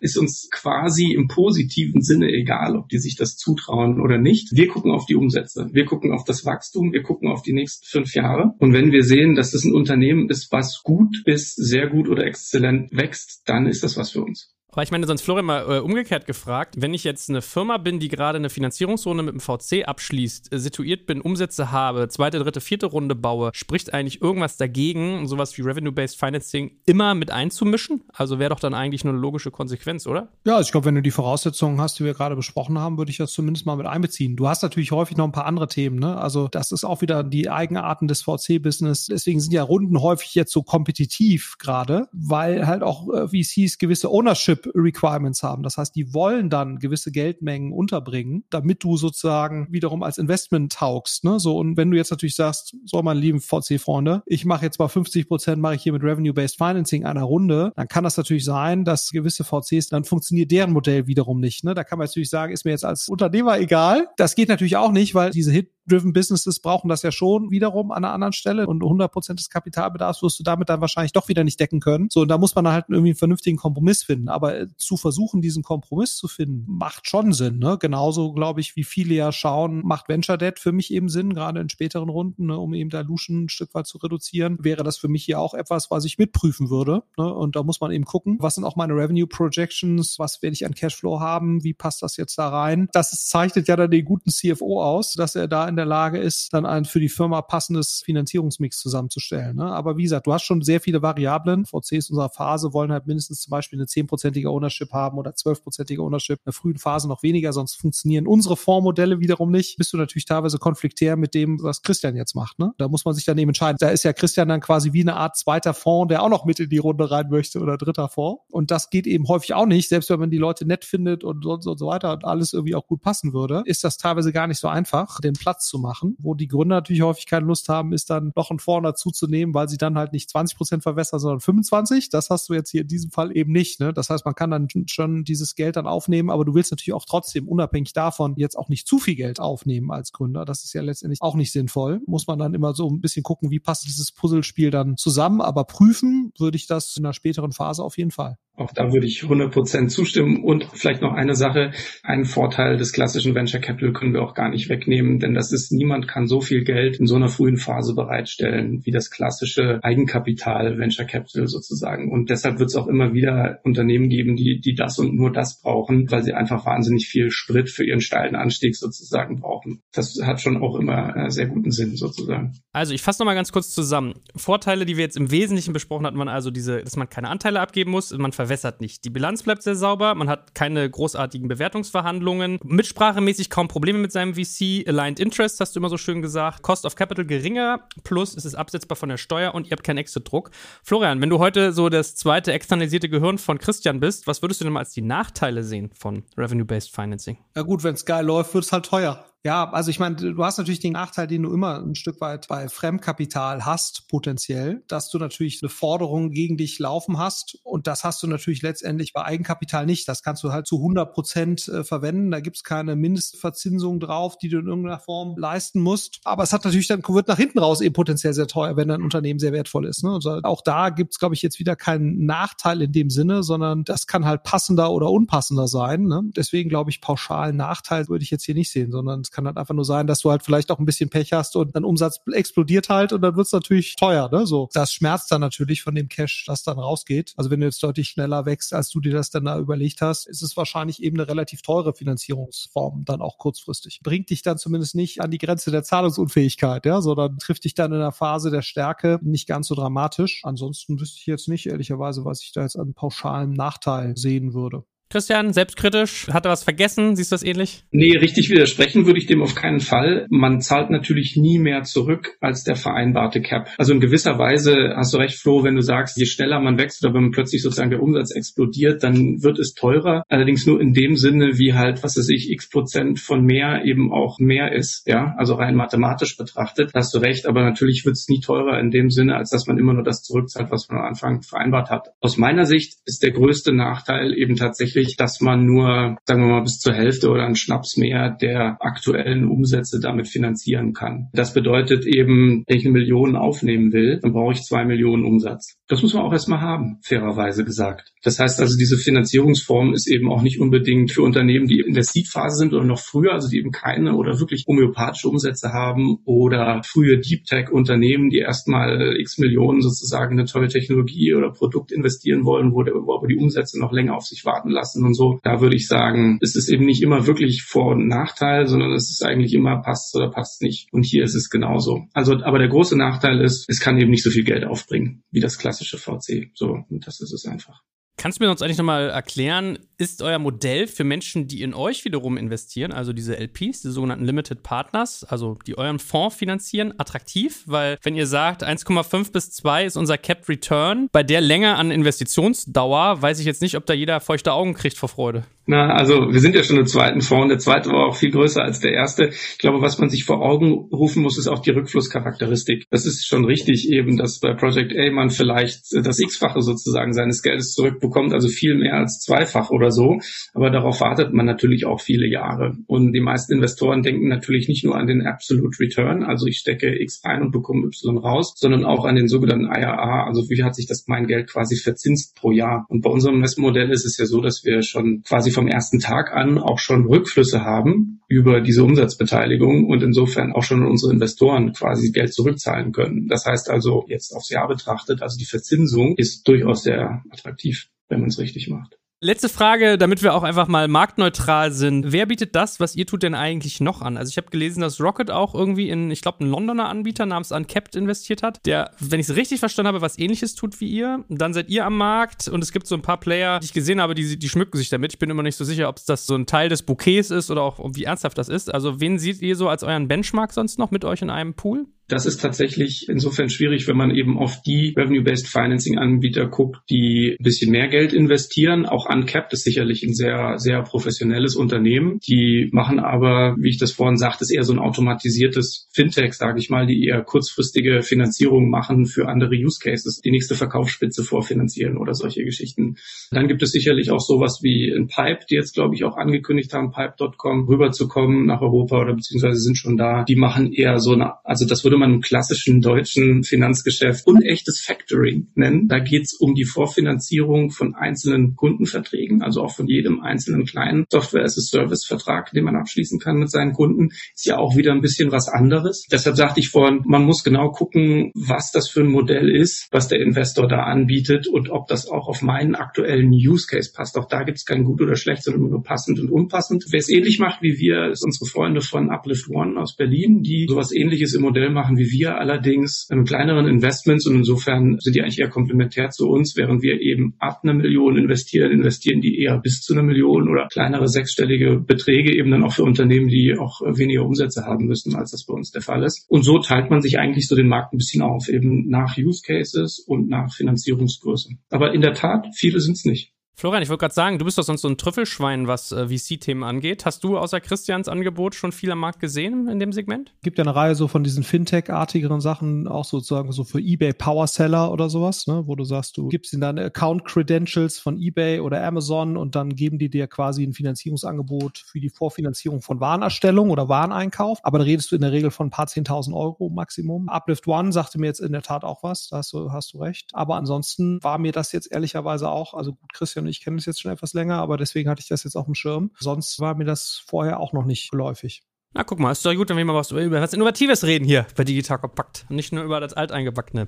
ist 0.00 0.18
uns 0.18 0.48
quasi 0.50 1.12
im 1.12 1.28
positiven 1.28 2.02
Sinne 2.02 2.28
egal, 2.28 2.76
ob 2.76 2.88
die 2.88 2.98
sich 2.98 3.16
das 3.16 3.36
zutrauen 3.36 4.00
oder 4.00 4.18
nicht. 4.18 4.48
Wir 4.52 4.68
gucken 4.68 4.92
auf 4.92 5.06
die 5.06 5.14
Umsätze. 5.14 5.68
Wir 5.72 5.84
gucken 5.84 6.12
auf 6.12 6.24
das 6.24 6.44
Wachstum. 6.44 6.92
Wir 6.92 7.02
gucken 7.02 7.28
auf 7.28 7.42
die 7.42 7.52
nächsten 7.52 7.86
fünf 7.86 8.14
Jahre. 8.14 8.52
Und 8.58 8.72
wenn 8.72 8.92
wir 8.92 9.04
sehen, 9.04 9.34
dass 9.34 9.52
das 9.52 9.64
ein 9.64 9.74
Unternehmen 9.74 10.28
ist, 10.28 10.39
was 10.50 10.82
gut 10.82 11.22
bis 11.24 11.54
sehr 11.54 11.88
gut 11.88 12.08
oder 12.08 12.24
exzellent 12.24 12.92
wächst, 12.92 13.42
dann 13.46 13.66
ist 13.66 13.82
das 13.82 13.96
was 13.96 14.10
für 14.10 14.22
uns. 14.22 14.54
Aber 14.72 14.82
ich 14.82 14.90
meine, 14.90 15.06
sonst 15.06 15.22
Florian 15.22 15.46
mal 15.46 15.64
äh, 15.68 15.80
umgekehrt 15.80 16.26
gefragt, 16.26 16.76
wenn 16.78 16.94
ich 16.94 17.04
jetzt 17.04 17.28
eine 17.28 17.42
Firma 17.42 17.78
bin, 17.78 17.98
die 17.98 18.08
gerade 18.08 18.36
eine 18.36 18.50
Finanzierungsrunde 18.50 19.22
mit 19.22 19.34
dem 19.34 19.40
VC 19.40 19.86
abschließt, 19.86 20.52
äh, 20.52 20.58
situiert 20.58 21.06
bin, 21.06 21.20
Umsätze 21.20 21.72
habe, 21.72 22.08
zweite, 22.08 22.38
dritte, 22.38 22.60
vierte 22.60 22.86
Runde 22.86 23.14
baue, 23.14 23.50
spricht 23.52 23.92
eigentlich 23.92 24.22
irgendwas 24.22 24.56
dagegen, 24.56 25.26
sowas 25.26 25.56
wie 25.58 25.62
Revenue-Based 25.62 26.18
Financing 26.18 26.72
immer 26.86 27.14
mit 27.14 27.30
einzumischen? 27.30 28.02
Also 28.12 28.38
wäre 28.38 28.50
doch 28.50 28.60
dann 28.60 28.74
eigentlich 28.74 29.04
nur 29.04 29.12
eine 29.12 29.20
logische 29.20 29.50
Konsequenz, 29.50 30.06
oder? 30.06 30.28
Ja, 30.44 30.56
also 30.56 30.68
ich 30.68 30.72
glaube, 30.72 30.86
wenn 30.86 30.94
du 30.94 31.02
die 31.02 31.10
Voraussetzungen 31.10 31.80
hast, 31.80 31.98
die 31.98 32.04
wir 32.04 32.14
gerade 32.14 32.36
besprochen 32.36 32.78
haben, 32.78 32.96
würde 32.98 33.10
ich 33.10 33.16
das 33.16 33.32
zumindest 33.32 33.66
mal 33.66 33.76
mit 33.76 33.86
einbeziehen. 33.86 34.36
Du 34.36 34.48
hast 34.48 34.62
natürlich 34.62 34.92
häufig 34.92 35.16
noch 35.16 35.24
ein 35.24 35.32
paar 35.32 35.46
andere 35.46 35.66
Themen, 35.66 35.98
ne? 35.98 36.16
Also 36.16 36.48
das 36.48 36.72
ist 36.72 36.84
auch 36.84 37.02
wieder 37.02 37.24
die 37.24 37.50
Eigenarten 37.50 38.06
des 38.06 38.22
VC-Business. 38.22 39.06
Deswegen 39.06 39.40
sind 39.40 39.52
ja 39.52 39.62
Runden 39.62 40.00
häufig 40.00 40.34
jetzt 40.34 40.52
so 40.52 40.62
kompetitiv 40.62 41.56
gerade, 41.58 42.08
weil 42.12 42.66
halt 42.66 42.82
auch 42.82 43.08
äh, 43.12 43.28
VCs 43.28 43.78
gewisse 43.78 44.10
Ownership 44.10 44.59
Requirements 44.74 45.42
haben. 45.42 45.62
Das 45.62 45.76
heißt, 45.76 45.94
die 45.94 46.14
wollen 46.14 46.50
dann 46.50 46.78
gewisse 46.78 47.12
Geldmengen 47.12 47.72
unterbringen, 47.72 48.44
damit 48.50 48.82
du 48.84 48.96
sozusagen 48.96 49.68
wiederum 49.70 50.02
als 50.02 50.18
Investment 50.18 50.72
taugst. 50.72 51.24
Ne? 51.24 51.40
So, 51.40 51.58
und 51.58 51.76
wenn 51.76 51.90
du 51.90 51.96
jetzt 51.96 52.10
natürlich 52.10 52.36
sagst, 52.36 52.76
so 52.84 53.02
meine 53.02 53.20
lieben 53.20 53.40
VC-Freunde, 53.40 54.22
ich 54.26 54.44
mache 54.44 54.64
jetzt 54.64 54.78
mal 54.78 54.88
50 54.88 55.28
Prozent, 55.28 55.60
mache 55.60 55.74
ich 55.74 55.82
hier 55.82 55.92
mit 55.92 56.02
Revenue-Based 56.02 56.56
Financing 56.56 57.04
einer 57.04 57.22
Runde, 57.22 57.72
dann 57.76 57.88
kann 57.88 58.04
das 58.04 58.16
natürlich 58.16 58.44
sein, 58.44 58.84
dass 58.84 59.10
gewisse 59.10 59.44
VCs, 59.44 59.88
dann 59.88 60.04
funktioniert 60.04 60.50
deren 60.50 60.72
Modell 60.72 61.06
wiederum 61.06 61.40
nicht. 61.40 61.64
Ne? 61.64 61.74
Da 61.74 61.84
kann 61.84 61.98
man 61.98 62.06
natürlich 62.06 62.30
sagen, 62.30 62.52
ist 62.52 62.64
mir 62.64 62.72
jetzt 62.72 62.84
als 62.84 63.08
Unternehmer 63.08 63.58
egal. 63.58 64.08
Das 64.16 64.34
geht 64.34 64.48
natürlich 64.48 64.76
auch 64.76 64.92
nicht, 64.92 65.14
weil 65.14 65.30
diese 65.30 65.52
Hit 65.52 65.70
driven 65.90 66.12
Businesses 66.12 66.60
brauchen 66.60 66.88
das 66.88 67.02
ja 67.02 67.12
schon 67.12 67.50
wiederum 67.50 67.90
an 67.90 68.04
einer 68.04 68.12
anderen 68.12 68.32
Stelle 68.32 68.66
und 68.66 68.82
100 68.82 69.10
Prozent 69.12 69.40
des 69.40 69.50
Kapitalbedarfs 69.50 70.22
wirst 70.22 70.38
du 70.38 70.42
damit 70.42 70.68
dann 70.68 70.80
wahrscheinlich 70.80 71.12
doch 71.12 71.28
wieder 71.28 71.44
nicht 71.44 71.60
decken 71.60 71.80
können. 71.80 72.08
So, 72.10 72.20
und 72.20 72.28
da 72.28 72.38
muss 72.38 72.54
man 72.54 72.68
halt 72.68 72.86
irgendwie 72.88 73.10
einen 73.10 73.16
vernünftigen 73.16 73.56
Kompromiss 73.56 74.02
finden. 74.02 74.28
Aber 74.28 74.58
äh, 74.58 74.66
zu 74.76 74.96
versuchen, 74.96 75.42
diesen 75.42 75.62
Kompromiss 75.62 76.16
zu 76.16 76.28
finden, 76.28 76.64
macht 76.66 77.08
schon 77.08 77.32
Sinn. 77.32 77.58
Ne? 77.58 77.78
Genauso, 77.78 78.32
glaube 78.32 78.60
ich, 78.60 78.76
wie 78.76 78.84
viele 78.84 79.14
ja 79.14 79.32
schauen, 79.32 79.82
macht 79.84 80.08
Venture 80.08 80.38
Debt 80.38 80.58
für 80.58 80.72
mich 80.72 80.92
eben 80.92 81.08
Sinn, 81.08 81.34
gerade 81.34 81.60
in 81.60 81.68
späteren 81.68 82.08
Runden, 82.08 82.46
ne, 82.46 82.58
um 82.58 82.74
eben 82.74 82.90
Dilution 82.90 83.44
ein 83.44 83.48
Stück 83.48 83.74
weit 83.74 83.86
zu 83.86 83.98
reduzieren, 83.98 84.58
wäre 84.60 84.82
das 84.82 84.98
für 84.98 85.08
mich 85.08 85.24
hier 85.24 85.40
auch 85.40 85.54
etwas, 85.54 85.90
was 85.90 86.04
ich 86.04 86.18
mitprüfen 86.18 86.70
würde. 86.70 87.02
Ne? 87.16 87.32
Und 87.32 87.56
da 87.56 87.62
muss 87.62 87.80
man 87.80 87.90
eben 87.90 88.04
gucken, 88.04 88.36
was 88.40 88.54
sind 88.54 88.64
auch 88.64 88.76
meine 88.76 88.94
Revenue 88.94 89.26
Projections, 89.26 90.18
was 90.18 90.42
werde 90.42 90.54
ich 90.54 90.66
an 90.66 90.74
Cashflow 90.74 91.20
haben, 91.20 91.64
wie 91.64 91.74
passt 91.74 92.02
das 92.02 92.16
jetzt 92.16 92.38
da 92.38 92.48
rein? 92.48 92.88
Das 92.92 93.10
zeichnet 93.26 93.68
ja 93.68 93.76
dann 93.76 93.90
den 93.90 94.04
guten 94.04 94.30
CFO 94.30 94.82
aus, 94.82 95.14
dass 95.14 95.34
er 95.34 95.48
da 95.48 95.68
in 95.68 95.76
der 95.76 95.79
Lage 95.84 96.18
ist, 96.18 96.52
dann 96.52 96.66
ein 96.66 96.84
für 96.84 97.00
die 97.00 97.08
Firma 97.08 97.42
passendes 97.42 98.02
Finanzierungsmix 98.04 98.78
zusammenzustellen. 98.78 99.56
Ne? 99.56 99.64
Aber 99.64 99.96
wie 99.96 100.04
gesagt, 100.04 100.26
du 100.26 100.32
hast 100.32 100.44
schon 100.44 100.62
sehr 100.62 100.80
viele 100.80 101.02
Variablen. 101.02 101.66
VCs 101.66 102.10
unserer 102.10 102.30
Phase 102.30 102.72
wollen 102.72 102.92
halt 102.92 103.06
mindestens 103.06 103.42
zum 103.42 103.50
Beispiel 103.50 103.78
eine 103.78 103.86
zehnprozentige 103.86 104.50
Ownership 104.50 104.92
haben 104.92 105.18
oder 105.18 105.34
zwölfprozentige 105.34 106.02
Ownership. 106.02 106.38
In 106.38 106.44
der 106.46 106.52
frühen 106.52 106.78
Phase 106.78 107.08
noch 107.08 107.22
weniger, 107.22 107.52
sonst 107.52 107.74
funktionieren 107.74 108.26
unsere 108.26 108.56
Fondsmodelle 108.56 109.20
wiederum 109.20 109.50
nicht. 109.50 109.76
Bist 109.76 109.92
du 109.92 109.96
natürlich 109.96 110.24
teilweise 110.24 110.58
konfliktär 110.58 111.16
mit 111.16 111.34
dem, 111.34 111.62
was 111.62 111.82
Christian 111.82 112.16
jetzt 112.16 112.34
macht. 112.34 112.58
Ne? 112.58 112.72
Da 112.78 112.88
muss 112.88 113.04
man 113.04 113.14
sich 113.14 113.24
dann 113.24 113.38
eben 113.38 113.50
entscheiden. 113.50 113.76
Da 113.80 113.88
ist 113.88 114.04
ja 114.04 114.12
Christian 114.12 114.48
dann 114.48 114.60
quasi 114.60 114.92
wie 114.92 115.02
eine 115.02 115.16
Art 115.16 115.36
zweiter 115.36 115.74
Fonds, 115.74 116.10
der 116.10 116.22
auch 116.22 116.28
noch 116.28 116.44
mit 116.44 116.60
in 116.60 116.70
die 116.70 116.78
Runde 116.78 117.10
rein 117.10 117.28
möchte 117.30 117.60
oder 117.60 117.76
dritter 117.76 118.08
Fonds. 118.08 118.42
Und 118.50 118.70
das 118.70 118.90
geht 118.90 119.06
eben 119.06 119.28
häufig 119.28 119.54
auch 119.54 119.66
nicht, 119.66 119.88
selbst 119.88 120.10
wenn 120.10 120.20
man 120.20 120.30
die 120.30 120.38
Leute 120.38 120.66
nett 120.66 120.84
findet 120.84 121.24
und 121.24 121.42
so, 121.44 121.52
und 121.52 121.78
so 121.78 121.86
weiter 121.86 122.12
und 122.12 122.24
alles 122.24 122.52
irgendwie 122.52 122.74
auch 122.74 122.86
gut 122.86 123.00
passen 123.00 123.32
würde, 123.32 123.62
ist 123.64 123.84
das 123.84 123.96
teilweise 123.96 124.32
gar 124.32 124.46
nicht 124.46 124.58
so 124.58 124.68
einfach, 124.68 125.20
den 125.20 125.34
Platz 125.34 125.66
zu 125.70 125.78
machen. 125.78 126.16
Wo 126.18 126.34
die 126.34 126.48
Gründer 126.48 126.76
natürlich 126.76 127.02
häufig 127.02 127.26
keine 127.26 127.46
Lust 127.46 127.68
haben, 127.68 127.92
ist 127.92 128.10
dann 128.10 128.32
noch 128.36 128.50
einen 128.50 128.58
Fonds 128.58 128.84
dazu 128.84 129.10
zu 129.10 129.26
nehmen, 129.26 129.54
weil 129.54 129.68
sie 129.68 129.78
dann 129.78 129.96
halt 129.96 130.12
nicht 130.12 130.28
20 130.28 130.56
Prozent 130.56 130.82
verwässern, 130.82 131.20
sondern 131.20 131.40
25. 131.40 132.10
Das 132.10 132.28
hast 132.28 132.48
du 132.48 132.54
jetzt 132.54 132.70
hier 132.70 132.82
in 132.82 132.88
diesem 132.88 133.10
Fall 133.10 133.34
eben 133.36 133.52
nicht. 133.52 133.80
Ne? 133.80 133.92
Das 133.92 134.10
heißt, 134.10 134.24
man 134.24 134.34
kann 134.34 134.50
dann 134.50 134.68
schon 134.86 135.24
dieses 135.24 135.54
Geld 135.54 135.76
dann 135.76 135.86
aufnehmen, 135.86 136.30
aber 136.30 136.44
du 136.44 136.54
willst 136.54 136.72
natürlich 136.72 136.92
auch 136.92 137.06
trotzdem 137.06 137.48
unabhängig 137.48 137.92
davon 137.92 138.34
jetzt 138.36 138.56
auch 138.56 138.68
nicht 138.68 138.86
zu 138.86 138.98
viel 138.98 139.14
Geld 139.14 139.40
aufnehmen 139.40 139.90
als 139.90 140.12
Gründer. 140.12 140.44
Das 140.44 140.64
ist 140.64 140.72
ja 140.74 140.82
letztendlich 140.82 141.22
auch 141.22 141.36
nicht 141.36 141.52
sinnvoll. 141.52 142.00
Muss 142.06 142.26
man 142.26 142.38
dann 142.38 142.54
immer 142.54 142.74
so 142.74 142.88
ein 142.90 143.00
bisschen 143.00 143.22
gucken, 143.22 143.50
wie 143.50 143.60
passt 143.60 143.86
dieses 143.86 144.12
Puzzlespiel 144.12 144.70
dann 144.70 144.96
zusammen. 144.96 145.40
Aber 145.40 145.64
prüfen 145.64 146.32
würde 146.38 146.56
ich 146.56 146.66
das 146.66 146.96
in 146.96 147.04
einer 147.04 147.14
späteren 147.14 147.52
Phase 147.52 147.82
auf 147.82 147.96
jeden 147.96 148.10
Fall. 148.10 148.36
Auch 148.60 148.72
da 148.72 148.92
würde 148.92 149.06
ich 149.06 149.22
100 149.22 149.50
Prozent 149.52 149.90
zustimmen. 149.90 150.44
Und 150.44 150.68
vielleicht 150.74 151.00
noch 151.00 151.14
eine 151.14 151.34
Sache. 151.34 151.72
Einen 152.02 152.26
Vorteil 152.26 152.76
des 152.76 152.92
klassischen 152.92 153.34
Venture 153.34 153.60
Capital 153.60 153.92
können 153.92 154.12
wir 154.12 154.22
auch 154.22 154.34
gar 154.34 154.50
nicht 154.50 154.68
wegnehmen, 154.68 155.18
denn 155.18 155.34
das 155.34 155.52
ist, 155.52 155.72
niemand 155.72 156.06
kann 156.08 156.26
so 156.26 156.40
viel 156.40 156.62
Geld 156.62 157.00
in 157.00 157.06
so 157.06 157.16
einer 157.16 157.28
frühen 157.28 157.56
Phase 157.56 157.94
bereitstellen, 157.94 158.82
wie 158.84 158.90
das 158.90 159.10
klassische 159.10 159.80
Eigenkapital 159.82 160.78
Venture 160.78 161.06
Capital 161.06 161.46
sozusagen. 161.46 162.12
Und 162.12 162.28
deshalb 162.28 162.58
wird 162.58 162.68
es 162.68 162.76
auch 162.76 162.86
immer 162.86 163.14
wieder 163.14 163.60
Unternehmen 163.64 164.08
geben, 164.10 164.36
die, 164.36 164.60
die 164.60 164.74
das 164.74 164.98
und 164.98 165.14
nur 165.14 165.32
das 165.32 165.60
brauchen, 165.62 166.10
weil 166.10 166.22
sie 166.22 166.34
einfach 166.34 166.66
wahnsinnig 166.66 167.06
viel 167.06 167.30
Sprit 167.30 167.70
für 167.70 167.86
ihren 167.86 168.02
steilen 168.02 168.36
Anstieg 168.36 168.76
sozusagen 168.76 169.40
brauchen. 169.40 169.82
Das 169.92 170.18
hat 170.22 170.40
schon 170.40 170.62
auch 170.62 170.78
immer 170.78 171.16
äh, 171.16 171.30
sehr 171.30 171.46
guten 171.46 171.70
Sinn 171.70 171.96
sozusagen. 171.96 172.52
Also 172.72 172.92
ich 172.92 173.00
fasse 173.00 173.22
nochmal 173.22 173.34
ganz 173.34 173.52
kurz 173.52 173.70
zusammen. 173.70 174.14
Vorteile, 174.36 174.84
die 174.84 174.96
wir 174.96 175.04
jetzt 175.04 175.16
im 175.16 175.30
Wesentlichen 175.30 175.72
besprochen 175.72 176.04
hatten, 176.04 176.18
waren 176.18 176.28
also 176.28 176.50
diese, 176.50 176.82
dass 176.82 176.96
man 176.96 177.08
keine 177.08 177.28
Anteile 177.28 177.60
abgeben 177.60 177.90
muss, 177.90 178.12
man 178.16 178.32
verwässert 178.50 178.80
nicht. 178.80 179.04
Die 179.04 179.10
Bilanz 179.10 179.44
bleibt 179.44 179.62
sehr 179.62 179.76
sauber, 179.76 180.16
man 180.16 180.28
hat 180.28 180.56
keine 180.56 180.90
großartigen 180.90 181.46
Bewertungsverhandlungen, 181.46 182.58
mitsprachemäßig 182.64 183.48
kaum 183.48 183.68
Probleme 183.68 184.00
mit 184.00 184.10
seinem 184.10 184.34
VC, 184.34 184.88
Aligned 184.88 185.20
Interest, 185.20 185.60
hast 185.60 185.76
du 185.76 185.80
immer 185.80 185.88
so 185.88 185.96
schön 185.96 186.20
gesagt, 186.20 186.62
Cost 186.62 186.84
of 186.84 186.96
Capital 186.96 187.24
geringer, 187.24 187.86
plus 188.02 188.36
es 188.36 188.44
ist 188.44 188.56
absetzbar 188.56 188.96
von 188.96 189.08
der 189.08 189.18
Steuer 189.18 189.54
und 189.54 189.68
ihr 189.68 189.72
habt 189.72 189.84
keinen 189.84 189.98
Exit-Druck. 189.98 190.50
Florian, 190.82 191.20
wenn 191.20 191.30
du 191.30 191.38
heute 191.38 191.72
so 191.72 191.88
das 191.88 192.16
zweite 192.16 192.52
externalisierte 192.52 193.08
Gehirn 193.08 193.38
von 193.38 193.58
Christian 193.58 194.00
bist, 194.00 194.26
was 194.26 194.42
würdest 194.42 194.60
du 194.60 194.64
denn 194.64 194.72
mal 194.72 194.80
als 194.80 194.94
die 194.94 195.02
Nachteile 195.02 195.62
sehen 195.62 195.92
von 195.94 196.24
Revenue-Based 196.36 196.90
Financing? 196.92 197.38
Ja 197.54 197.62
gut, 197.62 197.84
wenn 197.84 197.94
es 197.94 198.04
geil 198.04 198.26
läuft, 198.26 198.52
wird 198.54 198.64
es 198.64 198.72
halt 198.72 198.86
teuer. 198.86 199.29
Ja, 199.42 199.70
also 199.70 199.90
ich 199.90 199.98
meine, 199.98 200.16
du 200.16 200.44
hast 200.44 200.58
natürlich 200.58 200.80
den 200.80 200.92
Nachteil, 200.92 201.26
den 201.26 201.44
du 201.44 201.52
immer 201.52 201.80
ein 201.80 201.94
Stück 201.94 202.20
weit 202.20 202.46
bei 202.46 202.68
Fremdkapital 202.68 203.64
hast, 203.64 204.06
potenziell, 204.08 204.82
dass 204.86 205.08
du 205.08 205.18
natürlich 205.18 205.60
eine 205.62 205.70
Forderung 205.70 206.30
gegen 206.30 206.58
dich 206.58 206.78
laufen 206.78 207.16
hast 207.16 207.58
und 207.62 207.86
das 207.86 208.04
hast 208.04 208.22
du 208.22 208.26
natürlich 208.26 208.60
letztendlich 208.60 209.14
bei 209.14 209.24
Eigenkapital 209.24 209.86
nicht. 209.86 210.06
Das 210.08 210.22
kannst 210.22 210.44
du 210.44 210.52
halt 210.52 210.66
zu 210.66 210.76
100 210.76 211.14
Prozent 211.14 211.68
äh, 211.68 211.84
verwenden. 211.84 212.30
Da 212.30 212.40
gibt's 212.40 212.64
keine 212.64 212.96
Mindestverzinsung 212.96 213.98
drauf, 213.98 214.36
die 214.36 214.50
du 214.50 214.58
in 214.58 214.66
irgendeiner 214.66 214.98
Form 214.98 215.38
leisten 215.38 215.80
musst. 215.80 216.20
Aber 216.24 216.42
es 216.42 216.52
hat 216.52 216.66
natürlich 216.66 216.88
dann, 216.88 217.02
wird 217.08 217.28
nach 217.28 217.38
hinten 217.38 217.60
raus 217.60 217.80
eben 217.80 217.94
potenziell 217.94 218.34
sehr 218.34 218.46
teuer, 218.46 218.76
wenn 218.76 218.88
dein 218.88 219.02
Unternehmen 219.02 219.40
sehr 219.40 219.52
wertvoll 219.52 219.86
ist. 219.86 220.04
Ne? 220.04 220.10
Also 220.10 220.40
auch 220.42 220.60
da 220.60 220.90
gibt's, 220.90 221.18
glaube 221.18 221.34
ich, 221.34 221.40
jetzt 221.40 221.58
wieder 221.58 221.76
keinen 221.76 222.26
Nachteil 222.26 222.82
in 222.82 222.92
dem 222.92 223.08
Sinne, 223.08 223.42
sondern 223.42 223.84
das 223.84 224.06
kann 224.06 224.26
halt 224.26 224.42
passender 224.42 224.92
oder 224.92 225.10
unpassender 225.10 225.66
sein. 225.66 226.04
Ne? 226.04 226.24
Deswegen 226.36 226.68
glaube 226.68 226.90
ich, 226.90 227.00
pauschalen 227.00 227.56
Nachteil 227.56 228.08
würde 228.08 228.22
ich 228.22 228.30
jetzt 228.30 228.44
hier 228.44 228.54
nicht 228.54 228.70
sehen, 228.70 228.92
sondern 228.92 229.22
es 229.30 229.36
kann 229.36 229.46
halt 229.46 229.58
einfach 229.58 229.74
nur 229.74 229.84
sein, 229.84 230.08
dass 230.08 230.20
du 230.20 230.30
halt 230.32 230.42
vielleicht 230.42 230.72
auch 230.72 230.80
ein 230.80 230.84
bisschen 230.84 231.08
Pech 231.08 231.32
hast 231.32 231.54
und 231.54 231.76
dein 231.76 231.84
Umsatz 231.84 232.20
explodiert 232.32 232.88
halt 232.88 233.12
und 233.12 233.22
dann 233.22 233.36
wird's 233.36 233.52
natürlich 233.52 233.94
teuer. 233.94 234.28
Ne? 234.32 234.44
So, 234.44 234.68
das 234.72 234.92
schmerzt 234.92 235.30
dann 235.30 235.40
natürlich 235.40 235.82
von 235.82 235.94
dem 235.94 236.08
Cash, 236.08 236.46
das 236.48 236.64
dann 236.64 236.80
rausgeht. 236.80 237.32
Also 237.36 237.48
wenn 237.48 237.60
du 237.60 237.66
jetzt 237.66 237.80
deutlich 237.80 238.08
schneller 238.08 238.44
wächst, 238.44 238.74
als 238.74 238.90
du 238.90 238.98
dir 238.98 239.12
das 239.12 239.30
dann 239.30 239.44
da 239.44 239.56
überlegt 239.56 240.00
hast, 240.00 240.26
ist 240.26 240.42
es 240.42 240.56
wahrscheinlich 240.56 241.00
eben 241.00 241.16
eine 241.16 241.28
relativ 241.28 241.62
teure 241.62 241.94
Finanzierungsform 241.94 243.04
dann 243.04 243.22
auch 243.22 243.38
kurzfristig. 243.38 244.00
Bringt 244.02 244.30
dich 244.30 244.42
dann 244.42 244.58
zumindest 244.58 244.96
nicht 244.96 245.20
an 245.20 245.30
die 245.30 245.38
Grenze 245.38 245.70
der 245.70 245.84
Zahlungsunfähigkeit, 245.84 246.84
ja, 246.84 247.00
sondern 247.00 247.38
trifft 247.38 247.64
dich 247.64 247.74
dann 247.74 247.92
in 247.92 248.00
der 248.00 248.10
Phase 248.12 248.50
der 248.50 248.62
Stärke 248.62 249.20
nicht 249.22 249.46
ganz 249.46 249.68
so 249.68 249.76
dramatisch. 249.76 250.40
Ansonsten 250.42 250.98
wüsste 250.98 251.18
ich 251.20 251.26
jetzt 251.26 251.46
nicht 251.46 251.66
ehrlicherweise, 251.66 252.24
was 252.24 252.42
ich 252.42 252.50
da 252.50 252.62
jetzt 252.62 252.76
an 252.76 252.94
pauschalen 252.94 253.52
Nachteil 253.52 254.16
sehen 254.16 254.54
würde. 254.54 254.82
Christian, 255.12 255.52
selbstkritisch, 255.52 256.28
hat 256.28 256.46
er 256.46 256.52
was 256.52 256.62
vergessen? 256.62 257.16
Siehst 257.16 257.32
du 257.32 257.34
das 257.34 257.42
ähnlich? 257.42 257.82
Nee, 257.90 258.16
richtig 258.16 258.48
widersprechen 258.48 259.06
würde 259.06 259.18
ich 259.18 259.26
dem 259.26 259.42
auf 259.42 259.56
keinen 259.56 259.80
Fall. 259.80 260.28
Man 260.30 260.60
zahlt 260.60 260.90
natürlich 260.90 261.36
nie 261.36 261.58
mehr 261.58 261.82
zurück 261.82 262.36
als 262.40 262.62
der 262.62 262.76
vereinbarte 262.76 263.42
Cap. 263.42 263.70
Also 263.76 263.92
in 263.92 263.98
gewisser 263.98 264.38
Weise 264.38 264.94
hast 264.94 265.12
du 265.12 265.18
recht, 265.18 265.34
Flo, 265.34 265.64
wenn 265.64 265.74
du 265.74 265.82
sagst, 265.82 266.16
je 266.16 266.26
schneller 266.26 266.60
man 266.60 266.78
wächst 266.78 267.04
oder 267.04 267.12
wenn 267.12 267.32
plötzlich 267.32 267.60
sozusagen 267.60 267.90
der 267.90 268.00
Umsatz 268.00 268.30
explodiert, 268.30 269.02
dann 269.02 269.42
wird 269.42 269.58
es 269.58 269.74
teurer. 269.74 270.22
Allerdings 270.28 270.64
nur 270.66 270.80
in 270.80 270.92
dem 270.92 271.16
Sinne, 271.16 271.58
wie 271.58 271.74
halt, 271.74 272.04
was 272.04 272.16
weiß 272.16 272.28
ich, 272.28 272.48
x 272.48 272.70
Prozent 272.70 273.18
von 273.18 273.44
mehr 273.44 273.82
eben 273.84 274.12
auch 274.12 274.38
mehr 274.38 274.70
ist. 274.70 275.08
Ja, 275.08 275.34
also 275.38 275.54
rein 275.54 275.74
mathematisch 275.74 276.36
betrachtet, 276.36 276.92
hast 276.94 277.12
du 277.16 277.18
recht. 277.18 277.46
Aber 277.46 277.64
natürlich 277.64 278.04
wird 278.04 278.14
es 278.14 278.28
nie 278.28 278.38
teurer 278.38 278.78
in 278.78 278.92
dem 278.92 279.10
Sinne, 279.10 279.34
als 279.34 279.50
dass 279.50 279.66
man 279.66 279.76
immer 279.76 279.92
nur 279.92 280.04
das 280.04 280.22
zurückzahlt, 280.22 280.70
was 280.70 280.88
man 280.88 281.00
am 281.00 281.06
Anfang 281.06 281.42
vereinbart 281.42 281.90
hat. 281.90 282.10
Aus 282.20 282.36
meiner 282.36 282.64
Sicht 282.64 282.98
ist 283.06 283.24
der 283.24 283.32
größte 283.32 283.72
Nachteil 283.72 284.32
eben 284.38 284.54
tatsächlich, 284.54 284.99
möglich, 285.00 285.16
dass 285.16 285.40
man 285.40 285.64
nur, 285.64 286.16
sagen 286.24 286.42
wir 286.42 286.48
mal, 286.48 286.62
bis 286.62 286.78
zur 286.78 286.92
Hälfte 286.92 287.30
oder 287.30 287.44
einen 287.44 287.56
Schnaps 287.56 287.96
mehr 287.96 288.30
der 288.30 288.78
aktuellen 288.80 289.48
Umsätze 289.48 290.00
damit 290.00 290.28
finanzieren 290.28 290.92
kann. 290.92 291.28
Das 291.32 291.54
bedeutet 291.54 292.06
eben, 292.06 292.64
wenn 292.66 292.76
ich 292.76 292.84
eine 292.84 292.92
Million 292.92 293.36
aufnehmen 293.36 293.92
will, 293.92 294.20
dann 294.22 294.32
brauche 294.32 294.52
ich 294.52 294.62
zwei 294.62 294.84
Millionen 294.84 295.24
Umsatz. 295.24 295.76
Das 295.88 296.02
muss 296.02 296.14
man 296.14 296.24
auch 296.24 296.32
erstmal 296.32 296.60
haben, 296.60 296.98
fairerweise 297.02 297.64
gesagt. 297.64 298.12
Das 298.22 298.38
heißt 298.38 298.60
also, 298.60 298.76
diese 298.76 298.96
Finanzierungsform 298.96 299.94
ist 299.94 300.06
eben 300.06 300.30
auch 300.30 300.42
nicht 300.42 300.60
unbedingt 300.60 301.10
für 301.10 301.22
Unternehmen, 301.22 301.66
die 301.66 301.80
in 301.80 301.94
der 301.94 302.04
Seed-Phase 302.04 302.58
sind 302.58 302.74
oder 302.74 302.84
noch 302.84 303.00
früher, 303.00 303.32
also 303.32 303.48
die 303.48 303.58
eben 303.58 303.72
keine 303.72 304.14
oder 304.14 304.38
wirklich 304.38 304.64
homöopathische 304.66 305.28
Umsätze 305.28 305.72
haben 305.72 306.18
oder 306.24 306.82
frühe 306.84 307.18
Deep 307.18 307.44
Tech-Unternehmen, 307.44 308.30
die 308.30 308.38
erstmal 308.38 309.16
x 309.18 309.38
Millionen 309.38 309.80
sozusagen 309.80 310.38
eine 310.38 310.46
tolle 310.46 310.68
Technologie 310.68 311.34
oder 311.34 311.50
Produkt 311.50 311.92
investieren 311.92 312.44
wollen, 312.44 312.72
wo 312.72 312.82
aber 312.82 313.26
die 313.26 313.36
Umsätze 313.36 313.80
noch 313.80 313.92
länger 313.92 314.14
auf 314.14 314.24
sich 314.24 314.44
warten 314.44 314.70
lassen 314.70 314.89
lassen 314.90 315.04
und 315.04 315.14
so. 315.14 315.38
Da 315.42 315.60
würde 315.60 315.76
ich 315.76 315.86
sagen, 315.86 316.38
ist 316.40 316.56
es 316.56 316.68
eben 316.68 316.84
nicht 316.84 317.02
immer 317.02 317.26
wirklich 317.26 317.62
Vor- 317.62 317.92
und 317.92 318.08
Nachteil, 318.08 318.66
sondern 318.66 318.92
es 318.92 319.10
ist 319.10 319.24
eigentlich 319.24 319.54
immer 319.54 319.80
passt 319.82 320.14
oder 320.16 320.30
passt 320.30 320.62
nicht. 320.62 320.88
Und 320.92 321.04
hier 321.04 321.24
ist 321.24 321.34
es 321.34 321.50
genauso. 321.50 322.06
Also, 322.12 322.34
aber 322.42 322.58
der 322.58 322.68
große 322.68 322.96
Nachteil 322.96 323.40
ist, 323.40 323.66
es 323.68 323.80
kann 323.80 323.98
eben 323.98 324.10
nicht 324.10 324.24
so 324.24 324.30
viel 324.30 324.44
Geld 324.44 324.64
aufbringen 324.64 325.22
wie 325.30 325.40
das 325.40 325.58
klassische 325.58 325.98
VC. 325.98 326.50
So, 326.54 326.84
und 326.88 327.06
das 327.06 327.20
ist 327.20 327.32
es 327.32 327.46
einfach. 327.46 327.82
Kannst 328.20 328.38
du 328.38 328.44
mir 328.44 328.48
sonst 328.48 328.60
eigentlich 328.60 328.76
nochmal 328.76 329.08
erklären, 329.08 329.78
ist 329.96 330.20
euer 330.20 330.38
Modell 330.38 330.86
für 330.86 331.04
Menschen, 331.04 331.48
die 331.48 331.62
in 331.62 331.72
euch 331.72 332.04
wiederum 332.04 332.36
investieren, 332.36 332.92
also 332.92 333.14
diese 333.14 333.34
LPs, 333.34 333.80
die 333.80 333.88
sogenannten 333.88 334.26
Limited 334.26 334.62
Partners, 334.62 335.24
also 335.24 335.56
die 335.66 335.78
euren 335.78 335.98
Fonds 335.98 336.36
finanzieren, 336.36 336.92
attraktiv? 336.98 337.64
Weil 337.64 337.96
wenn 338.02 338.14
ihr 338.14 338.26
sagt, 338.26 338.62
1,5 338.62 339.32
bis 339.32 339.52
2 339.52 339.86
ist 339.86 339.96
unser 339.96 340.18
Capped 340.18 340.50
Return, 340.50 341.08
bei 341.12 341.22
der 341.22 341.40
Länge 341.40 341.76
an 341.76 341.90
Investitionsdauer 341.90 343.22
weiß 343.22 343.40
ich 343.40 343.46
jetzt 343.46 343.62
nicht, 343.62 343.76
ob 343.78 343.86
da 343.86 343.94
jeder 343.94 344.20
feuchte 344.20 344.52
Augen 344.52 344.74
kriegt 344.74 344.98
vor 344.98 345.08
Freude. 345.08 345.44
Na, 345.66 345.94
also 345.94 346.32
wir 346.32 346.40
sind 346.40 346.56
ja 346.56 346.64
schon 346.64 346.78
im 346.78 346.86
zweiten 346.86 347.20
Fonds. 347.20 347.48
Der 347.48 347.58
zweite 347.58 347.90
war 347.90 348.08
auch 348.08 348.16
viel 348.16 348.32
größer 348.32 348.60
als 348.60 348.80
der 348.80 348.92
erste. 348.92 349.28
Ich 349.28 349.58
glaube, 349.58 349.80
was 349.80 349.98
man 349.98 350.10
sich 350.10 350.24
vor 350.24 350.42
Augen 350.42 350.72
rufen 350.92 351.22
muss, 351.22 351.38
ist 351.38 351.46
auch 351.46 351.60
die 351.60 351.70
Rückflusscharakteristik. 351.70 352.86
Das 352.90 353.06
ist 353.06 353.26
schon 353.26 353.44
richtig 353.44 353.88
eben, 353.88 354.16
dass 354.16 354.40
bei 354.40 354.52
Project 354.54 354.92
A 354.98 355.12
man 355.12 355.30
vielleicht 355.30 355.84
das 355.92 356.18
X-fache 356.18 356.60
sozusagen 356.60 357.12
seines 357.12 357.42
Geldes 357.42 357.72
zurückbekommt, 357.72 358.09
also 358.16 358.48
viel 358.48 358.76
mehr 358.76 358.94
als 358.94 359.20
zweifach 359.20 359.70
oder 359.70 359.90
so. 359.90 360.18
Aber 360.54 360.70
darauf 360.70 361.00
wartet 361.00 361.32
man 361.32 361.46
natürlich 361.46 361.86
auch 361.86 362.00
viele 362.00 362.28
Jahre. 362.28 362.76
Und 362.86 363.12
die 363.12 363.20
meisten 363.20 363.54
Investoren 363.54 364.02
denken 364.02 364.28
natürlich 364.28 364.68
nicht 364.68 364.84
nur 364.84 364.96
an 364.96 365.06
den 365.06 365.26
Absolute 365.26 365.78
Return, 365.80 366.22
also 366.22 366.46
ich 366.46 366.58
stecke 366.58 367.00
X 367.00 367.20
ein 367.24 367.42
und 367.42 367.52
bekomme 367.52 367.86
Y 367.86 368.18
raus, 368.18 368.54
sondern 368.56 368.84
auch 368.84 369.04
an 369.04 369.16
den 369.16 369.28
sogenannten 369.28 369.66
IRA, 369.66 370.26
also 370.26 370.48
wie 370.48 370.62
hat 370.62 370.74
sich 370.74 370.86
das 370.86 371.04
mein 371.06 371.26
Geld 371.26 371.50
quasi 371.50 371.76
verzinst 371.76 372.36
pro 372.36 372.52
Jahr. 372.52 372.86
Und 372.88 373.02
bei 373.02 373.10
unserem 373.10 373.38
Messmodell 373.38 373.90
ist 373.90 374.04
es 374.04 374.18
ja 374.18 374.26
so, 374.26 374.40
dass 374.40 374.64
wir 374.64 374.82
schon 374.82 375.22
quasi 375.26 375.50
vom 375.50 375.66
ersten 375.66 375.98
Tag 376.00 376.32
an 376.32 376.58
auch 376.58 376.78
schon 376.78 377.06
Rückflüsse 377.06 377.64
haben 377.64 378.20
über 378.30 378.60
diese 378.60 378.84
Umsatzbeteiligung 378.84 379.86
und 379.86 380.02
insofern 380.04 380.52
auch 380.52 380.62
schon 380.62 380.86
unsere 380.86 381.12
Investoren 381.12 381.72
quasi 381.72 382.12
Geld 382.12 382.32
zurückzahlen 382.32 382.92
können. 382.92 383.26
Das 383.26 383.44
heißt 383.44 383.68
also 383.68 384.04
jetzt 384.06 384.32
aufs 384.32 384.50
Jahr 384.50 384.68
betrachtet, 384.68 385.20
also 385.20 385.36
die 385.36 385.46
Verzinsung 385.46 386.14
ist 386.16 386.46
durchaus 386.46 386.84
sehr 386.84 387.24
attraktiv, 387.30 387.88
wenn 388.10 388.20
man 388.20 388.28
es 388.28 388.38
richtig 388.38 388.68
macht. 388.68 389.00
Letzte 389.22 389.50
Frage, 389.50 389.98
damit 389.98 390.22
wir 390.22 390.32
auch 390.32 390.42
einfach 390.42 390.66
mal 390.66 390.88
marktneutral 390.88 391.72
sind. 391.72 392.10
Wer 392.10 392.24
bietet 392.24 392.56
das, 392.56 392.80
was 392.80 392.96
ihr 392.96 393.04
tut, 393.04 393.22
denn 393.22 393.34
eigentlich 393.34 393.78
noch 393.78 394.00
an? 394.00 394.16
Also 394.16 394.30
ich 394.30 394.38
habe 394.38 394.48
gelesen, 394.48 394.80
dass 394.80 394.98
Rocket 394.98 395.30
auch 395.30 395.54
irgendwie 395.54 395.90
in, 395.90 396.10
ich 396.10 396.22
glaube, 396.22 396.40
einen 396.40 396.50
Londoner 396.50 396.88
Anbieter 396.88 397.26
namens 397.26 397.52
Uncapped 397.52 397.96
investiert 397.96 398.42
hat, 398.42 398.64
der, 398.64 398.92
wenn 398.98 399.20
ich 399.20 399.28
es 399.28 399.36
richtig 399.36 399.60
verstanden 399.60 399.88
habe, 399.88 400.00
was 400.00 400.18
ähnliches 400.18 400.54
tut 400.54 400.80
wie 400.80 400.88
ihr. 400.88 401.22
Dann 401.28 401.52
seid 401.52 401.68
ihr 401.68 401.84
am 401.84 401.98
Markt 401.98 402.48
und 402.48 402.64
es 402.64 402.72
gibt 402.72 402.86
so 402.86 402.94
ein 402.94 403.02
paar 403.02 403.20
Player, 403.20 403.60
die 403.60 403.66
ich 403.66 403.74
gesehen 403.74 404.00
habe, 404.00 404.14
die, 404.14 404.38
die 404.38 404.48
schmücken 404.48 404.78
sich 404.78 404.88
damit. 404.88 405.12
Ich 405.12 405.18
bin 405.18 405.28
immer 405.28 405.42
nicht 405.42 405.56
so 405.56 405.64
sicher, 405.66 405.90
ob 405.90 405.96
das 406.06 406.24
so 406.24 406.34
ein 406.34 406.46
Teil 406.46 406.70
des 406.70 406.82
Bouquets 406.82 407.30
ist 407.30 407.50
oder 407.50 407.60
auch 407.60 407.78
wie 407.92 408.04
ernsthaft 408.04 408.38
das 408.38 408.48
ist. 408.48 408.72
Also 408.72 409.02
wen 409.02 409.18
seht 409.18 409.42
ihr 409.42 409.54
so 409.54 409.68
als 409.68 409.82
euren 409.82 410.08
Benchmark 410.08 410.54
sonst 410.54 410.78
noch 410.78 410.90
mit 410.90 411.04
euch 411.04 411.20
in 411.20 411.28
einem 411.28 411.52
Pool? 411.52 411.84
Das 412.10 412.26
ist 412.26 412.40
tatsächlich 412.40 413.06
insofern 413.08 413.48
schwierig, 413.48 413.86
wenn 413.86 413.96
man 413.96 414.10
eben 414.10 414.36
auf 414.36 414.62
die 414.62 414.92
Revenue-Based 414.96 415.46
Financing-Anbieter 415.46 416.48
guckt, 416.48 416.80
die 416.90 417.36
ein 417.38 417.44
bisschen 417.44 417.70
mehr 417.70 417.86
Geld 417.86 418.12
investieren. 418.12 418.84
Auch 418.84 419.08
Uncapped 419.08 419.52
ist 419.52 419.62
sicherlich 419.62 420.02
ein 420.02 420.12
sehr, 420.12 420.58
sehr 420.58 420.82
professionelles 420.82 421.54
Unternehmen. 421.54 422.18
Die 422.28 422.68
machen 422.72 422.98
aber, 422.98 423.54
wie 423.60 423.68
ich 423.68 423.78
das 423.78 423.92
vorhin 423.92 424.16
sagte, 424.16 424.42
ist 424.42 424.50
eher 424.50 424.64
so 424.64 424.72
ein 424.72 424.80
automatisiertes 424.80 425.88
Fintech, 425.92 426.32
sage 426.32 426.58
ich 426.58 426.68
mal, 426.68 426.84
die 426.84 427.06
eher 427.06 427.22
kurzfristige 427.22 428.02
Finanzierung 428.02 428.70
machen 428.70 429.06
für 429.06 429.28
andere 429.28 429.54
Use 429.54 429.78
Cases, 429.80 430.20
die 430.20 430.32
nächste 430.32 430.56
Verkaufsspitze 430.56 431.22
vorfinanzieren 431.22 431.96
oder 431.96 432.14
solche 432.14 432.42
Geschichten. 432.44 432.96
Dann 433.30 433.46
gibt 433.46 433.62
es 433.62 433.70
sicherlich 433.70 434.10
auch 434.10 434.20
sowas 434.20 434.58
wie 434.62 434.92
ein 434.92 435.06
Pipe, 435.06 435.46
die 435.48 435.54
jetzt, 435.54 435.74
glaube 435.74 435.94
ich, 435.94 436.02
auch 436.02 436.16
angekündigt 436.16 436.72
haben, 436.72 436.90
Pipe.com 436.90 437.68
rüberzukommen 437.68 438.46
nach 438.46 438.62
Europa 438.62 439.00
oder 439.00 439.14
beziehungsweise 439.14 439.60
sind 439.60 439.76
schon 439.76 439.96
da. 439.96 440.24
Die 440.24 440.34
machen 440.34 440.72
eher 440.72 440.98
so 440.98 441.12
eine, 441.12 441.34
also 441.44 441.66
das 441.68 441.84
würde 441.84 441.99
man 442.00 442.14
im 442.14 442.20
klassischen 442.20 442.80
deutschen 442.80 443.44
Finanzgeschäft 443.44 444.26
unechtes 444.26 444.80
Factoring 444.80 445.48
nennen. 445.54 445.88
Da 445.88 445.98
geht 445.98 446.22
es 446.22 446.34
um 446.34 446.54
die 446.54 446.64
Vorfinanzierung 446.64 447.70
von 447.70 447.94
einzelnen 447.94 448.56
Kundenverträgen, 448.56 449.42
also 449.42 449.62
auch 449.62 449.74
von 449.74 449.86
jedem 449.86 450.20
einzelnen 450.20 450.64
kleinen 450.64 451.04
Software-as-a-Service-Vertrag, 451.10 452.50
den 452.52 452.64
man 452.64 452.76
abschließen 452.76 453.20
kann 453.20 453.36
mit 453.36 453.50
seinen 453.50 453.72
Kunden. 453.72 454.08
Ist 454.34 454.46
ja 454.46 454.58
auch 454.58 454.76
wieder 454.76 454.92
ein 454.92 455.00
bisschen 455.00 455.30
was 455.30 455.48
anderes. 455.48 456.06
Deshalb 456.10 456.36
sagte 456.36 456.60
ich 456.60 456.68
vorhin, 456.68 457.02
man 457.04 457.24
muss 457.24 457.44
genau 457.44 457.70
gucken, 457.70 458.32
was 458.34 458.72
das 458.72 458.88
für 458.88 459.00
ein 459.00 459.10
Modell 459.10 459.48
ist, 459.50 459.88
was 459.90 460.08
der 460.08 460.20
Investor 460.20 460.66
da 460.68 460.84
anbietet 460.84 461.46
und 461.46 461.70
ob 461.70 461.86
das 461.88 462.08
auch 462.08 462.28
auf 462.28 462.42
meinen 462.42 462.74
aktuellen 462.74 463.30
Use 463.30 463.66
Case 463.68 463.92
passt. 463.94 464.16
Auch 464.18 464.28
da 464.28 464.42
gibt 464.42 464.58
es 464.58 464.64
kein 464.64 464.84
gut 464.84 465.00
oder 465.00 465.16
schlecht, 465.16 465.44
sondern 465.44 465.70
nur 465.70 465.82
passend 465.82 466.18
und 466.18 466.30
unpassend. 466.30 466.84
Wer 466.90 466.98
es 466.98 467.08
ähnlich 467.08 467.38
macht 467.38 467.62
wie 467.62 467.78
wir, 467.78 468.10
ist 468.10 468.24
unsere 468.24 468.46
Freunde 468.46 468.80
von 468.80 469.10
Uplift 469.10 469.48
One 469.50 469.78
aus 469.78 469.96
Berlin, 469.96 470.42
die 470.42 470.66
sowas 470.68 470.92
ähnliches 470.92 471.34
im 471.34 471.42
Modell 471.42 471.70
machen 471.70 471.89
machen 471.90 471.98
wie 471.98 472.10
wir, 472.10 472.38
allerdings 472.38 473.06
mit 473.10 473.28
kleineren 473.28 473.66
Investments 473.66 474.26
und 474.26 474.36
insofern 474.36 474.98
sind 475.00 475.16
die 475.16 475.22
eigentlich 475.22 475.40
eher 475.40 475.48
komplementär 475.48 476.10
zu 476.10 476.28
uns, 476.28 476.54
während 476.56 476.82
wir 476.82 477.00
eben 477.00 477.34
ab 477.38 477.60
einer 477.62 477.74
Million 477.74 478.16
investieren, 478.16 478.70
investieren 478.70 479.20
die 479.20 479.40
eher 479.40 479.58
bis 479.58 479.80
zu 479.80 479.92
einer 479.92 480.02
Million 480.02 480.48
oder 480.48 480.68
kleinere 480.72 481.08
sechsstellige 481.08 481.80
Beträge 481.80 482.36
eben 482.36 482.50
dann 482.50 482.64
auch 482.64 482.72
für 482.72 482.84
Unternehmen, 482.84 483.28
die 483.28 483.56
auch 483.58 483.80
weniger 483.80 484.24
Umsätze 484.24 484.64
haben 484.64 484.86
müssen, 484.86 485.16
als 485.16 485.32
das 485.32 485.44
bei 485.46 485.54
uns 485.54 485.70
der 485.70 485.82
Fall 485.82 486.04
ist. 486.04 486.26
Und 486.28 486.44
so 486.44 486.58
teilt 486.58 486.90
man 486.90 487.00
sich 487.00 487.18
eigentlich 487.18 487.48
so 487.48 487.56
den 487.56 487.68
Markt 487.68 487.92
ein 487.92 487.98
bisschen 487.98 488.22
auf, 488.22 488.48
eben 488.48 488.88
nach 488.88 489.16
Use 489.18 489.42
Cases 489.44 490.04
und 490.06 490.28
nach 490.28 490.52
Finanzierungsgröße. 490.54 491.50
Aber 491.70 491.92
in 491.92 492.00
der 492.00 492.14
Tat, 492.14 492.46
viele 492.54 492.80
sind 492.80 492.96
es 492.96 493.04
nicht. 493.04 493.32
Florian, 493.60 493.82
ich 493.82 493.90
wollte 493.90 494.00
gerade 494.00 494.14
sagen, 494.14 494.38
du 494.38 494.46
bist 494.46 494.56
doch 494.56 494.62
sonst 494.62 494.80
so 494.80 494.88
ein 494.88 494.96
Trüffelschwein, 494.96 495.66
was 495.66 495.92
äh, 495.92 496.08
VC-Themen 496.08 496.62
angeht. 496.62 497.04
Hast 497.04 497.22
du 497.24 497.36
außer 497.36 497.60
Christians 497.60 498.08
Angebot 498.08 498.54
schon 498.54 498.72
viel 498.72 498.90
am 498.90 499.00
Markt 499.00 499.20
gesehen 499.20 499.68
in 499.68 499.78
dem 499.78 499.92
Segment? 499.92 500.32
Gibt 500.42 500.56
ja 500.56 500.64
eine 500.64 500.74
Reihe 500.74 500.94
so 500.94 501.08
von 501.08 501.24
diesen 501.24 501.44
Fintech-artigeren 501.44 502.40
Sachen, 502.40 502.88
auch 502.88 503.04
sozusagen 503.04 503.52
so 503.52 503.64
für 503.64 503.78
eBay 503.78 504.14
Power 504.14 504.46
Seller 504.46 504.90
oder 504.90 505.10
sowas, 505.10 505.46
ne, 505.46 505.66
wo 505.66 505.76
du 505.76 505.84
sagst, 505.84 506.16
du 506.16 506.28
gibst 506.28 506.54
ihnen 506.54 506.62
deine 506.62 506.84
Account-Credentials 506.84 507.98
von 507.98 508.18
eBay 508.18 508.60
oder 508.60 508.82
Amazon 508.82 509.36
und 509.36 509.54
dann 509.56 509.76
geben 509.76 509.98
die 509.98 510.08
dir 510.08 510.26
quasi 510.26 510.64
ein 510.64 510.72
Finanzierungsangebot 510.72 511.84
für 511.84 512.00
die 512.00 512.08
Vorfinanzierung 512.08 512.80
von 512.80 512.98
Warenerstellung 512.98 513.68
oder 513.68 513.90
Wareneinkauf. 513.90 514.60
Aber 514.62 514.78
da 514.78 514.84
redest 514.84 515.10
du 515.12 515.16
in 515.16 515.20
der 515.20 515.32
Regel 515.32 515.50
von 515.50 515.66
ein 515.66 515.70
paar 515.70 515.86
10.000 515.86 516.34
Euro 516.34 516.70
Maximum. 516.70 517.28
Uplift 517.28 517.66
One 517.66 517.92
sagte 517.92 518.18
mir 518.18 518.28
jetzt 518.28 518.40
in 518.40 518.52
der 518.52 518.62
Tat 518.62 518.84
auch 518.84 519.02
was, 519.02 519.28
da 519.28 519.36
hast 519.36 519.52
du, 519.52 519.70
hast 519.70 519.92
du 519.92 519.98
recht. 519.98 520.30
Aber 520.32 520.56
ansonsten 520.56 521.22
war 521.22 521.36
mir 521.36 521.52
das 521.52 521.72
jetzt 521.72 521.92
ehrlicherweise 521.92 522.48
auch, 522.48 522.72
also 522.72 522.94
gut, 522.94 523.12
Christian 523.12 523.49
ich 523.50 523.60
kenne 523.60 523.76
es 523.76 523.86
jetzt 523.86 524.00
schon 524.00 524.12
etwas 524.12 524.32
länger, 524.32 524.56
aber 524.56 524.76
deswegen 524.76 525.10
hatte 525.10 525.20
ich 525.20 525.28
das 525.28 525.44
jetzt 525.44 525.56
auf 525.56 525.66
dem 525.66 525.74
Schirm. 525.74 526.12
Sonst 526.18 526.58
war 526.60 526.74
mir 526.74 526.84
das 526.84 527.22
vorher 527.26 527.60
auch 527.60 527.72
noch 527.72 527.84
nicht 527.84 528.10
geläufig. 528.10 528.62
Na, 528.92 529.04
guck 529.04 529.20
mal, 529.20 529.30
ist 529.30 529.46
doch 529.46 529.54
gut, 529.54 529.68
wenn 529.68 529.76
wir 529.76 529.84
mal 529.84 529.94
was 529.94 530.10
über 530.10 530.40
was 530.40 530.52
Innovatives 530.52 531.04
reden 531.04 531.24
hier 531.24 531.46
bei 531.56 531.62
Digital 531.62 531.98
Kompakt. 531.98 532.44
Und 532.48 532.56
nicht 532.56 532.72
nur 532.72 532.82
über 532.82 532.98
das 532.98 533.12
Alteingebackene. 533.12 533.86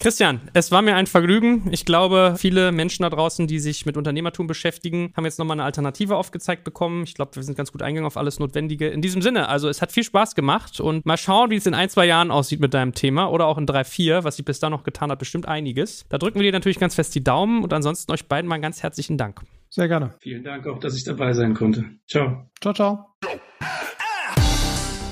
Christian, 0.00 0.40
es 0.54 0.72
war 0.72 0.80
mir 0.80 0.94
ein 0.96 1.06
Vergnügen. 1.06 1.68
Ich 1.70 1.84
glaube, 1.84 2.36
viele 2.38 2.72
Menschen 2.72 3.02
da 3.02 3.10
draußen, 3.10 3.46
die 3.46 3.58
sich 3.58 3.84
mit 3.84 3.98
Unternehmertum 3.98 4.46
beschäftigen, 4.46 5.12
haben 5.14 5.26
jetzt 5.26 5.38
nochmal 5.38 5.56
eine 5.56 5.64
Alternative 5.64 6.16
aufgezeigt 6.16 6.64
bekommen. 6.64 7.02
Ich 7.02 7.14
glaube, 7.14 7.36
wir 7.36 7.42
sind 7.42 7.58
ganz 7.58 7.72
gut 7.72 7.82
eingegangen 7.82 8.06
auf 8.06 8.16
alles 8.16 8.38
Notwendige. 8.38 8.88
In 8.88 9.02
diesem 9.02 9.20
Sinne, 9.20 9.50
also 9.50 9.68
es 9.68 9.82
hat 9.82 9.92
viel 9.92 10.04
Spaß 10.04 10.34
gemacht 10.34 10.80
und 10.80 11.04
mal 11.04 11.18
schauen, 11.18 11.50
wie 11.50 11.56
es 11.56 11.66
in 11.66 11.74
ein, 11.74 11.90
zwei 11.90 12.06
Jahren 12.06 12.30
aussieht 12.30 12.60
mit 12.60 12.72
deinem 12.72 12.94
Thema 12.94 13.30
oder 13.30 13.46
auch 13.46 13.58
in 13.58 13.66
drei, 13.66 13.84
vier, 13.84 14.24
was 14.24 14.36
sich 14.36 14.46
bis 14.46 14.60
da 14.60 14.70
noch 14.70 14.82
getan 14.82 15.10
hat, 15.10 15.18
bestimmt 15.18 15.46
einiges. 15.46 16.06
Da 16.08 16.16
drücken 16.16 16.38
wir 16.38 16.44
dir 16.44 16.52
natürlich 16.52 16.78
ganz 16.78 16.94
fest 16.94 17.14
die 17.14 17.22
Daumen 17.22 17.62
und 17.62 17.74
ansonsten 17.74 18.12
euch 18.12 18.26
beiden 18.26 18.48
mal 18.48 18.58
ganz 18.62 18.82
herzlichen 18.82 19.18
Dank. 19.18 19.42
Sehr 19.68 19.88
gerne. 19.88 20.14
Vielen 20.20 20.42
Dank 20.42 20.66
auch, 20.66 20.78
dass 20.78 20.96
ich 20.96 21.04
dabei 21.04 21.34
sein 21.34 21.52
konnte. 21.52 21.84
Ciao. 22.06 22.48
Ciao, 22.62 22.72
ciao. 22.72 23.14